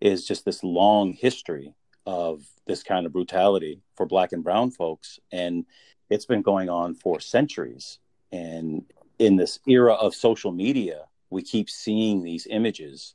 is 0.00 0.26
just 0.26 0.44
this 0.44 0.62
long 0.62 1.12
history 1.12 1.74
of 2.04 2.44
this 2.66 2.82
kind 2.82 3.06
of 3.06 3.12
brutality 3.12 3.80
for 3.96 4.06
black 4.06 4.32
and 4.32 4.44
brown 4.44 4.70
folks 4.70 5.18
and 5.32 5.64
it's 6.08 6.26
been 6.26 6.42
going 6.42 6.68
on 6.68 6.94
for 6.94 7.18
centuries. 7.20 7.98
And 8.30 8.84
in 9.18 9.36
this 9.36 9.58
era 9.66 9.94
of 9.94 10.14
social 10.14 10.52
media 10.52 11.06
we 11.30 11.42
keep 11.42 11.68
seeing 11.68 12.22
these 12.22 12.46
images 12.50 13.14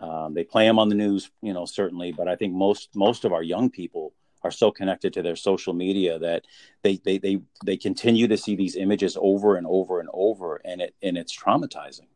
um, 0.00 0.32
they 0.32 0.44
play 0.44 0.66
them 0.66 0.78
on 0.78 0.88
the 0.88 0.94
news, 0.94 1.30
you 1.42 1.52
know, 1.52 1.66
certainly, 1.66 2.12
but 2.12 2.26
I 2.26 2.34
think 2.34 2.54
most 2.54 2.90
most 2.94 3.24
of 3.24 3.32
our 3.32 3.42
young 3.42 3.70
people 3.70 4.14
are 4.42 4.50
so 4.50 4.70
connected 4.70 5.12
to 5.12 5.22
their 5.22 5.36
social 5.36 5.74
media 5.74 6.18
that 6.18 6.46
they 6.82 6.96
they 7.04 7.18
they 7.18 7.40
they 7.64 7.76
continue 7.76 8.26
to 8.28 8.36
see 8.36 8.56
these 8.56 8.76
images 8.76 9.16
over 9.20 9.56
and 9.56 9.66
over 9.66 10.00
and 10.00 10.08
over, 10.14 10.60
and 10.64 10.80
it 10.80 10.94
and 11.02 11.18
it's 11.18 11.36
traumatizing. 11.36 12.06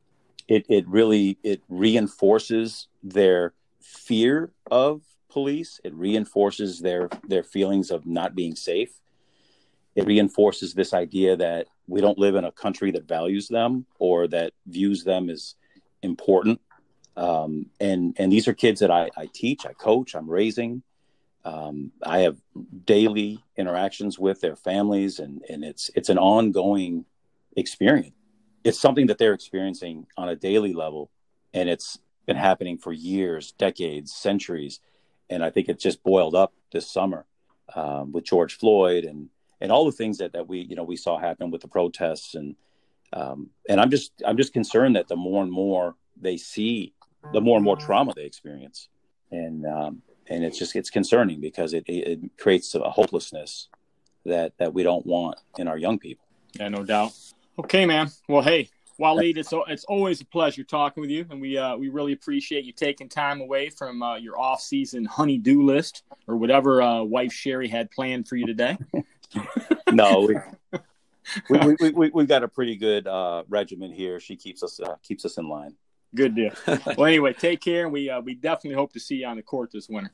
It 0.49 0.65
it 0.69 0.89
really 0.89 1.39
it 1.43 1.63
reinforces 1.69 2.89
their 3.03 3.53
fear 3.81 4.51
of 4.71 5.03
police. 5.29 5.79
It 5.85 5.95
reinforces 5.95 6.81
their 6.81 7.11
their 7.29 7.43
feelings 7.43 7.91
of 7.91 8.07
not 8.07 8.35
being 8.35 8.57
safe. 8.57 8.99
It 9.95 10.07
reinforces 10.07 10.73
this 10.73 10.95
idea 10.95 11.37
that 11.37 11.67
we 11.87 12.01
don't 12.01 12.19
live 12.19 12.35
in 12.35 12.45
a 12.45 12.53
country 12.53 12.91
that 12.93 13.07
values 13.07 13.49
them 13.49 13.87
or 13.99 14.27
that 14.29 14.53
views 14.67 15.05
them 15.05 15.29
as 15.29 15.55
important 16.03 16.61
um, 17.17 17.67
and 17.81 18.15
and 18.19 18.33
these 18.33 18.49
are 18.49 18.55
kids 18.55 18.81
that 18.81 18.91
I, 18.91 19.11
I 19.17 19.29
teach, 19.33 19.67
I 19.67 19.73
coach, 19.73 20.15
I'm 20.15 20.29
raising. 20.29 20.83
Um, 21.45 21.93
I 22.03 22.21
have 22.21 22.39
daily 22.85 23.45
interactions 23.57 24.19
with 24.19 24.41
their 24.41 24.57
families, 24.57 25.19
and 25.19 25.43
and 25.49 25.65
it's 25.65 25.91
it's 25.95 26.09
an 26.09 26.19
ongoing 26.19 27.05
experience. 27.57 28.15
It's 28.65 28.81
something 28.81 29.09
that 29.09 29.19
they're 29.19 29.35
experiencing 29.35 30.07
on 30.17 30.29
a 30.29 30.37
daily 30.37 30.73
level, 30.73 31.11
and 31.53 31.69
it's 31.69 31.99
been 32.27 32.37
happening 32.37 32.79
for 32.79 32.93
years, 32.93 33.53
decades, 33.53 34.13
centuries. 34.15 34.81
And 35.31 35.45
I 35.45 35.51
think 35.51 35.69
it 35.69 35.79
just 35.79 36.03
boiled 36.03 36.35
up 36.35 36.53
this 36.73 36.91
summer 36.91 37.27
um, 37.75 38.13
with 38.13 38.25
George 38.25 38.57
Floyd 38.57 39.05
and 39.05 39.29
and 39.61 39.71
all 39.73 39.85
the 39.85 39.93
things 39.93 40.19
that 40.19 40.33
that 40.33 40.49
we 40.49 40.61
you 40.61 40.77
know 40.77 40.85
we 40.85 40.97
saw 40.97 41.19
happen 41.19 41.51
with 41.51 41.63
the 41.63 41.69
protests 41.69 42.35
and 42.35 42.57
um, 43.13 43.51
and 43.69 43.81
I'm 43.81 43.91
just 43.91 44.13
I'm 44.27 44.37
just 44.37 44.53
concerned 44.53 44.97
that 44.97 45.09
the 45.09 45.17
more 45.17 45.43
and 45.43 45.53
more 45.53 45.95
they 46.21 46.37
see 46.37 46.95
the 47.33 47.41
more 47.41 47.57
and 47.57 47.65
more 47.65 47.77
trauma 47.77 48.13
they 48.15 48.25
experience, 48.25 48.89
and 49.31 49.65
um, 49.67 50.03
and 50.29 50.45
it's 50.45 50.59
just 50.59 50.77
it's 50.77 50.91
concerning 50.91 51.41
because 51.41 51.73
it 51.73 51.85
it 51.87 52.21
creates 52.39 52.75
a 52.75 52.91
hopelessness 52.91 53.69
that 54.27 54.53
that 54.59 54.75
we 54.75 54.83
don't 54.83 55.07
want 55.07 55.39
in 55.59 55.69
our 55.69 55.79
young 55.79 55.99
people. 55.99 56.27
Yeah, 56.59 56.69
no 56.69 56.85
doubt. 56.85 57.13
Okay, 57.59 57.87
man. 57.87 58.11
Well, 58.29 58.43
hey, 58.43 58.69
Waleed, 59.01 59.37
it's 59.37 59.53
it's 59.69 59.85
always 59.85 60.21
a 60.21 60.27
pleasure 60.27 60.65
talking 60.65 61.01
with 61.01 61.11
you, 61.11 61.27
and 61.31 61.41
we 61.41 61.57
uh, 61.57 61.77
we 61.77 61.89
really 61.89 62.13
appreciate 62.13 62.65
you 62.65 62.73
taking 62.73 63.09
time 63.09 63.41
away 63.41 63.71
from 63.71 64.03
uh, 64.03 64.17
your 64.17 64.39
off 64.39 64.61
season 64.61 65.05
honey-do 65.05 65.63
list 65.63 66.03
or 66.27 66.37
whatever 66.37 66.83
uh, 66.83 67.03
wife 67.03 67.33
Sherry 67.33 67.69
had 67.69 67.91
planned 67.91 68.29
for 68.29 68.37
you 68.37 68.47
today. 68.47 68.77
no, 69.93 70.21
we, 71.51 71.59
we, 71.59 71.77
we, 71.81 71.91
we, 71.91 72.11
we, 72.11 72.27
got 72.27 72.43
a 72.43 72.49
pretty 72.49 72.77
good 72.77 73.07
uh, 73.07 73.45
regimen 73.49 73.93
here. 73.93 74.21
She 74.21 74.37
keeps 74.37 74.63
us 74.63 74.81
uh, 74.81 74.97
keeps 75.03 75.25
us 75.25 75.39
in 75.39 75.49
line. 75.49 75.77
Good 76.15 76.35
deal. 76.35 76.53
well, 76.97 77.07
anyway, 77.07 77.33
take 77.33 77.61
care, 77.61 77.85
and 77.85 77.93
we 77.93 78.11
uh, 78.11 78.21
we 78.21 78.35
definitely 78.35 78.77
hope 78.77 78.93
to 78.93 79.01
see 79.01 79.17
you 79.17 79.27
on 79.27 79.37
the 79.37 79.43
court 79.43 79.71
this 79.73 79.89
winter. 79.89 80.13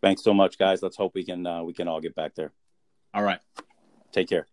Thanks 0.00 0.22
so 0.22 0.34
much, 0.34 0.58
guys. 0.58 0.82
Let's 0.82 0.96
hope 0.96 1.14
we 1.14 1.24
can 1.24 1.46
uh, 1.46 1.62
we 1.62 1.72
can 1.72 1.88
all 1.88 2.00
get 2.00 2.14
back 2.14 2.34
there. 2.34 2.52
All 3.14 3.22
right. 3.22 3.40
Take 4.12 4.28
care. 4.28 4.46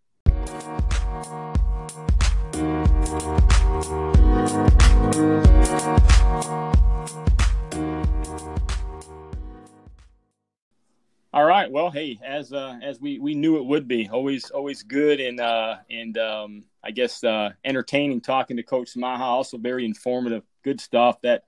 All 11.31 11.45
right. 11.45 11.71
Well, 11.71 11.91
hey, 11.91 12.19
as 12.25 12.51
uh, 12.51 12.79
as 12.81 12.99
we, 12.99 13.19
we 13.19 13.35
knew 13.35 13.57
it 13.57 13.65
would 13.65 13.87
be, 13.87 14.09
always 14.09 14.49
always 14.49 14.81
good 14.81 15.19
and 15.19 15.39
uh, 15.39 15.75
and 15.87 16.17
um, 16.17 16.63
I 16.83 16.89
guess 16.89 17.23
uh, 17.23 17.51
entertaining 17.63 18.21
talking 18.21 18.57
to 18.57 18.63
Coach 18.63 18.95
Samaha. 18.95 19.19
Also 19.19 19.59
very 19.59 19.85
informative, 19.85 20.41
good 20.63 20.81
stuff. 20.81 21.21
That 21.21 21.43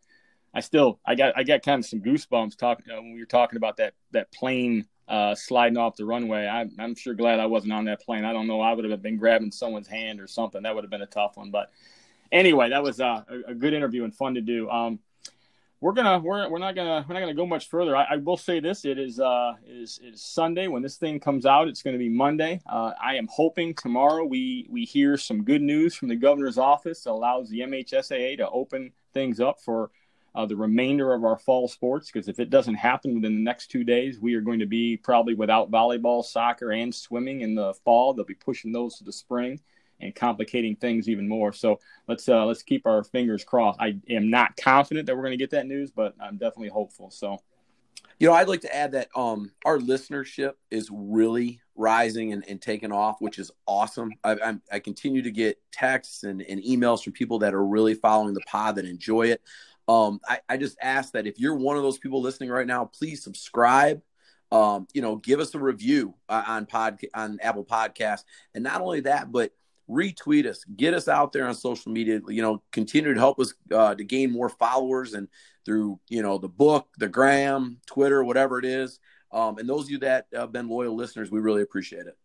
I 0.54 0.60
still 0.60 1.00
I 1.04 1.16
got 1.16 1.36
I 1.36 1.42
got 1.42 1.64
kind 1.64 1.80
of 1.80 1.86
some 1.88 2.00
goosebumps 2.00 2.58
talking 2.58 2.92
uh, 2.92 3.02
when 3.02 3.14
we 3.14 3.20
were 3.20 3.26
talking 3.26 3.58
about 3.58 3.78
that 3.78 3.96
that 4.12 4.32
plane 4.32 4.86
uh, 5.08 5.34
sliding 5.34 5.80
off 5.80 5.96
the 5.96 6.06
runway. 6.06 6.46
I, 6.46 6.68
I'm 6.78 6.94
sure 6.94 7.16
glad 7.16 7.40
I 7.40 7.48
wasn't 7.48 7.74
on 7.74 7.86
that 7.86 8.02
plane. 8.02 8.24
I 8.24 8.34
don't 8.34 8.46
know. 8.46 8.62
I 8.62 8.74
would 8.74 8.86
have 8.88 9.02
been 9.02 9.18
grabbing 9.18 9.52
someone's 9.52 9.88
hand 9.88 10.22
or 10.22 10.28
something. 10.28 10.62
That 10.62 10.76
would 10.76 10.84
have 10.84 10.92
been 10.92 11.02
a 11.02 11.08
tough 11.08 11.38
one. 11.38 11.50
But 11.50 11.72
anyway, 12.32 12.70
that 12.70 12.84
was 12.84 13.02
uh, 13.02 13.24
a, 13.28 13.52
a 13.52 13.56
good 13.56 13.74
interview 13.74 14.04
and 14.04 14.16
fun 14.16 14.36
to 14.36 14.42
do. 14.42 14.70
Um, 14.70 15.00
we're 15.82 15.94
gonna 15.94 16.20
we're, 16.20 16.48
we're 16.48 16.60
not 16.60 16.76
gonna 16.76 17.04
we're 17.08 17.16
not 17.16 17.22
gonna 17.22 17.34
go 17.34 17.48
much 17.48 17.68
further. 17.68 17.96
I, 17.96 18.04
I 18.12 18.16
will 18.18 18.38
say 18.38 18.60
this: 18.60 18.86
it 18.86 19.00
is 19.00 19.20
uh 19.20 19.54
is 19.68 20.00
is 20.04 20.22
Sunday 20.22 20.68
when 20.68 20.84
this 20.84 20.96
thing 20.96 21.20
comes 21.20 21.46
out. 21.46 21.68
It's 21.68 21.82
going 21.82 21.96
to 21.96 22.00
be 22.00 22.08
Monday. 22.08 22.62
Uh, 22.70 22.92
I 23.04 23.16
am 23.16 23.28
hoping 23.30 23.74
tomorrow 23.74 24.24
we 24.24 24.68
we 24.70 24.86
hear 24.86 25.18
some 25.18 25.44
good 25.44 25.62
news 25.62 25.96
from 25.96 26.08
the 26.08 26.16
governor's 26.16 26.60
office 26.60 27.04
that 27.04 27.12
allows 27.12 27.50
the 27.50 27.62
MHSAA 27.62 28.38
to 28.38 28.50
open 28.50 28.92
things 29.12 29.40
up 29.40 29.60
for 29.60 29.90
uh, 30.36 30.46
the 30.46 30.56
remainder 30.56 31.14
of 31.14 31.26
our 31.26 31.38
fall 31.38 31.68
sports. 31.68 32.12
Because 32.12 32.28
if 32.30 32.40
it 32.40 32.52
doesn't 32.52 32.76
happen 32.76 33.16
within 33.16 33.34
the 33.34 33.44
next 33.44 33.72
two 33.72 33.84
days, 33.84 34.20
we 34.20 34.36
are 34.36 34.42
going 34.42 34.60
to 34.60 34.68
be 34.68 34.98
probably 34.98 35.34
without 35.34 35.72
volleyball, 35.72 36.24
soccer, 36.24 36.72
and 36.72 36.94
swimming 36.94 37.42
in 37.42 37.56
the 37.56 37.74
fall. 37.84 38.14
They'll 38.14 38.24
be 38.24 38.36
pushing 38.36 38.72
those 38.72 38.98
to 38.98 39.04
the 39.04 39.12
spring 39.12 39.60
and 40.02 40.16
complicating 40.16 40.76
things 40.76 41.10
even 41.10 41.28
more. 41.28 41.54
So 41.54 41.80
let's 42.08 42.28
uh, 42.28 42.46
let's 42.46 42.64
keep 42.64 42.86
our 42.86 43.04
fingers 43.04 43.44
crossed. 43.44 43.80
I 43.80 43.98
am 44.10 44.30
not 44.30 44.58
confident 44.58 45.08
that 45.08 45.16
we're 45.16 45.24
going 45.24 45.32
to 45.32 45.38
get 45.38 45.52
that 45.52 45.68
news, 45.68 45.92
but 45.92 46.14
I'm 46.22 46.38
definitely 46.38 46.70
hopeful. 46.70 47.12
So, 47.12 47.40
you 48.20 48.28
know, 48.28 48.34
I'd 48.34 48.48
like 48.48 48.62
to 48.62 48.76
add 48.76 48.92
that 48.94 49.10
um, 49.16 49.52
our 49.66 49.78
listenership 49.78 50.54
is 50.70 50.90
really 50.92 51.62
rising 51.76 52.34
and, 52.34 52.44
and 52.48 52.62
taking 52.62 52.92
off, 52.92 53.18
which 53.20 53.40
is 53.40 53.52
awesome. 53.68 54.12
I, 54.24 54.32
I, 54.34 54.56
I 54.74 54.80
continue 54.80 55.22
to 55.24 55.32
get 55.32 55.60
texts 55.72 56.24
and, 56.24 56.42
and, 56.44 56.62
emails 56.62 57.04
from 57.04 57.14
people 57.14 57.40
that 57.40 57.56
are 57.56 57.66
really 57.66 57.96
following 57.96 58.36
the 58.36 58.42
pod 58.46 58.76
that 58.76 58.86
enjoy 58.86 59.28
it. 59.28 59.42
Um, 59.88 60.20
I, 60.28 60.40
I 60.48 60.58
just 60.58 60.78
ask 60.82 61.14
that 61.14 61.26
if 61.26 61.40
you're 61.40 61.56
one 61.56 61.78
of 61.78 61.84
those 61.84 61.98
people 61.98 62.22
listening 62.22 62.50
right 62.50 62.68
now, 62.68 62.86
please 62.86 63.24
subscribe 63.24 64.02
um, 64.52 64.88
you 64.94 65.02
know, 65.02 65.16
give 65.16 65.40
us 65.40 65.56
a 65.56 65.60
review 65.60 66.14
uh, 66.28 66.44
on 66.46 66.66
pod 66.66 67.00
on 67.14 67.40
Apple 67.42 67.64
Podcasts, 67.64 68.26
and 68.54 68.64
not 68.64 68.82
only 68.82 69.02
that, 69.02 69.32
but 69.32 69.54
retweet 69.92 70.46
us, 70.46 70.64
get 70.78 70.94
us 70.94 71.08
out 71.08 71.32
there 71.32 71.48
on 71.48 71.54
social 71.54 71.92
media. 71.92 72.22
You 72.28 72.42
know, 72.42 72.64
continue 72.72 73.14
to 73.14 73.20
help 73.20 73.40
us 73.40 73.54
uh, 73.74 73.96
to 73.96 74.04
gain 74.04 74.32
more 74.32 74.50
followers 74.50 75.14
and 75.14 75.28
through 75.66 76.00
you 76.10 76.22
know 76.22 76.38
the 76.38 76.50
book, 76.50 76.88
the 76.98 77.10
gram, 77.10 77.78
Twitter, 77.86 78.24
whatever 78.24 78.60
it 78.60 78.66
is. 78.66 79.00
Um, 79.32 79.58
and 79.58 79.68
those 79.68 79.86
of 79.86 79.92
you 79.92 80.00
that 80.00 80.28
have 80.34 80.52
been 80.52 80.68
loyal 80.68 80.96
listeners, 80.96 81.32
we 81.32 81.40
really 81.40 81.62
appreciate 81.62 82.06
it. 82.08 82.18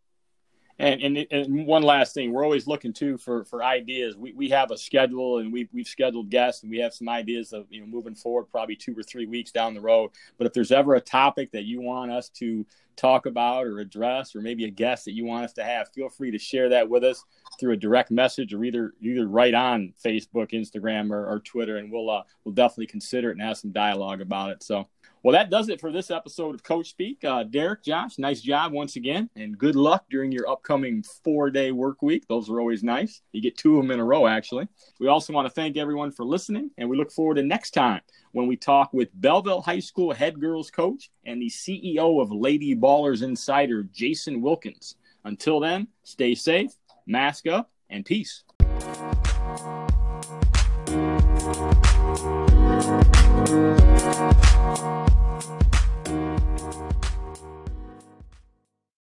And, 0.79 1.01
and, 1.01 1.27
and 1.31 1.66
one 1.66 1.83
last 1.83 2.12
thing, 2.12 2.33
we're 2.33 2.45
always 2.45 2.66
looking 2.66 2.93
too 2.93 3.16
for 3.16 3.45
for 3.47 3.64
ideas. 3.64 4.16
We 4.16 4.33
we 4.33 4.51
have 4.51 4.70
a 4.70 4.77
schedule 4.77 5.39
and 5.39 5.51
we 5.51 5.68
we've 5.72 5.89
scheduled 5.89 6.29
guests 6.29 6.62
and 6.62 6.70
we 6.70 6.79
have 6.79 6.93
some 6.93 7.09
ideas 7.09 7.55
of 7.55 7.66
you 7.70 7.81
know 7.81 7.87
moving 7.87 8.14
forward, 8.14 8.45
probably 8.45 8.77
two 8.77 8.97
or 8.97 9.03
three 9.03 9.27
weeks 9.27 9.51
down 9.51 9.72
the 9.72 9.81
road. 9.81 10.11
But 10.37 10.47
if 10.47 10.53
there's 10.53 10.72
ever 10.72 10.95
a 10.95 11.01
topic 11.01 11.51
that 11.53 11.64
you 11.64 11.81
want 11.81 12.11
us 12.11 12.29
to 12.31 12.66
talk 12.95 13.27
about 13.27 13.66
or 13.66 13.79
address, 13.79 14.35
or 14.37 14.43
maybe 14.43 14.64
a 14.64 14.70
guest 14.70 15.07
that 15.07 15.12
you 15.12 15.24
want 15.24 15.45
us 15.45 15.53
to 15.55 15.64
have, 15.64 15.89
feel 15.95 16.09
free 16.11 16.31
to 16.31 16.39
share 16.39 16.68
that 16.68 16.89
with 16.89 17.05
us 17.05 17.24
through 17.59 17.72
a 17.72 17.77
direct 17.77 18.11
message 18.11 18.53
or 18.53 18.62
either 18.62 18.93
either 19.01 19.27
right 19.29 19.55
on 19.55 19.95
Facebook, 20.05 20.53
Instagram, 20.53 21.11
or, 21.11 21.27
or 21.27 21.41
Twitter, 21.41 21.79
and 21.79 21.91
we'll 21.91 22.11
uh, 22.11 22.22
we'll 22.45 22.55
definitely 22.55 22.87
consider 22.87 23.31
it 23.31 23.39
and 23.39 23.43
have 23.43 23.57
some 23.57 23.72
dialogue 23.72 24.20
about 24.20 24.51
it. 24.51 24.62
So. 24.62 24.89
Well, 25.27 25.33
that 25.33 25.51
does 25.51 25.68
it 25.70 25.81
for 25.81 25.91
this 25.91 26.12
episode 26.12 26.55
of 26.55 26.62
Coach 26.62 26.91
Speak. 26.91 27.24
Uh, 27.24 27.43
Derek, 27.43 27.83
Josh, 27.83 28.16
nice 28.16 28.41
job 28.41 28.70
once 28.70 28.95
again, 28.95 29.29
and 29.35 29.59
good 29.59 29.74
luck 29.74 30.05
during 30.09 30.31
your 30.31 30.49
upcoming 30.49 31.03
four 31.24 31.51
day 31.51 31.72
work 31.72 32.01
week. 32.01 32.29
Those 32.29 32.49
are 32.49 32.61
always 32.61 32.85
nice. 32.85 33.22
You 33.33 33.43
get 33.43 33.57
two 33.57 33.77
of 33.77 33.83
them 33.83 33.91
in 33.91 33.99
a 33.99 34.05
row, 34.05 34.29
actually. 34.29 34.68
We 35.01 35.09
also 35.09 35.33
want 35.33 35.47
to 35.47 35.53
thank 35.53 35.77
everyone 35.77 36.12
for 36.12 36.24
listening, 36.24 36.70
and 36.79 36.89
we 36.89 36.97
look 36.97 37.11
forward 37.11 37.39
to 37.39 37.43
next 37.43 37.72
time 37.72 38.03
when 38.31 38.47
we 38.47 38.57
talk 38.57 38.93
with 38.93 39.09
Belleville 39.20 39.62
High 39.62 39.81
School 39.81 40.12
head 40.12 40.41
girls 40.41 40.70
coach 40.70 41.11
and 41.24 41.43
the 41.43 41.51
CEO 41.51 42.22
of 42.22 42.31
Lady 42.31 42.77
Ballers 42.77 43.24
Insider, 43.24 43.83
Jason 43.93 44.41
Wilkins. 44.41 44.95
Until 45.24 45.59
then, 45.59 45.89
stay 46.05 46.37
safe, 46.37 46.70
mask 47.05 47.49
up, 47.49 47.72
and 47.91 48.05
peace. 48.05 48.45